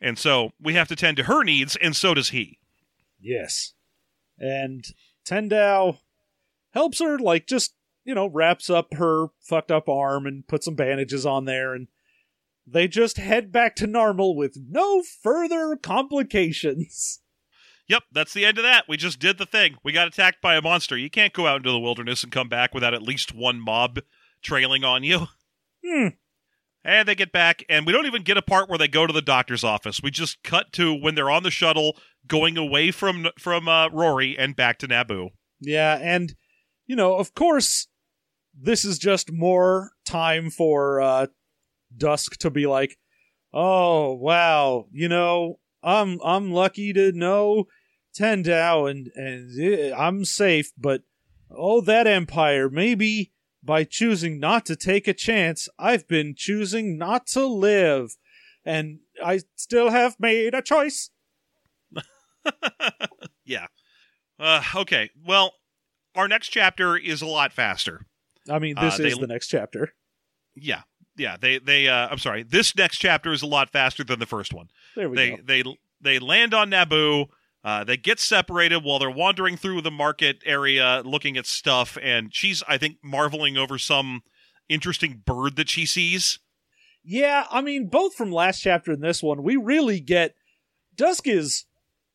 and 0.00 0.18
so 0.18 0.52
we 0.60 0.74
have 0.74 0.88
to 0.88 0.96
tend 0.96 1.16
to 1.18 1.24
her 1.24 1.42
needs, 1.42 1.76
and 1.76 1.96
so 1.96 2.14
does 2.14 2.30
he. 2.30 2.58
Yes. 3.20 3.74
And 4.38 4.84
Tendau 5.26 5.98
helps 6.70 7.00
her, 7.00 7.18
like, 7.18 7.46
just, 7.46 7.74
you 8.04 8.14
know, 8.14 8.26
wraps 8.26 8.70
up 8.70 8.94
her 8.94 9.26
fucked 9.40 9.70
up 9.70 9.88
arm 9.88 10.26
and 10.26 10.46
puts 10.48 10.64
some 10.64 10.74
bandages 10.74 11.26
on 11.26 11.44
there, 11.44 11.74
and 11.74 11.88
they 12.66 12.88
just 12.88 13.18
head 13.18 13.52
back 13.52 13.76
to 13.76 13.86
Narmle 13.86 14.34
with 14.34 14.56
no 14.68 15.02
further 15.02 15.76
complications. 15.76 17.19
Yep, 17.90 18.04
that's 18.12 18.32
the 18.32 18.44
end 18.46 18.56
of 18.56 18.62
that. 18.62 18.84
We 18.88 18.96
just 18.96 19.18
did 19.18 19.36
the 19.36 19.46
thing. 19.46 19.74
We 19.82 19.90
got 19.90 20.06
attacked 20.06 20.40
by 20.40 20.54
a 20.54 20.62
monster. 20.62 20.96
You 20.96 21.10
can't 21.10 21.32
go 21.32 21.48
out 21.48 21.56
into 21.56 21.72
the 21.72 21.80
wilderness 21.80 22.22
and 22.22 22.30
come 22.30 22.48
back 22.48 22.72
without 22.72 22.94
at 22.94 23.02
least 23.02 23.34
one 23.34 23.60
mob 23.60 23.98
trailing 24.44 24.84
on 24.84 25.02
you. 25.02 25.26
Hmm. 25.84 26.10
And 26.84 27.08
they 27.08 27.16
get 27.16 27.32
back, 27.32 27.64
and 27.68 27.84
we 27.84 27.92
don't 27.92 28.06
even 28.06 28.22
get 28.22 28.36
a 28.36 28.42
part 28.42 28.68
where 28.68 28.78
they 28.78 28.86
go 28.86 29.08
to 29.08 29.12
the 29.12 29.20
doctor's 29.20 29.64
office. 29.64 30.00
We 30.00 30.12
just 30.12 30.40
cut 30.44 30.72
to 30.74 30.94
when 30.94 31.16
they're 31.16 31.32
on 31.32 31.42
the 31.42 31.50
shuttle 31.50 31.96
going 32.28 32.56
away 32.56 32.92
from 32.92 33.26
from 33.40 33.66
uh, 33.66 33.88
Rori 33.88 34.38
and 34.38 34.54
back 34.54 34.78
to 34.78 34.86
Naboo. 34.86 35.30
Yeah, 35.60 35.98
and, 36.00 36.36
you 36.86 36.94
know, 36.94 37.16
of 37.16 37.34
course, 37.34 37.88
this 38.56 38.84
is 38.84 39.00
just 39.00 39.32
more 39.32 39.90
time 40.06 40.48
for 40.48 41.00
uh, 41.00 41.26
Dusque 41.96 42.36
to 42.38 42.50
be 42.50 42.68
like, 42.68 42.98
oh, 43.52 44.14
wow, 44.14 44.86
you 44.92 45.08
know, 45.08 45.58
I'm 45.82 46.20
I'm 46.24 46.52
lucky 46.52 46.92
to 46.92 47.10
know 47.10 47.64
Tendau 48.18 48.90
and 48.90 49.10
and 49.14 49.92
uh, 49.92 49.96
I'm 49.96 50.24
safe, 50.24 50.72
but 50.76 51.02
oh 51.50 51.80
that 51.82 52.06
empire 52.06 52.68
maybe 52.68 53.32
by 53.62 53.84
choosing 53.84 54.38
not 54.40 54.64
to 54.66 54.76
take 54.76 55.06
a 55.06 55.12
chance, 55.14 55.68
I've 55.78 56.08
been 56.08 56.34
choosing 56.36 56.96
not 56.98 57.26
to 57.28 57.44
live, 57.46 58.16
and 58.64 59.00
I 59.24 59.40
still 59.56 59.90
have 59.90 60.16
made 60.18 60.54
a 60.54 60.62
choice. 60.62 61.10
yeah. 63.44 63.66
Uh, 64.38 64.62
okay. 64.76 65.10
Well, 65.26 65.52
our 66.14 66.26
next 66.28 66.48
chapter 66.48 66.96
is 66.96 67.22
a 67.22 67.26
lot 67.26 67.52
faster. 67.52 68.06
I 68.48 68.58
mean, 68.58 68.74
this 68.80 68.98
Uh, 68.98 69.02
is 69.04 69.14
they- 69.14 69.20
the 69.20 69.26
next 69.26 69.48
chapter. 69.48 69.92
Yeah. 70.54 70.82
Yeah. 71.16 71.36
They 71.38 71.58
they. 71.58 71.88
Uh, 71.88 72.08
I'm 72.10 72.18
sorry. 72.18 72.42
This 72.42 72.74
next 72.74 72.98
chapter 72.98 73.32
is 73.32 73.42
a 73.42 73.46
lot 73.46 73.70
faster 73.70 74.02
than 74.04 74.18
the 74.18 74.26
first 74.26 74.52
one. 74.54 74.68
There 74.96 75.08
we 75.08 75.16
they 75.16 75.30
go. 75.30 75.36
they 75.44 75.62
they 76.00 76.18
land 76.18 76.54
on 76.54 76.70
Naboo. 76.70 77.26
Uh, 77.62 77.84
they 77.84 77.96
get 77.96 78.18
separated 78.18 78.82
while 78.82 78.98
they're 78.98 79.10
wandering 79.10 79.56
through 79.56 79.82
the 79.82 79.90
market 79.90 80.38
area, 80.46 81.02
looking 81.04 81.36
at 81.36 81.46
stuff, 81.46 81.98
and 82.00 82.34
she's, 82.34 82.62
I 82.66 82.78
think, 82.78 82.96
marveling 83.02 83.58
over 83.58 83.76
some 83.76 84.22
interesting 84.68 85.22
bird 85.24 85.56
that 85.56 85.68
she 85.68 85.84
sees. 85.84 86.38
Yeah, 87.04 87.46
I 87.50 87.60
mean, 87.60 87.88
both 87.88 88.14
from 88.14 88.32
last 88.32 88.60
chapter 88.60 88.92
and 88.92 89.02
this 89.02 89.22
one, 89.22 89.42
we 89.42 89.56
really 89.56 90.00
get 90.00 90.34
Dusque 90.94 91.28
is 91.28 91.66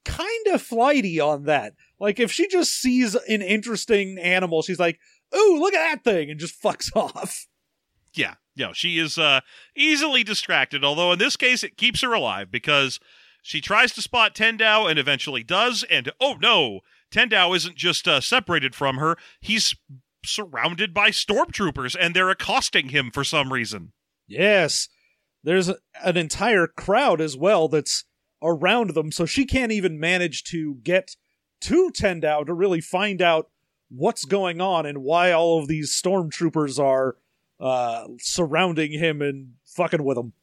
kind 0.04 0.48
of 0.52 0.62
flighty 0.62 1.20
on 1.20 1.44
that. 1.46 1.74
Like, 2.00 2.20
if 2.20 2.32
she 2.32 2.48
just 2.48 2.74
sees 2.74 3.16
an 3.16 3.42
interesting 3.42 4.18
animal, 4.20 4.62
she's 4.62 4.80
like, 4.80 5.00
"Ooh, 5.36 5.60
look 5.60 5.74
at 5.74 5.92
that 5.92 6.04
thing," 6.04 6.30
and 6.30 6.40
just 6.40 6.62
fucks 6.64 6.96
off. 6.96 7.48
Yeah, 8.14 8.36
know, 8.56 8.74
she 8.74 8.98
is 8.98 9.18
uh, 9.18 9.42
easily 9.76 10.24
distracted. 10.24 10.84
Although 10.84 11.12
in 11.12 11.20
this 11.20 11.36
case, 11.36 11.64
it 11.64 11.78
keeps 11.78 12.02
her 12.02 12.14
alive 12.14 12.52
because 12.52 13.00
she 13.46 13.62
tries 13.62 13.92
to 13.92 14.02
spot 14.02 14.34
Tendau 14.34 14.90
and 14.90 14.98
eventually 14.98 15.44
does. 15.44 15.84
And 15.84 16.12
oh 16.20 16.36
no, 16.42 16.80
Tendau 17.12 17.56
isn't 17.56 17.76
just 17.76 18.08
uh, 18.08 18.20
separated 18.20 18.74
from 18.74 18.98
her; 18.98 19.18
he's 19.40 19.76
surrounded 20.26 20.96
by 20.96 21.12
stormtroopers, 21.12 21.96
and 22.00 22.16
they're 22.16 22.32
accosting 22.32 22.90
him 22.90 23.12
for 23.12 23.24
some 23.24 23.54
reason. 23.54 23.92
Yes, 24.28 24.90
there's 25.44 25.70
a, 25.70 25.78
an 26.04 26.18
entire 26.18 26.66
crowd 26.66 27.22
as 27.22 27.38
well 27.38 27.68
that's 27.68 28.06
around 28.42 28.96
them, 28.96 29.12
so 29.12 29.28
she 29.28 29.46
can't 29.46 29.72
even 29.72 30.00
manage 30.00 30.44
to 30.46 30.80
get 30.82 31.16
to 31.62 31.92
Tendau 31.92 32.48
to 32.48 32.54
really 32.54 32.82
find 32.82 33.22
out 33.22 33.52
what's 33.90 34.26
going 34.26 34.60
on 34.60 34.88
and 34.88 35.04
why 35.04 35.32
all 35.32 35.60
of 35.60 35.68
these 35.68 35.92
stormtroopers 35.92 36.84
are 36.84 37.18
uh, 37.60 38.08
surrounding 38.20 38.92
him 38.92 39.22
and 39.22 39.54
fucking 39.68 40.04
with 40.04 40.18
him. 40.18 40.34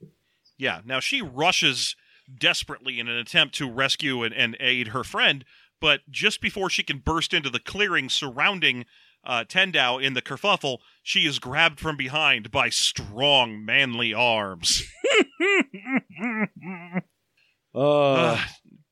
Yeah. 0.57 0.83
Now 0.85 1.01
she 1.01 1.21
rushes 1.21 1.97
desperately 2.33 2.99
in 3.01 3.09
an 3.09 3.17
attempt 3.17 3.55
to 3.57 3.71
rescue 3.71 4.23
and, 4.23 4.35
and 4.35 4.57
aid 4.61 4.89
her 4.89 5.05
friend, 5.05 5.45
but 5.81 6.01
just 6.11 6.41
before 6.41 6.71
she 6.71 6.83
can 6.83 6.99
burst 6.99 7.35
into 7.35 7.51
the 7.51 7.59
clearing 7.59 8.09
surrounding 8.09 8.87
uh, 9.25 9.45
Tendau 9.45 10.03
in 10.03 10.15
the 10.15 10.23
kerfuffle, 10.23 10.79
she 11.03 11.27
is 11.27 11.39
grabbed 11.39 11.81
from 11.81 11.97
behind 11.97 12.51
by 12.51 12.69
strong, 12.69 13.65
manly 13.65 14.13
arms. 14.13 14.83
uh, 17.75 17.79
Ugh. 17.79 18.39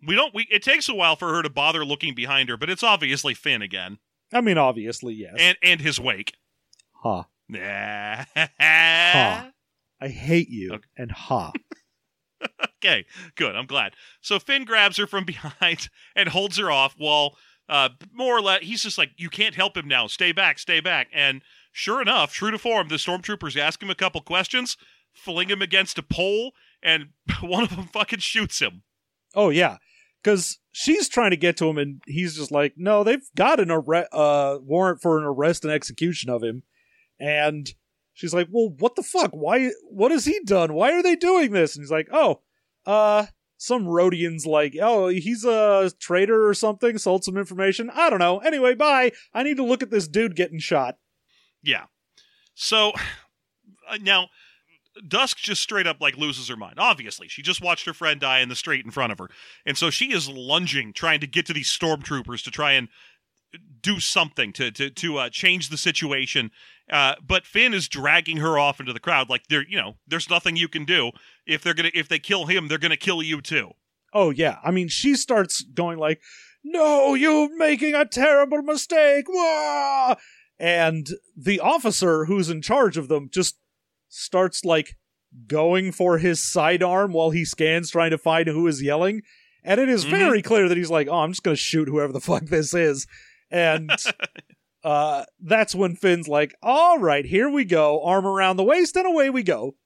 we 0.07 0.15
don't. 0.15 0.35
We 0.35 0.47
it 0.51 0.63
takes 0.63 0.89
a 0.89 0.95
while 0.95 1.17
for 1.17 1.35
her 1.35 1.43
to 1.43 1.51
bother 1.51 1.85
looking 1.85 2.15
behind 2.15 2.49
her, 2.49 2.57
but 2.57 2.71
it's 2.71 2.85
obviously 2.85 3.35
Finn 3.35 3.63
again, 3.63 3.99
I 4.33 4.41
mean, 4.41 4.59
obviously, 4.59 5.15
yes. 5.15 5.35
and 5.39 5.59
and 5.63 5.81
his 5.81 5.99
wake. 5.99 6.35
ha. 7.03 7.27
Nah. 7.49 8.25
I 10.03 10.09
hate 10.09 10.49
you. 10.49 10.75
Okay. 10.75 10.85
And 10.97 11.11
ha. 11.11 11.53
Okay, 12.83 13.05
good. 13.35 13.57
I'm 13.57 13.67
glad. 13.67 13.93
So 14.23 14.39
Finn 14.39 14.65
grabs 14.65 14.97
her 14.97 15.07
from 15.07 15.25
behind 15.27 15.89
and 16.17 16.31
holds 16.31 16.57
her 16.57 16.71
off 16.71 16.95
while, 16.97 17.37
uh, 17.69 17.91
more 18.13 18.37
or 18.37 18.41
less, 18.41 18.63
he's 18.63 18.83
just 18.83 18.97
like, 18.99 19.11
"You 19.17 19.29
can't 19.29 19.55
help 19.55 19.77
him 19.77 19.87
now. 19.87 20.07
Stay 20.07 20.33
back, 20.33 20.59
stay 20.59 20.81
back." 20.81 21.09
And 21.13 21.43
sure 21.73 22.01
enough, 22.01 22.33
true 22.33 22.51
to 22.51 22.59
form, 22.59 22.89
the 22.89 22.97
stormtroopers 22.97 23.57
ask 23.57 23.83
him 23.83 23.91
a 23.91 23.95
couple 23.95 24.21
questions, 24.23 24.77
fling 25.13 25.51
him 25.51 25.61
against 25.63 25.99
a 25.99 26.03
pole, 26.03 26.53
and 26.83 27.11
one 27.43 27.65
of 27.65 27.71
them 27.77 27.89
fucking 27.93 28.21
shoots 28.21 28.61
him. 28.61 28.83
Oh 29.35 29.51
yeah, 29.51 29.77
because 30.23 30.59
she's 30.73 31.09
trying 31.09 31.31
to 31.31 31.37
get 31.37 31.57
to 31.59 31.69
him, 31.69 31.79
and 31.79 32.01
he's 32.07 32.37
just 32.37 32.51
like, 32.51 32.75
"No, 32.77 33.05
they've 33.05 33.29
got 33.37 33.61
an 33.61 33.71
arre- 33.71 34.09
uh, 34.11 34.59
warrant 34.63 35.01
for 35.03 35.19
an 35.19 35.25
arrest 35.25 35.65
and 35.65 35.73
execution 35.73 36.31
of 36.31 36.43
him." 36.43 36.63
And 37.21 37.71
she's 38.21 38.35
like, 38.35 38.49
"Well, 38.51 38.75
what 38.79 38.95
the 38.95 39.03
fuck? 39.03 39.31
Why? 39.33 39.71
What 39.89 40.13
has 40.13 40.27
he 40.27 40.41
done? 40.45 40.75
Why 40.75 40.93
are 40.93 41.03
they 41.03 41.17
doing 41.17 41.53
this?" 41.53 41.75
And 41.75 41.83
he's 41.83 41.91
like, 41.91 42.09
"Oh, 42.13 42.43
uh." 42.87 43.27
Some 43.63 43.85
Rodians 43.85 44.47
like, 44.47 44.75
oh, 44.81 45.09
he's 45.09 45.45
a 45.45 45.93
traitor 46.01 46.49
or 46.49 46.55
something, 46.55 46.97
sold 46.97 47.25
some 47.25 47.37
information. 47.37 47.91
I 47.91 48.09
don't 48.09 48.19
know. 48.19 48.39
Anyway, 48.39 48.75
bye. 48.75 49.13
I 49.35 49.43
need 49.43 49.59
to 49.59 49.63
look 49.63 49.83
at 49.83 49.91
this 49.91 50.09
dude 50.09 50.35
getting 50.35 50.59
shot. 50.59 50.97
Yeah. 51.63 51.85
So 52.55 52.93
uh, 53.87 53.99
now, 54.01 54.29
Dusque 55.07 55.39
just 55.39 55.63
straight 55.63 55.87
up 55.87 56.01
like 56.01 56.17
loses 56.17 56.49
her 56.49 56.57
mind. 56.57 56.77
Obviously, 56.79 57.29
she 57.29 57.43
just 57.43 57.63
watched 57.63 57.87
her 57.87 57.95
friend 57.95 58.21
die 58.21 58.41
in 58.41 58.49
the 58.49 58.57
street 58.57 58.85
in 58.85 58.91
front 58.91 59.13
of 59.13 59.19
her, 59.19 59.29
and 59.67 59.77
so 59.77 59.91
she 59.91 60.13
is 60.13 60.29
lunging, 60.29 60.93
trying 60.93 61.21
to 61.21 61.27
get 61.27 61.47
to 61.47 61.53
these 61.53 61.69
stormtroopers 61.69 62.43
to 62.45 62.51
try 62.51 62.73
and 62.73 62.89
do 63.83 64.01
something 64.01 64.53
to 64.55 64.71
to 64.71 64.91
to 64.91 65.19
uh, 65.19 65.31
change 65.31 65.69
the 65.69 65.77
situation. 65.77 66.51
Uh, 66.91 67.15
but 67.25 67.47
Finn 67.47 67.73
is 67.73 67.89
dragging 67.89 68.39
her 68.39 68.59
off 68.59 68.81
into 68.81 68.93
the 68.93 68.99
crowd, 69.01 69.31
like 69.31 69.47
there, 69.49 69.65
you 69.69 69.77
know, 69.77 69.95
there's 70.09 70.29
nothing 70.29 70.57
you 70.57 70.67
can 70.69 70.85
do. 70.85 71.13
If 71.47 71.63
they're 71.63 71.75
gonna, 71.75 71.91
if 71.95 72.09
they 72.09 72.19
kill 72.19 72.47
him, 72.47 72.67
they're 72.69 72.79
gonna 72.79 72.97
kill 72.97 73.23
you 73.23 73.41
too. 73.41 73.71
Oh 74.13 74.31
yeah, 74.31 74.59
I 74.65 74.73
mean 74.73 74.89
she 74.89 75.15
starts 75.15 75.63
going 75.63 75.99
like, 75.99 76.21
"No, 76.65 77.15
you're 77.15 77.57
making 77.57 77.95
a 77.95 78.05
terrible 78.05 78.63
mistake!" 78.63 79.27
Wah! 79.29 80.17
And 80.59 81.07
the 81.37 81.61
officer 81.61 82.25
who's 82.25 82.51
in 82.51 82.61
charge 82.61 82.97
of 82.97 83.07
them 83.09 83.29
just 83.33 83.57
starts 84.09 84.65
like 84.65 84.97
going 85.47 85.93
for 85.93 86.19
his 86.19 86.43
sidearm 86.43 87.13
while 87.13 87.31
he 87.31 87.45
scans, 87.45 87.91
trying 87.93 88.11
to 88.11 88.19
find 88.19 88.49
who 88.49 88.67
is 88.67 88.83
yelling. 88.83 89.23
And 89.63 89.81
it 89.81 89.89
is 89.89 90.05
Mhm. 90.05 90.11
very 90.11 90.43
clear 90.43 90.69
that 90.69 90.77
he's 90.77 90.91
like, 90.91 91.07
"Oh, 91.09 91.21
I'm 91.21 91.31
just 91.31 91.45
gonna 91.45 91.55
shoot 91.57 91.87
whoever 91.87 92.13
the 92.13 92.21
fuck 92.21 92.47
this 92.47 92.75
is," 92.75 93.07
and. 93.49 93.91
Uh, 94.83 95.25
that's 95.41 95.75
when 95.75 95.97
Finn's 95.97 96.29
like, 96.29 96.55
"All 96.63 96.99
right, 96.99 97.25
here 97.25 97.49
we 97.49 97.65
go, 97.65 98.03
arm 98.03 98.27
around 98.27 98.57
the 98.57 98.65
waist, 98.65 98.97
and 98.97 99.07
away 99.07 99.31
we 99.31 99.43
go." 99.43 99.77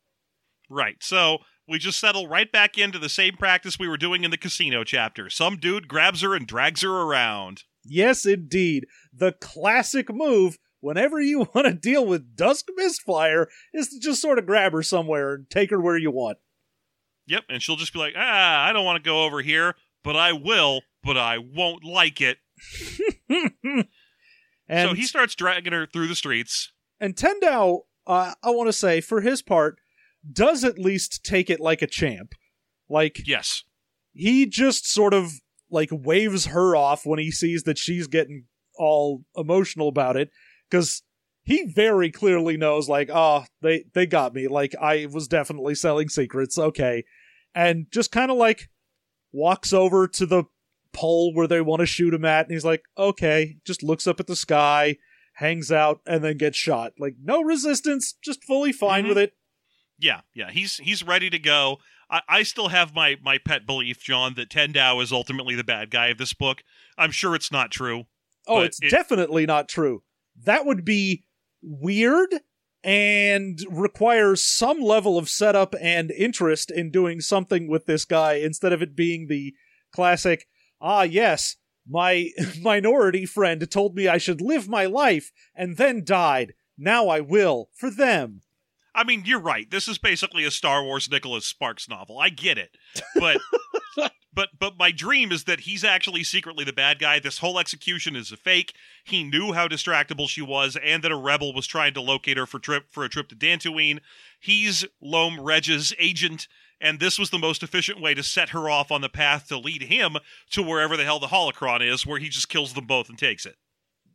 Right. 0.70 0.96
So 1.00 1.38
we 1.68 1.78
just 1.78 2.00
settle 2.00 2.28
right 2.28 2.50
back 2.50 2.78
into 2.78 2.98
the 2.98 3.08
same 3.08 3.36
practice 3.36 3.78
we 3.78 3.88
were 3.88 3.96
doing 3.96 4.24
in 4.24 4.30
the 4.30 4.38
casino 4.38 4.84
chapter. 4.84 5.28
Some 5.30 5.56
dude 5.56 5.88
grabs 5.88 6.22
her 6.22 6.34
and 6.34 6.46
drags 6.46 6.82
her 6.82 7.02
around. 7.02 7.64
Yes, 7.84 8.24
indeed. 8.24 8.86
The 9.12 9.32
classic 9.32 10.12
move 10.12 10.58
whenever 10.80 11.20
you 11.20 11.40
want 11.54 11.66
to 11.66 11.74
deal 11.74 12.06
with 12.06 12.36
Dusque 12.36 12.68
Mistflier 12.78 13.46
is 13.72 13.88
to 13.88 14.00
just 14.00 14.22
sort 14.22 14.38
of 14.38 14.46
grab 14.46 14.72
her 14.72 14.82
somewhere 14.82 15.34
and 15.34 15.50
take 15.50 15.70
her 15.70 15.80
where 15.80 15.98
you 15.98 16.10
want. 16.10 16.38
Yep, 17.26 17.44
and 17.48 17.62
she'll 17.62 17.76
just 17.76 17.92
be 17.94 17.98
like, 17.98 18.14
"Ah, 18.16 18.66
I 18.66 18.72
don't 18.72 18.84
want 18.84 19.02
to 19.02 19.08
go 19.08 19.24
over 19.24 19.40
here, 19.40 19.74
but 20.02 20.14
I 20.14 20.32
will 20.32 20.82
but 21.04 21.18
I 21.18 21.38
won't 21.38 21.84
like 21.84 22.20
it. 22.20 22.38
and 24.68 24.88
so 24.90 24.94
he 24.94 25.04
starts 25.04 25.34
dragging 25.34 25.72
her 25.72 25.86
through 25.86 26.08
the 26.08 26.14
streets. 26.14 26.72
and 27.00 27.14
Tendau, 27.16 27.80
uh, 28.06 28.34
I 28.42 28.50
want 28.50 28.68
to 28.68 28.72
say 28.72 29.00
for 29.00 29.20
his 29.20 29.42
part, 29.42 29.78
does 30.30 30.64
at 30.64 30.78
least 30.78 31.24
take 31.24 31.50
it 31.50 31.60
like 31.60 31.82
a 31.82 31.86
champ. 31.86 32.34
Like 32.88 33.22
Yes. 33.26 33.64
he 34.12 34.46
just 34.46 34.90
sort 34.90 35.14
of 35.14 35.32
like 35.70 35.88
waves 35.92 36.46
her 36.46 36.76
off 36.76 37.04
when 37.06 37.18
he 37.18 37.30
sees 37.30 37.62
that 37.64 37.78
she's 37.78 38.06
getting 38.06 38.44
all 38.76 39.24
emotional 39.36 39.88
about 39.88 40.16
it 40.16 40.30
because 40.70 41.02
he 41.42 41.64
very 41.74 42.10
clearly 42.10 42.56
knows 42.56 42.88
like 42.88 43.08
oh 43.12 43.44
they 43.62 43.84
they 43.94 44.04
got 44.06 44.34
me 44.34 44.46
like 44.48 44.74
i 44.80 45.06
was 45.10 45.26
definitely 45.28 45.74
selling 45.74 46.08
secrets 46.08 46.58
okay 46.58 47.04
and 47.54 47.86
just 47.92 48.10
kind 48.12 48.30
of 48.30 48.36
like 48.36 48.68
walks 49.32 49.72
over 49.72 50.06
to 50.08 50.26
the 50.26 50.44
pole 50.94 51.34
where 51.34 51.46
they 51.48 51.60
want 51.60 51.80
to 51.80 51.86
shoot 51.86 52.14
him 52.14 52.24
at 52.24 52.46
and 52.46 52.52
he's 52.54 52.64
like 52.64 52.82
okay 52.96 53.56
just 53.66 53.82
looks 53.82 54.06
up 54.06 54.18
at 54.20 54.26
the 54.26 54.36
sky 54.36 54.96
hangs 55.34 55.70
out 55.72 56.00
and 56.06 56.22
then 56.24 56.36
gets 56.38 56.56
shot 56.56 56.92
like 56.98 57.16
no 57.22 57.42
resistance 57.42 58.14
just 58.24 58.42
fully 58.44 58.72
fine 58.72 59.04
Mhm. 59.04 59.08
with 59.08 59.18
it 59.18 59.32
Yeah, 59.98 60.20
yeah. 60.34 60.50
He's 60.50 60.76
he's 60.78 61.02
ready 61.04 61.30
to 61.30 61.38
go. 61.38 61.78
I, 62.10 62.20
I 62.28 62.42
still 62.42 62.68
have 62.68 62.94
my 62.94 63.16
my 63.22 63.38
pet 63.38 63.64
belief, 63.64 63.98
John, 64.02 64.34
that 64.34 64.50
Tendau 64.50 65.00
is 65.02 65.12
ultimately 65.12 65.54
the 65.54 65.62
bad 65.64 65.90
guy 65.90 66.08
of 66.08 66.18
this 66.18 66.34
book. 66.34 66.62
I'm 66.98 67.12
sure 67.12 67.34
it's 67.36 67.52
not 67.52 67.70
true. 67.70 68.04
Oh, 68.48 68.60
it's 68.62 68.80
it- 68.82 68.90
definitely 68.90 69.46
not 69.46 69.68
true. 69.68 70.02
That 70.44 70.66
would 70.66 70.84
be 70.84 71.22
weird 71.62 72.30
and 72.82 73.58
requires 73.70 74.44
some 74.44 74.80
level 74.80 75.16
of 75.16 75.28
setup 75.28 75.74
and 75.80 76.10
interest 76.10 76.70
in 76.70 76.90
doing 76.90 77.20
something 77.20 77.68
with 77.68 77.86
this 77.86 78.04
guy 78.04 78.34
instead 78.34 78.72
of 78.72 78.82
it 78.82 78.94
being 78.96 79.28
the 79.28 79.54
classic, 79.92 80.46
ah, 80.84 81.02
yes, 81.02 81.56
my 81.88 82.30
minority 82.60 83.26
friend 83.26 83.68
told 83.70 83.96
me 83.96 84.06
I 84.06 84.18
should 84.18 84.40
live 84.40 84.68
my 84.68 84.84
life 84.84 85.32
and 85.54 85.76
then 85.76 86.04
died. 86.04 86.54
Now 86.78 87.08
I 87.08 87.20
will, 87.20 87.70
for 87.72 87.90
them. 87.90 88.42
I 88.94 89.02
mean, 89.02 89.24
you're 89.24 89.40
right. 89.40 89.68
This 89.68 89.88
is 89.88 89.98
basically 89.98 90.44
a 90.44 90.50
Star 90.52 90.84
Wars 90.84 91.10
Nicholas 91.10 91.46
Sparks 91.46 91.88
novel. 91.88 92.18
I 92.18 92.28
get 92.28 92.58
it, 92.58 92.76
but 93.16 93.40
but 94.32 94.50
but 94.58 94.78
my 94.78 94.92
dream 94.92 95.32
is 95.32 95.44
that 95.44 95.60
he's 95.60 95.82
actually 95.82 96.22
secretly 96.22 96.64
the 96.64 96.72
bad 96.72 97.00
guy. 97.00 97.18
This 97.18 97.38
whole 97.38 97.58
execution 97.58 98.14
is 98.14 98.30
a 98.30 98.36
fake. 98.36 98.72
He 99.02 99.24
knew 99.24 99.52
how 99.52 99.66
distractible 99.66 100.28
she 100.28 100.42
was, 100.42 100.76
and 100.76 101.02
that 101.02 101.10
a 101.10 101.16
rebel 101.16 101.52
was 101.52 101.66
trying 101.66 101.94
to 101.94 102.00
locate 102.00 102.36
her 102.36 102.46
for 102.46 102.60
trip 102.60 102.84
for 102.88 103.04
a 103.04 103.08
trip 103.08 103.28
to 103.30 103.36
Dantooine. 103.36 103.98
He's 104.38 104.84
Loam 105.00 105.40
Reg's 105.40 105.92
agent, 105.98 106.46
and 106.80 107.00
this 107.00 107.18
was 107.18 107.30
the 107.30 107.38
most 107.38 107.62
efficient 107.62 108.00
way 108.00 108.14
to 108.14 108.22
set 108.22 108.50
her 108.50 108.68
off 108.68 108.90
on 108.90 109.00
the 109.00 109.08
path 109.08 109.48
to 109.48 109.58
lead 109.58 109.82
him 109.84 110.16
to 110.50 110.62
wherever 110.62 110.96
the 110.96 111.04
hell 111.04 111.18
the 111.18 111.28
holocron 111.28 111.80
is, 111.80 112.06
where 112.06 112.18
he 112.18 112.28
just 112.28 112.48
kills 112.48 112.74
them 112.74 112.86
both 112.86 113.08
and 113.08 113.18
takes 113.18 113.46
it. 113.46 113.56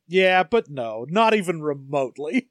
Yeah, 0.08 0.44
but 0.44 0.70
no, 0.70 1.06
not 1.10 1.34
even 1.34 1.62
remotely. 1.62 2.50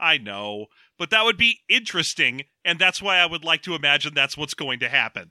I 0.00 0.18
know, 0.18 0.66
but 0.98 1.10
that 1.10 1.24
would 1.24 1.36
be 1.36 1.60
interesting, 1.68 2.42
and 2.64 2.78
that's 2.78 3.02
why 3.02 3.18
I 3.18 3.26
would 3.26 3.44
like 3.44 3.62
to 3.62 3.74
imagine 3.74 4.14
that's 4.14 4.36
what's 4.36 4.54
going 4.54 4.78
to 4.80 4.88
happen. 4.88 5.30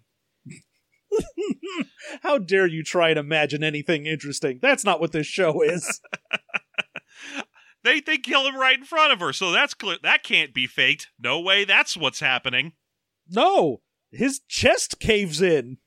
How 2.21 2.37
dare 2.37 2.67
you 2.67 2.83
try 2.83 3.09
and 3.09 3.19
imagine 3.19 3.63
anything 3.63 4.05
interesting? 4.05 4.59
That's 4.61 4.83
not 4.83 4.99
what 4.99 5.13
this 5.13 5.27
show 5.27 5.61
is. 5.61 6.01
They 7.83 8.01
they 8.01 8.17
kill 8.17 8.45
him 8.45 8.57
right 8.57 8.77
in 8.77 8.83
front 8.83 9.13
of 9.13 9.21
her, 9.21 9.31
so 9.31 9.51
that's 9.51 9.73
clear. 9.73 9.97
That 10.03 10.21
can't 10.21 10.53
be 10.53 10.67
faked. 10.67 11.07
No 11.17 11.39
way. 11.39 11.63
That's 11.63 11.95
what's 11.95 12.19
happening. 12.19 12.73
no, 13.29 13.81
his 14.11 14.41
chest 14.47 14.99
caves 14.99 15.41
in. 15.41 15.77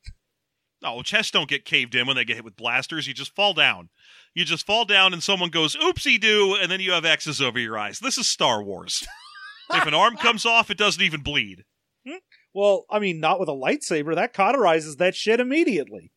Oh, 0.82 1.02
chests 1.02 1.30
don't 1.30 1.48
get 1.48 1.64
caved 1.64 1.94
in 1.94 2.06
when 2.06 2.16
they 2.16 2.24
get 2.24 2.36
hit 2.36 2.44
with 2.44 2.56
blasters. 2.56 3.06
You 3.06 3.12
just 3.14 3.34
fall 3.34 3.52
down. 3.52 3.90
You 4.34 4.44
just 4.44 4.64
fall 4.64 4.84
down, 4.84 5.12
and 5.12 5.22
someone 5.22 5.50
goes 5.50 5.76
oopsie 5.76 6.20
doo, 6.20 6.56
and 6.60 6.70
then 6.70 6.80
you 6.80 6.92
have 6.92 7.04
X's 7.04 7.40
over 7.40 7.58
your 7.58 7.76
eyes. 7.76 7.98
This 7.98 8.16
is 8.16 8.28
Star 8.28 8.62
Wars. 8.62 9.06
if 9.72 9.86
an 9.86 9.94
arm 9.94 10.16
comes 10.16 10.46
off, 10.46 10.70
it 10.70 10.78
doesn't 10.78 11.02
even 11.02 11.22
bleed. 11.22 11.64
Hmm? 12.06 12.16
Well, 12.54 12.86
I 12.88 12.98
mean, 12.98 13.20
not 13.20 13.38
with 13.38 13.48
a 13.48 13.52
lightsaber. 13.52 14.14
That 14.14 14.34
cauterizes 14.34 14.96
that 14.96 15.14
shit 15.14 15.40
immediately. 15.40 16.12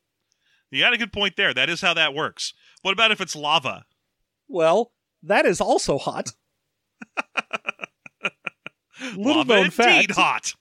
You 0.72 0.82
got 0.82 0.93
a 0.93 0.97
good 0.97 1.14
point 1.14 1.36
there. 1.36 1.54
That 1.54 1.70
is 1.70 1.82
how 1.82 1.93
that 1.93 2.14
works. 2.14 2.54
What 2.82 2.93
about 2.93 3.12
if 3.12 3.22
it's 3.22 3.36
lava? 3.36 3.86
Well, 4.47 4.91
that 5.22 5.45
is 5.45 5.62
also 5.62 5.97
hot. 5.97 6.32
Little 9.16 9.43
lava 9.43 9.54
known 9.54 9.66
indeed 9.66 9.74
fact. 9.74 10.12
hot. 10.16 10.54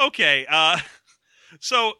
Okay, 0.00 0.46
uh, 0.48 0.78
so 1.60 1.94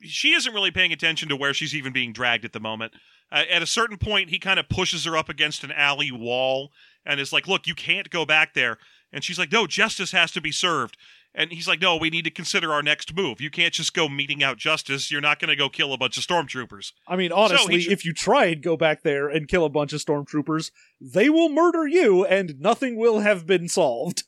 she 0.00 0.32
isn't 0.32 0.52
really 0.54 0.70
paying 0.70 0.92
attention 0.92 1.28
to 1.28 1.36
where 1.36 1.54
she's 1.54 1.74
even 1.74 1.92
being 1.92 2.12
dragged 2.12 2.44
at 2.44 2.52
the 2.52 2.60
moment. 2.60 2.92
Uh, 3.32 3.42
at 3.50 3.62
a 3.62 3.66
certain 3.66 3.96
point, 3.98 4.30
he 4.30 4.38
kind 4.38 4.60
of 4.60 4.68
pushes 4.68 5.04
her 5.04 5.16
up 5.16 5.28
against 5.28 5.64
an 5.64 5.72
alley 5.72 6.12
wall 6.12 6.70
and 7.04 7.18
is 7.20 7.32
like, 7.32 7.48
"Look, 7.48 7.66
you 7.66 7.74
can't 7.74 8.10
go 8.10 8.24
back 8.24 8.54
there." 8.54 8.78
And 9.12 9.24
she's 9.24 9.38
like, 9.38 9.50
"No, 9.52 9.66
justice 9.66 10.12
has 10.12 10.30
to 10.32 10.40
be 10.40 10.52
served." 10.52 10.96
And 11.34 11.50
he's 11.50 11.66
like, 11.66 11.80
"No, 11.80 11.96
we 11.96 12.10
need 12.10 12.24
to 12.26 12.30
consider 12.30 12.72
our 12.72 12.82
next 12.82 13.14
move. 13.16 13.40
You 13.40 13.50
can't 13.50 13.74
just 13.74 13.92
go 13.92 14.08
meeting 14.08 14.44
out 14.44 14.56
justice. 14.56 15.10
You're 15.10 15.20
not 15.20 15.40
going 15.40 15.48
to 15.48 15.56
go 15.56 15.68
kill 15.68 15.92
a 15.92 15.98
bunch 15.98 16.16
of 16.16 16.22
stormtroopers." 16.24 16.92
I 17.08 17.16
mean, 17.16 17.32
honestly, 17.32 17.80
he- 17.80 17.90
if 17.90 18.04
you 18.04 18.12
try 18.12 18.46
and 18.46 18.62
go 18.62 18.76
back 18.76 19.02
there 19.02 19.28
and 19.28 19.48
kill 19.48 19.64
a 19.64 19.68
bunch 19.70 19.92
of 19.92 20.00
stormtroopers, 20.00 20.70
they 21.00 21.28
will 21.28 21.48
murder 21.48 21.88
you 21.88 22.24
and 22.24 22.60
nothing 22.60 22.94
will 22.96 23.20
have 23.20 23.46
been 23.46 23.68
solved. 23.68 24.24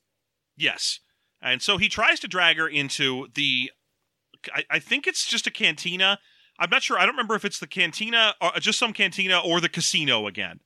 Yes. 0.57 0.99
And 1.43 1.63
so 1.63 1.77
he 1.79 1.89
tries 1.89 2.21
to 2.21 2.29
drag 2.29 2.57
her 2.57 2.69
into 2.69 3.29
the. 3.35 3.71
I, 4.55 4.65
I 4.71 4.79
think 4.79 5.07
it's 5.07 5.27
just 5.27 5.47
a 5.47 5.51
cantina. 5.51 6.19
I'm 6.59 6.71
not 6.71 6.83
sure. 6.83 6.99
I 6.99 7.03
don't 7.05 7.15
remember 7.15 7.35
if 7.35 7.45
it's 7.45 7.59
the 7.59 7.67
cantina 7.67 8.35
or 8.41 8.53
just 8.61 8.79
some 8.79 8.93
cantina 8.93 9.39
or 9.39 9.61
the 9.61 9.69
casino 9.69 10.27
again. 10.27 10.61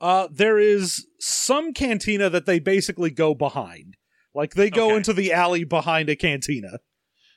Uh, 0.00 0.28
there 0.30 0.58
is 0.58 1.06
some 1.18 1.72
cantina 1.72 2.28
that 2.30 2.46
they 2.46 2.58
basically 2.58 3.10
go 3.10 3.34
behind. 3.34 3.96
Like, 4.34 4.54
they 4.54 4.68
go 4.68 4.88
Okay. 4.88 4.96
into 4.96 5.12
the 5.14 5.32
alley 5.32 5.64
behind 5.64 6.10
a 6.10 6.16
cantina. 6.16 6.80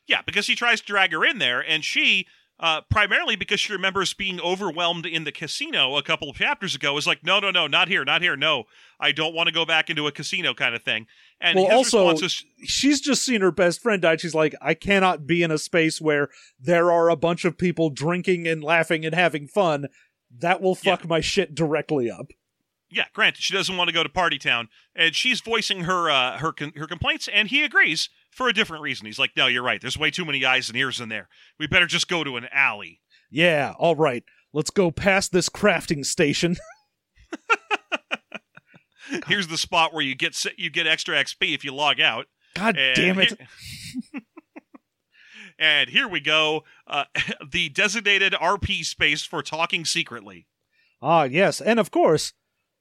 Yeah, 0.06 0.22
because 0.26 0.48
he 0.48 0.56
tries 0.56 0.82
to 0.82 0.88
drag 0.88 1.14
her 1.14 1.24
in 1.24 1.38
there, 1.38 1.62
and 1.62 1.86
she, 1.86 2.28
uh, 2.60 2.82
primarily 2.90 3.36
because 3.36 3.60
she 3.60 3.72
remembers 3.72 4.14
being 4.14 4.40
overwhelmed 4.42 5.06
in 5.06 5.24
the 5.24 5.32
casino 5.32 5.96
a 5.96 6.04
couple 6.04 6.30
of 6.30 6.36
chapters 6.36 6.76
ago, 6.76 6.98
is 6.98 7.08
like, 7.08 7.24
no, 7.24 7.40
no, 7.40 7.52
no, 7.52 7.68
not 7.68 7.88
here, 7.88 8.04
not 8.04 8.22
here, 8.22 8.36
no, 8.36 8.66
I 9.00 9.12
don't 9.12 9.34
want 9.34 9.48
to 9.48 9.54
go 9.54 9.66
back 9.66 9.90
into 9.90 10.08
a 10.08 10.12
casino 10.12 10.54
kind 10.54 10.76
of 10.76 10.84
thing. 10.84 11.08
And 11.40 11.58
Well, 11.58 11.72
also- 11.72 12.12
is, 12.12 12.44
she's 12.66 13.00
just 13.00 13.24
seen 13.24 13.42
her 13.42 13.52
best 13.52 13.82
friend 13.82 14.02
die. 14.02 14.18
She's 14.18 14.36
like, 14.36 14.54
I 14.62 14.74
cannot 14.74 15.26
be 15.26 15.42
in 15.42 15.52
a 15.52 15.58
space 15.58 16.02
where 16.02 16.28
there 16.60 16.92
are 16.92 17.10
a 17.10 17.16
bunch 17.16 17.46
of 17.46 17.58
people 17.58 17.90
drinking 17.90 18.48
and 18.48 18.64
laughing 18.64 19.06
and 19.06 19.16
having 19.16 19.48
fun. 19.48 19.88
That 20.38 20.62
will 20.62 20.76
fuck 20.76 21.08
my 21.08 21.22
shit 21.22 21.56
directly 21.56 22.12
up. 22.12 22.28
yeah, 22.92 23.06
granted, 23.14 23.42
she 23.42 23.54
doesn't 23.54 23.78
want 23.78 23.88
to 23.88 23.94
go 23.94 24.04
to 24.04 24.10
Party 24.10 24.38
Town, 24.38 24.68
and 24.96 25.16
she's 25.16 25.42
voicing 25.42 25.86
her 25.86 26.10
uh, 26.10 26.38
her 26.40 26.54
her 26.76 26.88
complaints, 26.88 27.28
and 27.32 27.48
he 27.48 27.64
agrees 27.64 28.10
for 28.32 28.48
a 28.50 28.54
different 28.54 28.84
reason. 28.84 29.06
He's 29.06 29.20
like, 29.20 29.32
no, 29.36 29.48
you're 29.48 29.64
right. 29.64 29.82
There's 29.82 29.98
way 29.98 30.12
too 30.12 30.26
many 30.26 30.46
eyes 30.46 30.70
and 30.70 30.78
ears 30.78 31.00
in 31.00 31.10
there. 31.10 31.28
We 31.60 31.68
better 31.68 31.88
just 31.88 32.08
go 32.08 32.24
to 32.24 32.38
an 32.38 32.48
alley. 32.54 33.02
Yeah, 33.32 33.74
all 33.78 33.96
right. 33.96 34.24
Let's 34.54 34.70
go 34.72 34.92
past 34.92 35.32
this 35.32 35.50
crafting 35.50 36.06
station. 36.06 36.56
Here's 39.28 39.48
the 39.48 39.58
spot 39.58 39.94
where 39.94 40.04
you 40.04 40.16
get 40.16 40.36
you 40.58 40.70
get 40.70 40.86
extra 40.88 41.16
XP 41.16 41.54
if 41.56 41.64
you 41.64 41.74
log 41.74 42.00
out. 42.00 42.28
God 42.56 42.78
And 42.78 42.96
damn 42.96 43.20
it. 43.20 43.38
here- 44.12 44.22
and 45.60 45.90
here 45.90 46.08
we 46.08 46.20
go. 46.20 46.64
Uh, 46.88 47.06
the 47.52 47.70
designated 47.70 48.34
RP 48.34 48.84
space 48.86 49.24
for 49.24 49.42
talking 49.42 49.86
secretly. 49.86 50.48
Ah, 51.02 51.24
yes, 51.24 51.62
and 51.62 51.80
of 51.80 51.92
course, 51.92 52.34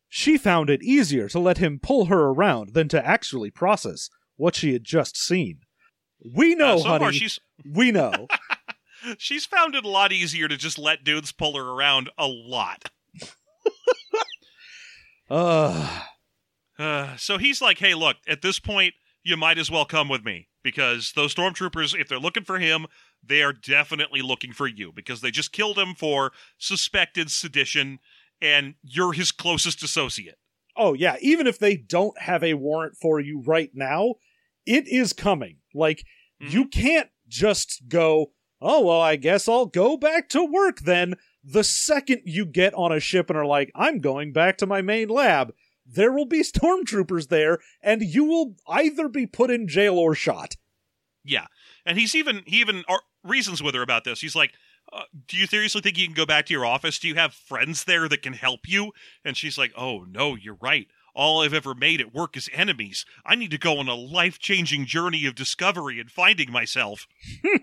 she 0.08 0.36
found 0.36 0.68
it 0.70 0.82
easier 0.82 1.28
to 1.28 1.38
let 1.38 1.58
him 1.58 1.78
pull 1.80 2.06
her 2.06 2.26
around 2.28 2.74
than 2.74 2.88
to 2.88 3.06
actually 3.06 3.50
process 3.50 4.10
what 4.38 4.54
she 4.56 4.72
had 4.72 4.84
just 4.84 5.18
seen. 5.18 5.58
We 6.34 6.54
know, 6.54 6.76
Uh, 6.76 6.78
so 6.78 6.88
honey. 6.88 7.04
far, 7.04 7.12
she's 7.12 7.38
We 7.70 7.92
know. 7.92 8.26
she's 9.18 9.44
found 9.44 9.74
it 9.74 9.84
a 9.84 9.88
lot 9.88 10.10
easier 10.12 10.48
to 10.48 10.56
just 10.56 10.78
let 10.78 11.04
dudes 11.04 11.30
pull 11.32 11.56
her 11.56 11.68
around 11.70 12.08
a 12.16 12.26
lot. 12.26 12.90
uh, 15.30 16.02
Uh, 16.78 17.16
so 17.16 17.38
he's 17.38 17.60
like, 17.60 17.78
"Hey, 17.80 17.92
look, 17.92 18.18
at 18.28 18.40
this 18.40 18.60
point, 18.60 18.94
you 19.24 19.36
might 19.36 19.58
as 19.58 19.68
well 19.68 19.84
come 19.84 20.08
with 20.08 20.24
me 20.24 20.46
because 20.62 21.10
those 21.16 21.34
stormtroopers, 21.34 22.00
if 22.00 22.06
they're 22.06 22.20
looking 22.20 22.44
for 22.44 22.60
him, 22.60 22.86
they 23.20 23.42
are 23.42 23.52
definitely 23.52 24.22
looking 24.22 24.52
for 24.52 24.68
you 24.68 24.92
because 24.92 25.20
they 25.20 25.32
just 25.32 25.50
killed 25.50 25.76
him 25.76 25.96
for 25.96 26.30
suspected 26.56 27.32
sedition, 27.32 27.98
and 28.40 28.74
you're 28.84 29.12
his 29.12 29.32
closest 29.32 29.82
associate." 29.82 30.36
oh, 30.76 30.92
yeah, 30.92 31.16
even 31.20 31.48
if 31.48 31.58
they 31.58 31.76
don't 31.76 32.16
have 32.20 32.44
a 32.44 32.54
warrant 32.54 32.94
for 32.96 33.18
you 33.18 33.42
right 33.44 33.72
now, 33.74 34.14
it 34.68 34.86
is 34.86 35.12
coming. 35.12 35.56
Like, 35.74 36.04
Mhm. 36.42 36.52
you 36.52 36.66
can't 36.68 37.08
just 37.26 37.88
go, 37.88 38.32
oh, 38.60 38.84
well, 38.84 39.00
I 39.00 39.16
guess 39.16 39.48
I'll 39.48 39.66
go 39.66 39.96
back 39.96 40.28
to 40.30 40.44
work 40.44 40.80
then. 40.80 41.14
The 41.44 41.64
second 41.64 42.22
you 42.24 42.44
get 42.44 42.74
on 42.74 42.92
a 42.92 43.00
ship 43.00 43.30
and 43.30 43.38
are 43.38 43.46
like, 43.46 43.70
I'm 43.74 43.98
going 44.00 44.32
back 44.32 44.58
to 44.58 44.66
my 44.66 44.82
main 44.82 45.08
lab, 45.08 45.54
there 45.86 46.12
will 46.12 46.26
be 46.26 46.42
stormtroopers 46.42 47.28
there, 47.28 47.58
and 47.82 48.02
you 48.02 48.24
will 48.24 48.56
either 48.68 49.08
be 49.08 49.26
put 49.26 49.50
in 49.50 49.66
jail 49.68 49.98
or 49.98 50.14
shot. 50.14 50.56
Yeah, 51.24 51.46
and 51.84 51.98
he's 51.98 52.14
even 52.14 52.42
he 52.46 52.60
even 52.60 52.84
reasons 53.24 53.62
with 53.62 53.74
her 53.74 53.82
about 53.82 54.04
this. 54.04 54.20
He's 54.20 54.36
like, 54.36 54.52
uh, 54.92 55.02
do 55.26 55.36
you 55.36 55.46
seriously 55.46 55.80
think 55.82 55.98
you 55.98 56.06
can 56.06 56.14
go 56.14 56.24
back 56.26 56.46
to 56.46 56.52
your 56.52 56.64
office? 56.64 56.98
Do 56.98 57.08
you 57.08 57.14
have 57.16 57.34
friends 57.34 57.84
there 57.84 58.08
that 58.08 58.22
can 58.22 58.32
help 58.32 58.60
you? 58.66 58.92
And 59.24 59.36
she's 59.36 59.58
like, 59.58 59.72
oh, 59.76 60.04
no, 60.08 60.34
you're 60.34 60.58
right. 60.62 60.86
All 61.14 61.42
I've 61.42 61.54
ever 61.54 61.74
made 61.74 62.00
at 62.00 62.14
work 62.14 62.36
is 62.36 62.48
enemies. 62.52 63.04
I 63.24 63.34
need 63.34 63.50
to 63.50 63.58
go 63.58 63.78
on 63.78 63.88
a 63.88 63.94
life 63.94 64.38
changing 64.38 64.86
journey 64.86 65.26
of 65.26 65.34
discovery 65.34 65.98
and 66.00 66.10
finding 66.10 66.52
myself. 66.52 67.06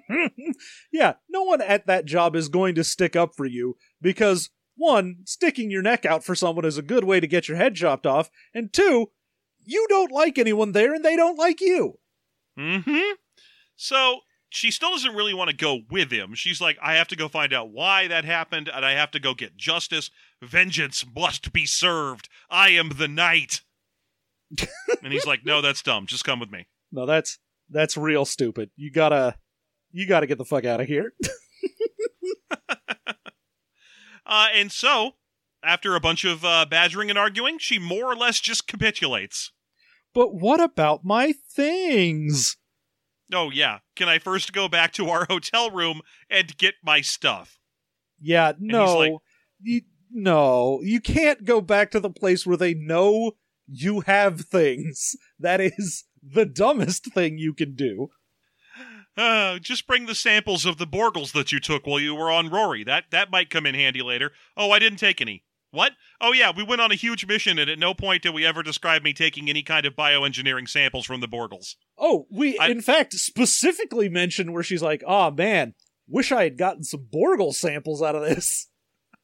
yeah, 0.91 1.13
no 1.29 1.43
one 1.43 1.61
at 1.61 1.87
that 1.87 2.05
job 2.05 2.35
is 2.35 2.49
going 2.49 2.75
to 2.75 2.83
stick 2.83 3.15
up 3.15 3.35
for 3.35 3.45
you 3.45 3.77
because, 4.01 4.49
one, 4.75 5.17
sticking 5.25 5.71
your 5.71 5.81
neck 5.81 6.05
out 6.05 6.23
for 6.23 6.35
someone 6.35 6.65
is 6.65 6.77
a 6.77 6.83
good 6.83 7.03
way 7.03 7.19
to 7.19 7.27
get 7.27 7.47
your 7.47 7.57
head 7.57 7.75
chopped 7.75 8.05
off, 8.05 8.29
and 8.53 8.73
two, 8.73 9.11
you 9.63 9.85
don't 9.89 10.11
like 10.11 10.37
anyone 10.37 10.71
there 10.71 10.93
and 10.93 11.03
they 11.03 11.15
don't 11.15 11.39
like 11.39 11.61
you. 11.61 11.99
Mm 12.57 12.83
hmm. 12.83 13.13
So 13.75 14.21
she 14.55 14.71
still 14.71 14.91
doesn't 14.91 15.15
really 15.15 15.33
want 15.33 15.49
to 15.49 15.55
go 15.55 15.81
with 15.91 16.11
him. 16.11 16.33
She's 16.33 16.61
like, 16.61 16.77
I 16.81 16.93
have 16.95 17.09
to 17.09 17.17
go 17.17 17.27
find 17.27 17.51
out 17.51 17.71
why 17.71 18.07
that 18.07 18.23
happened, 18.23 18.69
and 18.73 18.85
I 18.85 18.93
have 18.93 19.11
to 19.11 19.19
go 19.19 19.33
get 19.33 19.57
justice. 19.57 20.09
Vengeance 20.41 21.03
must 21.13 21.51
be 21.51 21.65
served. 21.65 22.29
I 22.49 22.69
am 22.69 22.91
the 22.95 23.09
knight. 23.09 23.61
and 25.03 25.11
he's 25.11 25.25
like, 25.25 25.45
No, 25.45 25.61
that's 25.61 25.81
dumb. 25.81 26.05
Just 26.05 26.23
come 26.23 26.39
with 26.39 26.51
me. 26.51 26.67
No, 26.89 27.05
that's 27.05 27.37
that's 27.69 27.97
real 27.97 28.23
stupid. 28.23 28.69
You 28.77 28.91
gotta 28.91 29.35
you 29.91 30.07
gotta 30.07 30.25
get 30.25 30.37
the 30.37 30.45
fuck 30.45 30.63
out 30.63 30.79
of 30.79 30.87
here. 30.87 31.13
uh, 34.25 34.47
and 34.53 34.71
so, 34.71 35.15
after 35.61 35.95
a 35.95 35.99
bunch 35.99 36.23
of 36.23 36.45
uh, 36.45 36.65
badgering 36.65 37.09
and 37.09 37.19
arguing, 37.19 37.57
she 37.57 37.77
more 37.77 38.05
or 38.05 38.15
less 38.15 38.39
just 38.39 38.67
capitulates. 38.67 39.51
But 40.13 40.33
what 40.33 40.61
about 40.61 41.03
my 41.03 41.33
things? 41.33 42.55
Oh, 43.33 43.49
yeah. 43.49 43.79
Can 43.95 44.07
I 44.07 44.19
first 44.19 44.53
go 44.53 44.67
back 44.67 44.93
to 44.93 45.09
our 45.09 45.25
hotel 45.29 45.71
room 45.71 46.01
and 46.29 46.55
get 46.57 46.75
my 46.83 47.01
stuff? 47.01 47.59
Yeah, 48.19 48.53
no. 48.59 48.97
like- 48.97 49.11
you, 49.61 49.81
no, 50.11 50.79
you 50.83 51.01
can't 51.01 51.43
go 51.45 51.61
back 51.61 51.91
to 51.91 51.99
the 51.99 52.09
place 52.09 52.45
where 52.45 52.57
they 52.57 52.73
know 52.73 53.33
you 53.67 54.01
have 54.01 54.41
things. 54.41 55.15
That 55.39 55.59
is 55.59 56.05
the 56.23 56.45
dumbest 56.45 57.13
thing 57.13 57.37
you 57.37 57.53
can 57.53 57.75
do. 57.75 58.09
Uh, 59.17 59.59
just 59.59 59.87
bring 59.87 60.07
the 60.07 60.13
samples 60.15 60.65
of 60.65 60.77
the 60.77 60.85
Borgles 60.85 61.31
that 61.31 61.49
you 61.53 61.57
took 61.61 61.87
while 61.87 62.01
you 62.01 62.13
were 62.13 62.29
on 62.29 62.49
Rori. 62.49 62.83
That 62.83 63.05
that 63.11 63.31
might 63.31 63.49
come 63.49 63.65
in 63.65 63.73
handy 63.73 64.01
later. 64.01 64.33
Oh, 64.57 64.71
I 64.71 64.79
didn't 64.79 64.99
take 64.99 65.21
any. 65.21 65.44
What? 65.75 65.93
Oh 66.21 66.31
yeah, 66.31 66.51
we 66.55 66.63
went 66.63 66.81
on 66.81 66.91
a 66.91 66.95
huge 66.95 67.25
mission, 67.27 67.59
and 67.59 67.69
at 67.69 67.77
no 67.77 67.93
point 67.93 68.23
did 68.23 68.33
we 68.33 68.45
ever 68.45 68.63
describe 68.63 69.03
me 69.03 69.13
taking 69.13 69.49
any 69.49 69.61
kind 69.61 69.85
of 69.85 69.95
bioengineering 69.95 70.67
samples 70.69 71.05
from 71.05 71.21
the 71.21 71.27
Borgles. 71.27 71.75
Oh, 71.97 72.25
we 72.31 72.57
I- 72.57 72.69
in 72.69 72.81
fact 72.81 73.13
specifically 73.13 74.09
mentioned 74.09 74.53
where 74.53 74.63
she's 74.63 74.81
like, 74.81 75.03
"Oh 75.05 75.29
man, 75.31 75.73
wish 76.07 76.31
I 76.31 76.43
had 76.43 76.57
gotten 76.57 76.83
some 76.83 77.07
Borgle 77.13 77.53
samples 77.53 78.01
out 78.01 78.15
of 78.15 78.23
this." 78.23 78.69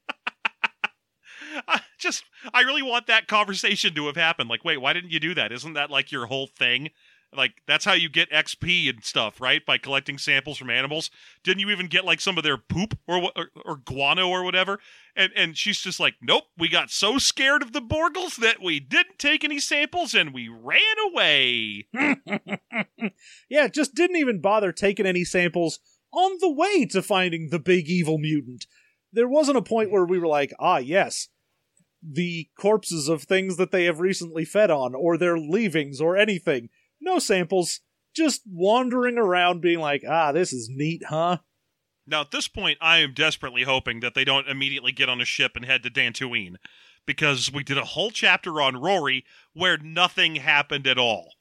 I 1.68 1.82
just, 2.00 2.24
I 2.54 2.62
really 2.62 2.82
want 2.82 3.08
that 3.08 3.28
conversation 3.28 3.94
to 3.96 4.06
have 4.08 4.16
happened. 4.16 4.50
Like, 4.50 4.64
wait, 4.64 4.78
why 4.78 4.94
didn't 4.94 5.12
you 5.12 5.20
do 5.20 5.34
that? 5.36 5.52
Isn't 5.52 5.74
that 5.74 5.90
like 5.92 6.12
your 6.12 6.28
whole 6.28 6.48
thing? 6.48 6.90
Like, 7.36 7.62
that's 7.66 7.86
how 7.86 7.94
you 7.94 8.10
get 8.10 8.30
XP 8.30 8.90
and 8.90 9.04
stuff, 9.06 9.40
right? 9.40 9.66
By 9.66 9.78
collecting 9.78 10.18
samples 10.18 10.58
from 10.58 10.70
animals. 10.70 11.10
Didn't 11.44 11.62
you 11.62 11.70
even 11.70 11.88
get 11.88 12.04
like 12.04 12.20
some 12.20 12.38
of 12.38 12.44
their 12.44 12.58
poop 12.58 12.98
or 13.08 13.32
or, 13.36 13.48
or 13.64 13.78
guano 13.78 14.28
or 14.28 14.44
whatever? 14.44 14.80
And 15.16 15.32
and 15.36 15.58
she's 15.58 15.80
just 15.80 16.00
like, 16.00 16.16
nope, 16.22 16.44
we 16.58 16.68
got 16.68 16.92
so 16.92 17.18
scared 17.18 17.62
of 17.62 17.72
the 17.72 17.82
Borgles 17.82 18.36
that 18.38 18.62
we 18.62 18.82
didn't 18.82 19.18
take 19.18 19.46
any 19.46 19.60
samples 19.60 20.14
and 20.14 20.34
we 20.34 20.50
ran 20.50 20.82
away. 21.10 21.88
yeah, 23.50 23.68
just 23.70 23.96
didn't 23.96 24.18
even 24.18 24.42
bother 24.42 24.74
taking 24.74 25.06
any 25.06 25.24
samples 25.24 25.80
on 26.12 26.38
the 26.42 26.52
way 26.52 26.86
to 26.88 27.02
finding 27.02 27.50
the 27.50 27.60
big 27.60 27.88
evil 27.88 28.18
mutant. 28.18 28.66
There 29.14 29.30
wasn't 29.30 29.58
a 29.58 29.62
point 29.62 29.92
where 29.92 30.06
we 30.06 30.20
were 30.20 30.28
like, 30.28 30.52
"Ah, 30.60 30.80
yes, 30.80 31.30
the 32.04 32.50
corpses 32.60 33.08
of 33.08 33.24
things 33.24 33.56
that 33.56 33.72
they 33.72 33.86
have 33.86 34.02
recently 34.02 34.44
fed 34.44 34.70
on 34.70 34.94
or 34.94 35.18
their 35.18 35.38
leavings 35.38 36.02
or 36.02 36.18
anything." 36.18 36.68
No 37.02 37.20
samples, 37.20 37.82
just 38.16 38.42
wandering 38.46 39.18
around 39.18 39.62
being 39.62 39.80
like, 39.80 40.04
"Ah, 40.08 40.32
this 40.32 40.54
is 40.54 40.70
neat, 40.72 41.04
huh?" 41.10 41.40
Now, 42.06 42.22
at 42.22 42.32
this 42.32 42.48
point, 42.48 42.78
I 42.82 42.98
am 43.00 43.14
desperately 43.14 43.64
hoping 43.64 44.00
that 44.00 44.16
they 44.16 44.24
don't 44.24 44.48
immediately 44.48 44.92
get 44.92 45.10
on 45.10 45.22
a 45.22 45.26
ship 45.26 45.56
and 45.56 45.66
head 45.66 45.84
to 45.84 45.90
Dantooine, 45.90 46.56
because 47.06 47.52
we 47.52 47.64
did 47.64 47.78
a 47.78 47.86
whole 47.86 48.12
chapter 48.12 48.62
on 48.62 48.78
Rori 48.78 49.26
where 49.54 49.78
nothing 49.78 50.36
happened 50.36 50.88
at 50.88 50.98
all. 50.98 51.36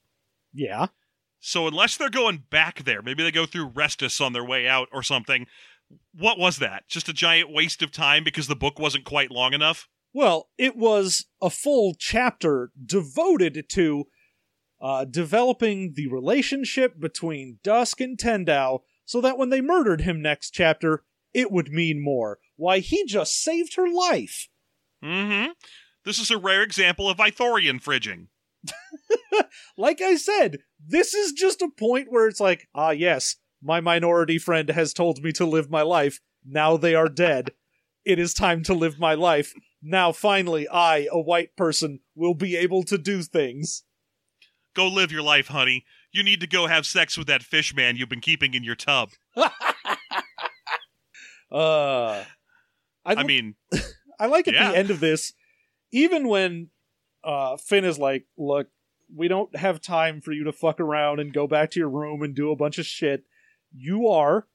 Yeah. 0.52 0.88
So, 1.40 1.66
unless 1.66 1.96
they're 1.96 2.10
going 2.10 2.44
back 2.50 2.84
there, 2.84 3.02
maybe 3.02 3.22
they 3.22 3.30
go 3.30 3.46
through 3.46 3.70
Restuss 3.70 4.20
on 4.20 4.32
their 4.32 4.44
way 4.44 4.68
out 4.68 4.88
or 4.92 5.02
something. 5.02 5.46
What 6.12 6.38
was 6.38 6.58
that? 6.58 6.88
Just 6.88 7.08
a 7.08 7.14
giant 7.14 7.52
waste 7.52 7.82
of 7.82 7.90
time 7.90 8.24
because 8.24 8.46
the 8.46 8.56
book 8.56 8.78
wasn't 8.78 9.04
quite 9.04 9.30
long 9.30 9.54
enough? 9.54 9.88
Well, 10.12 10.50
it 10.58 10.76
was 10.76 11.26
a 11.40 11.50
full 11.50 11.94
chapter 11.98 12.70
devoted 12.84 13.64
to 13.70 14.06
uh, 14.80 15.04
developing 15.04 15.92
the 15.94 16.08
relationship 16.08 16.98
between 16.98 17.58
Dusque 17.62 18.00
and 18.00 18.18
Tendau 18.18 18.80
so 19.04 19.20
that 19.20 19.38
when 19.38 19.50
they 19.50 19.60
murdered 19.60 20.02
him 20.02 20.22
next 20.22 20.50
chapter, 20.50 21.04
it 21.34 21.50
would 21.50 21.70
mean 21.70 22.02
more. 22.02 22.38
Why, 22.56 22.78
he 22.78 23.04
just 23.04 23.42
saved 23.42 23.76
her 23.76 23.88
life. 23.88 24.48
Mm 25.04 25.26
hmm. 25.26 25.50
This 26.04 26.18
is 26.18 26.30
a 26.30 26.38
rare 26.38 26.62
example 26.62 27.08
of 27.10 27.18
Ithorian 27.18 27.82
fridging. 27.82 28.28
Like 29.76 30.00
I 30.00 30.16
said, 30.16 30.58
this 30.84 31.14
is 31.14 31.32
just 31.32 31.62
a 31.62 31.70
point 31.70 32.08
where 32.10 32.28
it's 32.28 32.40
like, 32.40 32.68
ah, 32.74 32.90
yes, 32.90 33.36
my 33.62 33.80
minority 33.80 34.38
friend 34.38 34.68
has 34.68 34.92
told 34.92 35.22
me 35.22 35.32
to 35.32 35.46
live 35.46 35.70
my 35.70 35.82
life. 35.82 36.20
Now 36.44 36.76
they 36.76 36.94
are 36.94 37.08
dead. 37.08 37.52
it 38.04 38.18
is 38.18 38.34
time 38.34 38.62
to 38.64 38.74
live 38.74 38.98
my 38.98 39.14
life. 39.14 39.52
Now, 39.82 40.12
finally, 40.12 40.68
I, 40.68 41.08
a 41.10 41.20
white 41.20 41.56
person, 41.56 42.00
will 42.14 42.34
be 42.34 42.56
able 42.56 42.82
to 42.84 42.98
do 42.98 43.22
things. 43.22 43.84
Go 44.74 44.88
live 44.88 45.10
your 45.12 45.22
life, 45.22 45.48
honey. 45.48 45.84
You 46.12 46.22
need 46.22 46.40
to 46.40 46.46
go 46.46 46.66
have 46.66 46.86
sex 46.86 47.16
with 47.16 47.26
that 47.28 47.42
fish 47.42 47.74
man 47.74 47.96
you've 47.96 48.08
been 48.08 48.20
keeping 48.20 48.54
in 48.54 48.64
your 48.64 48.76
tub. 48.76 49.10
Uh, 51.50 52.24
I, 53.04 53.14
I 53.14 53.22
mean, 53.24 53.56
I 54.20 54.26
like 54.26 54.46
at 54.46 54.54
yeah. 54.54 54.70
the 54.70 54.78
end 54.78 54.90
of 54.90 55.00
this, 55.00 55.32
even 55.92 56.28
when 56.28 56.68
uh, 57.24 57.56
Finn 57.56 57.84
is 57.84 57.98
like, 57.98 58.26
"Look, 58.38 58.68
we 59.14 59.28
don't 59.28 59.54
have 59.56 59.80
time 59.80 60.20
for 60.20 60.32
you 60.32 60.44
to 60.44 60.52
fuck 60.52 60.78
around 60.78 61.18
and 61.18 61.32
go 61.32 61.46
back 61.46 61.70
to 61.72 61.80
your 61.80 61.88
room 61.88 62.22
and 62.22 62.34
do 62.34 62.50
a 62.50 62.56
bunch 62.56 62.78
of 62.78 62.86
shit. 62.86 63.24
You 63.72 64.06
are 64.08 64.46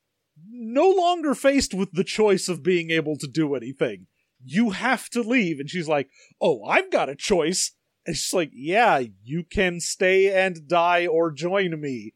no 0.50 0.90
longer 0.90 1.36
faced 1.36 1.74
with 1.74 1.92
the 1.94 2.04
choice 2.04 2.48
of 2.48 2.64
being 2.64 2.92
able 2.92 3.18
to 3.18 3.28
do 3.28 3.56
anything. 3.56 4.08
You 4.44 4.70
have 4.70 5.10
to 5.10 5.22
leave." 5.22 5.60
And 5.60 5.70
she's 5.70 5.90
like, 5.90 6.10
"Oh, 6.40 6.64
I've 6.64 6.92
got 6.92 7.10
a 7.10 7.16
choice." 7.16 7.75
And 8.06 8.16
she's 8.16 8.34
like, 8.34 8.52
"Yeah, 8.54 9.02
you 9.24 9.44
can 9.44 9.80
stay 9.80 10.32
and 10.46 10.68
die 10.68 11.08
or 11.08 11.32
join 11.32 11.80
me." 11.80 12.14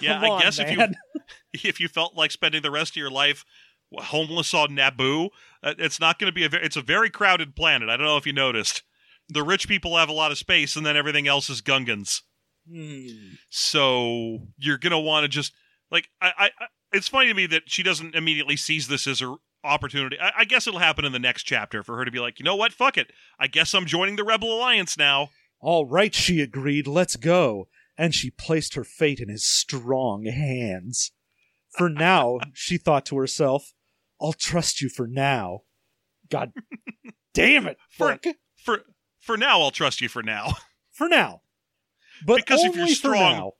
Yeah, 0.00 0.14
Come 0.20 0.24
I 0.24 0.28
on, 0.28 0.40
guess 0.42 0.58
if 0.58 0.70
you- 0.70 0.86
if 1.64 1.80
you 1.80 1.88
felt 1.88 2.14
like 2.16 2.30
spending 2.30 2.62
the 2.62 2.70
rest 2.70 2.92
of 2.92 2.96
your 2.96 3.10
life 3.10 3.44
homeless 3.96 4.52
on 4.54 4.70
Naboo, 4.70 5.30
uh, 5.62 5.74
it's 5.78 5.98
not 5.98 6.18
going 6.18 6.28
to 6.28 6.34
be 6.34 6.44
a. 6.44 6.48
Ve- 6.48 6.58
it's 6.62 6.76
a 6.76 6.82
very 6.82 7.10
crowded 7.10 7.56
planet. 7.56 7.88
I 7.88 7.96
don't 7.96 8.06
know 8.06 8.16
if 8.16 8.26
you 8.26 8.32
noticed. 8.32 8.82
The 9.30 9.42
rich 9.42 9.66
people 9.68 9.96
have 9.96 10.08
a 10.08 10.12
lot 10.12 10.30
of 10.32 10.38
space, 10.38 10.76
and 10.76 10.84
then 10.86 10.96
everything 10.96 11.26
else 11.28 11.50
is 11.50 11.60
Gungans. 11.62 12.22
Hmm. 12.70 13.34
So 13.50 14.48
you're 14.58 14.78
going 14.78 14.92
to 14.92 14.98
want 14.98 15.24
to 15.24 15.28
just 15.28 15.52
like 15.90 16.08
I, 16.20 16.32
I. 16.38 16.44
I- 16.60 16.66
It's 16.92 17.08
funny 17.08 17.28
to 17.28 17.34
me 17.34 17.46
that 17.46 17.64
she 17.66 17.82
doesn't 17.82 18.14
immediately 18.14 18.56
seize 18.56 18.88
this 18.88 19.06
as 19.06 19.20
a 19.20 19.36
opportunity. 19.64 20.18
I, 20.20 20.32
I 20.38 20.44
guess 20.44 20.66
it'll 20.66 20.80
happen 20.80 21.04
in 21.04 21.12
the 21.12 21.18
next 21.18 21.44
chapter 21.44 21.82
for 21.82 21.96
her 21.96 22.04
to 22.04 22.10
be 22.10 22.20
like, 22.20 22.38
you 22.38 22.44
know 22.44 22.56
what, 22.56 22.72
fuck 22.72 22.96
it. 22.98 23.10
I 23.38 23.46
guess 23.46 23.74
I'm 23.74 23.86
joining 23.86 24.16
the 24.16 24.24
Rebel 24.24 24.54
Alliance 24.56 24.96
now. 24.96 25.30
All 25.60 25.86
right, 25.86 26.14
she 26.14 26.40
agreed. 26.40 26.86
Let's 26.86 27.16
go. 27.16 27.68
And 27.96 28.14
she 28.14 28.30
placed 28.30 28.74
her 28.74 28.84
fate 28.84 29.18
in 29.20 29.28
his 29.28 29.44
strong 29.46 30.24
hands. 30.26 31.10
For 31.76 31.88
now, 31.88 32.38
she 32.54 32.78
thought 32.78 33.04
to 33.06 33.18
herself, 33.18 33.72
I'll 34.20 34.32
trust 34.32 34.80
you 34.80 34.88
for 34.88 35.06
now. 35.06 35.62
God 36.30 36.52
damn 37.34 37.66
it, 37.66 37.78
For- 37.90 38.18
For 38.64 38.82
for 39.20 39.36
now, 39.36 39.60
I'll 39.60 39.70
trust 39.70 40.00
you 40.00 40.08
for 40.08 40.22
now 40.22 40.52
For 40.92 41.08
now. 41.08 41.42
But 42.26 42.36
Because 42.36 42.60
if 42.64 42.70
only 42.70 42.78
you're 42.78 42.88
for 42.88 42.94
strong. 42.94 43.50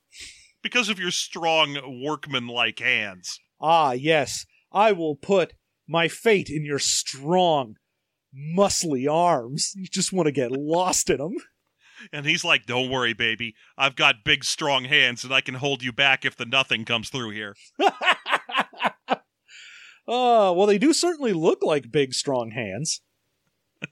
because 0.62 0.88
of 0.88 0.98
your 0.98 1.10
strong 1.10 2.02
workman-like 2.04 2.78
hands. 2.80 3.38
Ah, 3.60 3.92
yes, 3.92 4.46
I 4.72 4.92
will 4.92 5.14
put 5.16 5.52
my 5.88 6.08
fate 6.08 6.50
in 6.50 6.64
your 6.64 6.78
strong, 6.78 7.76
muscly 8.36 9.10
arms. 9.10 9.72
You 9.74 9.86
just 9.86 10.12
want 10.12 10.26
to 10.26 10.32
get 10.32 10.52
lost 10.52 11.10
in 11.10 11.18
them. 11.18 11.36
And 12.12 12.24
he's 12.26 12.44
like, 12.44 12.66
"Don't 12.66 12.90
worry, 12.90 13.12
baby. 13.12 13.56
I've 13.76 13.96
got 13.96 14.22
big, 14.24 14.44
strong 14.44 14.84
hands, 14.84 15.24
and 15.24 15.34
I 15.34 15.40
can 15.40 15.54
hold 15.54 15.82
you 15.82 15.92
back 15.92 16.24
if 16.24 16.36
the 16.36 16.46
nothing 16.46 16.84
comes 16.84 17.08
through 17.08 17.30
here." 17.30 17.56
Oh, 20.10 20.54
well, 20.54 20.66
they 20.66 20.78
do 20.78 20.94
certainly 20.94 21.34
look 21.34 21.62
like 21.62 21.92
big, 21.92 22.14
strong 22.14 22.50
hands. 22.50 23.02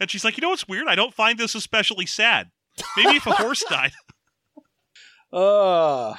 And 0.00 0.10
she's 0.10 0.24
like, 0.24 0.36
"You 0.36 0.42
know 0.42 0.50
what's 0.50 0.68
weird? 0.68 0.88
I 0.88 0.94
don't 0.94 1.14
find 1.14 1.38
this 1.38 1.54
especially 1.54 2.06
sad. 2.06 2.50
Maybe 2.96 3.16
if 3.16 3.26
a 3.26 3.32
horse 3.32 3.64
died." 3.68 3.92
Uh, 5.32 6.14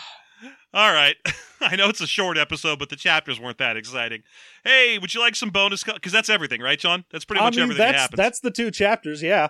All 0.73 0.93
right. 0.93 1.15
I 1.61 1.75
know 1.75 1.89
it's 1.89 2.01
a 2.01 2.07
short 2.07 2.37
episode, 2.37 2.79
but 2.79 2.89
the 2.89 2.95
chapters 2.95 3.39
weren't 3.39 3.57
that 3.57 3.75
exciting. 3.75 4.23
Hey, 4.63 4.97
would 4.97 5.13
you 5.13 5.19
like 5.19 5.35
some 5.35 5.49
bonus? 5.49 5.83
Because 5.83 6.11
that's 6.11 6.29
everything, 6.29 6.61
right, 6.61 6.79
John? 6.79 7.05
That's 7.11 7.25
pretty 7.25 7.41
I 7.41 7.45
much 7.45 7.55
mean, 7.55 7.63
everything 7.63 7.79
that 7.79 7.91
that's 7.91 8.01
happens. 8.01 8.17
that's 8.17 8.39
the 8.39 8.51
two 8.51 8.71
chapters. 8.71 9.21
Yeah. 9.21 9.49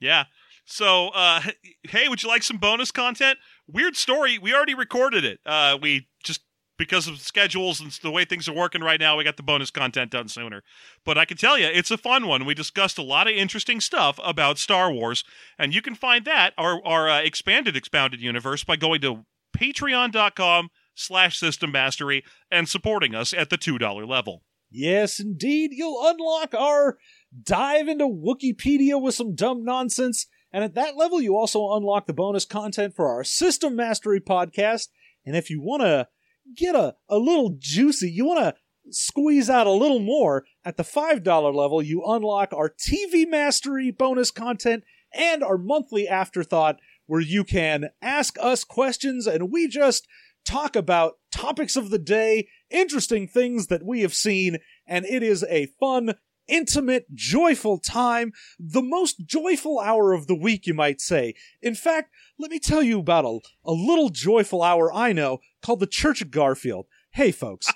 Yeah. 0.00 0.24
So, 0.66 1.08
uh, 1.08 1.40
hey, 1.84 2.08
would 2.08 2.22
you 2.22 2.28
like 2.28 2.42
some 2.42 2.58
bonus 2.58 2.90
content? 2.90 3.38
Weird 3.66 3.96
story. 3.96 4.38
We 4.38 4.54
already 4.54 4.74
recorded 4.74 5.24
it. 5.24 5.40
Uh, 5.44 5.78
we 5.80 6.08
just 6.22 6.42
because 6.76 7.08
of 7.08 7.18
schedules 7.18 7.80
and 7.80 7.90
the 8.02 8.10
way 8.10 8.24
things 8.24 8.48
are 8.48 8.54
working 8.54 8.82
right 8.82 9.00
now, 9.00 9.16
we 9.16 9.24
got 9.24 9.36
the 9.36 9.42
bonus 9.42 9.70
content 9.70 10.12
done 10.12 10.28
sooner. 10.28 10.62
But 11.04 11.18
I 11.18 11.24
can 11.24 11.36
tell 11.36 11.58
you, 11.58 11.66
it's 11.66 11.90
a 11.90 11.98
fun 11.98 12.28
one. 12.28 12.44
We 12.44 12.54
discussed 12.54 12.98
a 12.98 13.02
lot 13.02 13.26
of 13.26 13.34
interesting 13.34 13.80
stuff 13.80 14.20
about 14.22 14.58
Star 14.58 14.92
Wars, 14.92 15.24
and 15.58 15.74
you 15.74 15.82
can 15.82 15.96
find 15.96 16.24
that 16.26 16.52
our 16.56 16.80
our 16.86 17.08
uh, 17.08 17.20
expanded 17.20 17.74
expounded 17.76 18.20
universe 18.20 18.62
by 18.62 18.76
going 18.76 19.00
to 19.00 19.24
patreon.com 19.58 20.70
slash 20.94 21.38
system 21.38 21.72
mastery 21.72 22.24
and 22.50 22.68
supporting 22.68 23.14
us 23.14 23.32
at 23.32 23.50
the 23.50 23.58
$2 23.58 24.06
level. 24.06 24.42
Yes, 24.70 25.18
indeed. 25.18 25.70
You'll 25.72 26.06
unlock 26.06 26.54
our 26.54 26.98
dive 27.42 27.88
into 27.88 28.06
Wikipedia 28.06 29.00
with 29.00 29.14
some 29.14 29.34
dumb 29.34 29.64
nonsense. 29.64 30.26
And 30.52 30.64
at 30.64 30.74
that 30.74 30.96
level, 30.96 31.20
you 31.20 31.36
also 31.36 31.72
unlock 31.72 32.06
the 32.06 32.12
bonus 32.12 32.44
content 32.44 32.94
for 32.94 33.08
our 33.08 33.24
System 33.24 33.76
Mastery 33.76 34.20
podcast. 34.20 34.88
And 35.24 35.36
if 35.36 35.50
you 35.50 35.60
want 35.60 35.82
to 35.82 36.08
get 36.56 36.74
a, 36.74 36.96
a 37.08 37.18
little 37.18 37.56
juicy, 37.58 38.10
you 38.10 38.26
want 38.26 38.40
to 38.40 38.54
squeeze 38.90 39.50
out 39.50 39.66
a 39.66 39.72
little 39.72 40.00
more, 40.00 40.44
at 40.64 40.76
the 40.76 40.82
$5 40.82 41.54
level, 41.54 41.82
you 41.82 42.02
unlock 42.04 42.52
our 42.52 42.70
TV 42.70 43.28
Mastery 43.28 43.90
bonus 43.90 44.30
content 44.30 44.84
and 45.12 45.42
our 45.42 45.58
monthly 45.58 46.08
afterthought 46.08 46.76
where 47.08 47.20
you 47.20 47.42
can 47.42 47.88
ask 48.00 48.36
us 48.40 48.62
questions 48.62 49.26
and 49.26 49.50
we 49.50 49.66
just 49.66 50.06
talk 50.44 50.76
about 50.76 51.14
topics 51.32 51.74
of 51.74 51.90
the 51.90 51.98
day, 51.98 52.48
interesting 52.70 53.26
things 53.26 53.66
that 53.66 53.84
we 53.84 54.02
have 54.02 54.14
seen, 54.14 54.58
and 54.86 55.04
it 55.06 55.22
is 55.22 55.44
a 55.48 55.66
fun, 55.80 56.14
intimate, 56.46 57.06
joyful 57.14 57.78
time. 57.78 58.32
The 58.58 58.82
most 58.82 59.26
joyful 59.26 59.80
hour 59.80 60.12
of 60.12 60.26
the 60.26 60.34
week, 60.34 60.66
you 60.66 60.74
might 60.74 61.00
say. 61.00 61.34
In 61.60 61.74
fact, 61.74 62.14
let 62.38 62.50
me 62.50 62.58
tell 62.58 62.82
you 62.82 63.00
about 63.00 63.24
a, 63.24 63.40
a 63.64 63.72
little 63.72 64.10
joyful 64.10 64.62
hour 64.62 64.92
I 64.92 65.12
know 65.12 65.38
called 65.62 65.80
the 65.80 65.86
Church 65.86 66.22
of 66.22 66.30
Garfield. 66.30 66.86
Hey, 67.10 67.32
folks. 67.32 67.72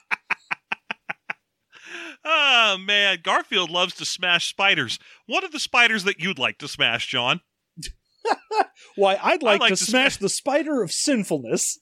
Oh, 2.24 2.76
man. 2.86 3.18
Garfield 3.22 3.70
loves 3.70 3.94
to 3.94 4.04
smash 4.04 4.48
spiders. 4.48 4.98
What 5.26 5.42
are 5.42 5.50
the 5.50 5.58
spiders 5.58 6.04
that 6.04 6.20
you'd 6.20 6.38
like 6.38 6.58
to 6.58 6.68
smash, 6.68 7.08
John? 7.08 7.40
Why, 8.96 9.18
I'd 9.22 9.42
like, 9.42 9.60
like 9.60 9.70
to, 9.70 9.76
to 9.76 9.84
smash 9.84 10.16
the 10.16 10.28
spider 10.28 10.82
of 10.82 10.92
sinfulness. 10.92 11.78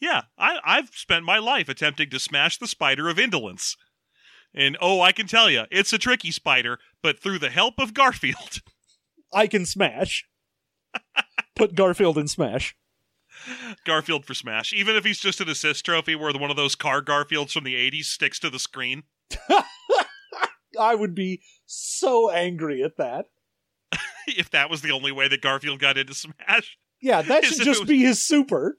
Yeah, 0.00 0.22
I, 0.38 0.58
I've 0.64 0.90
spent 0.90 1.24
my 1.24 1.38
life 1.38 1.68
attempting 1.68 2.10
to 2.10 2.18
smash 2.18 2.58
the 2.58 2.66
spider 2.66 3.08
of 3.08 3.18
indolence. 3.18 3.76
And 4.54 4.76
oh, 4.80 5.00
I 5.00 5.12
can 5.12 5.26
tell 5.26 5.50
you, 5.50 5.64
it's 5.70 5.92
a 5.92 5.98
tricky 5.98 6.30
spider, 6.30 6.78
but 7.02 7.18
through 7.18 7.38
the 7.38 7.50
help 7.50 7.74
of 7.78 7.94
Garfield, 7.94 8.60
I 9.32 9.46
can 9.46 9.64
smash. 9.64 10.26
Put 11.56 11.74
Garfield 11.74 12.18
in 12.18 12.28
smash. 12.28 12.76
Garfield 13.86 14.26
for 14.26 14.34
smash, 14.34 14.72
even 14.72 14.94
if 14.94 15.04
he's 15.04 15.18
just 15.18 15.40
an 15.40 15.48
assist 15.48 15.84
trophy 15.84 16.14
where 16.14 16.32
one 16.32 16.50
of 16.50 16.56
those 16.56 16.74
car 16.74 17.00
Garfields 17.00 17.52
from 17.52 17.64
the 17.64 17.74
80s 17.74 18.04
sticks 18.04 18.38
to 18.40 18.50
the 18.50 18.58
screen. 18.58 19.04
I 20.80 20.94
would 20.94 21.14
be 21.14 21.42
so 21.66 22.30
angry 22.30 22.82
at 22.82 22.96
that. 22.98 23.26
if 24.36 24.50
that 24.50 24.70
was 24.70 24.82
the 24.82 24.90
only 24.90 25.12
way 25.12 25.28
that 25.28 25.40
Garfield 25.40 25.78
got 25.78 25.98
into 25.98 26.14
Smash. 26.14 26.78
Yeah, 27.00 27.22
that 27.22 27.44
should 27.44 27.62
just 27.62 27.86
be 27.86 27.98
his 27.98 28.22
super. 28.22 28.78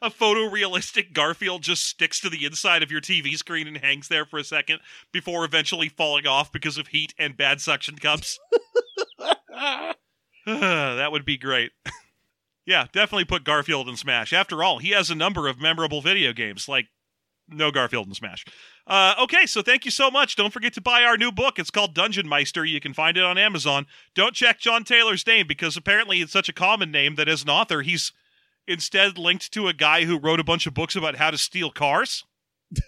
A 0.00 0.10
photorealistic 0.10 1.12
Garfield 1.12 1.62
just 1.62 1.84
sticks 1.84 2.20
to 2.20 2.28
the 2.28 2.44
inside 2.44 2.82
of 2.82 2.90
your 2.90 3.00
TV 3.00 3.36
screen 3.36 3.66
and 3.66 3.78
hangs 3.78 4.08
there 4.08 4.26
for 4.26 4.38
a 4.38 4.44
second 4.44 4.80
before 5.10 5.44
eventually 5.44 5.88
falling 5.88 6.26
off 6.26 6.52
because 6.52 6.76
of 6.76 6.88
heat 6.88 7.14
and 7.18 7.36
bad 7.36 7.60
suction 7.60 7.96
cups. 7.96 8.38
that 10.46 11.08
would 11.10 11.24
be 11.24 11.38
great. 11.38 11.72
yeah, 12.66 12.86
definitely 12.92 13.24
put 13.24 13.42
Garfield 13.42 13.88
in 13.88 13.96
Smash. 13.96 14.32
After 14.32 14.62
all, 14.62 14.78
he 14.78 14.90
has 14.90 15.10
a 15.10 15.14
number 15.14 15.48
of 15.48 15.60
memorable 15.60 16.02
video 16.02 16.32
games, 16.32 16.68
like 16.68 16.86
no 17.48 17.70
Garfield 17.70 18.06
in 18.06 18.14
Smash. 18.14 18.44
Uh, 18.86 19.14
okay, 19.20 19.46
so 19.46 19.62
thank 19.62 19.84
you 19.84 19.90
so 19.90 20.10
much. 20.10 20.36
Don't 20.36 20.52
forget 20.52 20.72
to 20.74 20.80
buy 20.80 21.02
our 21.02 21.16
new 21.16 21.32
book. 21.32 21.58
It's 21.58 21.70
called 21.70 21.94
Dungeon 21.94 22.28
Meister. 22.28 22.64
You 22.64 22.80
can 22.80 22.94
find 22.94 23.16
it 23.16 23.24
on 23.24 23.38
Amazon. 23.38 23.86
Don't 24.14 24.34
check 24.34 24.58
John 24.58 24.84
Taylor's 24.84 25.26
name 25.26 25.46
because 25.46 25.76
apparently 25.76 26.20
it's 26.20 26.32
such 26.32 26.48
a 26.48 26.52
common 26.52 26.90
name 26.90 27.14
that 27.16 27.28
as 27.28 27.42
an 27.42 27.50
author, 27.50 27.82
he's 27.82 28.12
instead 28.66 29.18
linked 29.18 29.52
to 29.52 29.68
a 29.68 29.72
guy 29.72 30.04
who 30.04 30.18
wrote 30.18 30.40
a 30.40 30.44
bunch 30.44 30.66
of 30.66 30.74
books 30.74 30.96
about 30.96 31.16
how 31.16 31.30
to 31.30 31.38
steal 31.38 31.70
cars. 31.70 32.24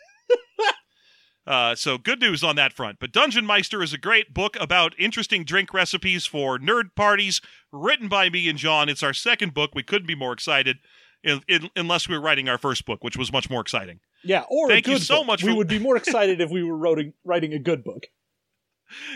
Uh, 1.48 1.74
so 1.74 1.96
good 1.96 2.20
news 2.20 2.44
on 2.44 2.56
that 2.56 2.74
front. 2.74 2.98
But 3.00 3.11
Dungeon 3.11 3.46
Meister 3.46 3.82
is 3.82 3.94
a 3.94 3.98
great 3.98 4.34
book 4.34 4.54
about 4.61 4.94
interesting 4.98 5.44
drink 5.44 5.72
recipes 5.72 6.26
for 6.26 6.59
nerd 6.59 6.94
parties, 6.94 7.40
written 7.72 8.06
by 8.06 8.28
me 8.28 8.50
and 8.50 8.59
John. 8.59 8.90
It's 8.90 9.02
our 9.02 9.14
second 9.14 9.54
book. 9.54 9.70
We 9.74 9.82
couldn't 9.82 10.06
be 10.06 10.14
more 10.14 10.34
excited, 10.34 10.76
in, 11.24 11.40
in, 11.48 11.70
unless 11.74 12.06
we 12.06 12.14
were 12.14 12.20
writing 12.20 12.50
our 12.50 12.59
first 12.59 12.84
book, 12.84 13.02
which 13.02 13.16
was 13.16 13.32
much 13.32 13.48
more 13.48 13.62
exciting. 13.62 14.00
Yeah, 14.24 14.44
or 14.48 14.68
Thank 14.68 14.86
you 14.88 14.98
so 14.98 15.18
book. 15.18 15.26
much 15.26 15.42
We 15.44 15.50
for- 15.52 15.56
would 15.58 15.68
be 15.68 15.78
more 15.78 15.96
excited 15.96 16.40
if 16.40 16.50
we 16.50 16.62
were 16.62 16.76
writing, 16.76 17.12
writing 17.24 17.52
a 17.54 17.58
good 17.58 17.84
book. 17.84 18.06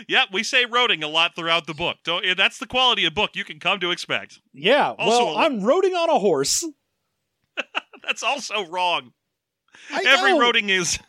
Yeah, 0.07 0.25
we 0.31 0.43
say 0.43 0.65
roading 0.65 1.01
a 1.03 1.07
lot 1.07 1.35
throughout 1.35 1.65
the 1.65 1.73
book. 1.73 1.97
Don't, 2.03 2.23
that's 2.37 2.59
the 2.59 2.67
quality 2.67 3.05
of 3.05 3.15
book 3.15 3.31
you 3.33 3.43
can 3.43 3.59
come 3.59 3.79
to 3.79 3.89
expect. 3.89 4.39
Yeah, 4.53 4.91
Also 4.91 5.25
well, 5.25 5.37
I'm 5.39 5.61
roading 5.61 5.95
on 5.95 6.11
a 6.11 6.19
horse. 6.19 6.63
That's 8.03 8.21
also 8.21 8.67
wrong. 8.67 9.13
I 9.91 10.03
Every 10.05 10.33
know. 10.33 10.39
roading 10.41 10.69
is. 10.69 10.99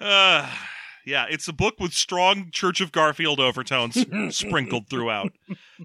uh, 0.00 0.50
yeah, 1.04 1.26
it's 1.28 1.48
a 1.48 1.52
book 1.52 1.78
with 1.78 1.92
strong 1.92 2.50
Church 2.50 2.80
of 2.80 2.92
Garfield 2.92 3.40
overtones 3.40 4.04
sprinkled 4.36 4.88
throughout. 4.88 5.32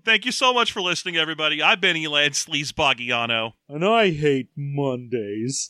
Thank 0.05 0.25
you 0.25 0.31
so 0.31 0.53
much 0.53 0.71
for 0.71 0.81
listening, 0.81 1.17
everybody. 1.17 1.61
I've 1.61 1.81
been 1.81 1.95
Elad 1.95 2.31
Sleazebagiano. 2.31 3.53
And 3.69 3.85
I 3.85 4.11
hate 4.11 4.49
Mondays. 4.55 5.67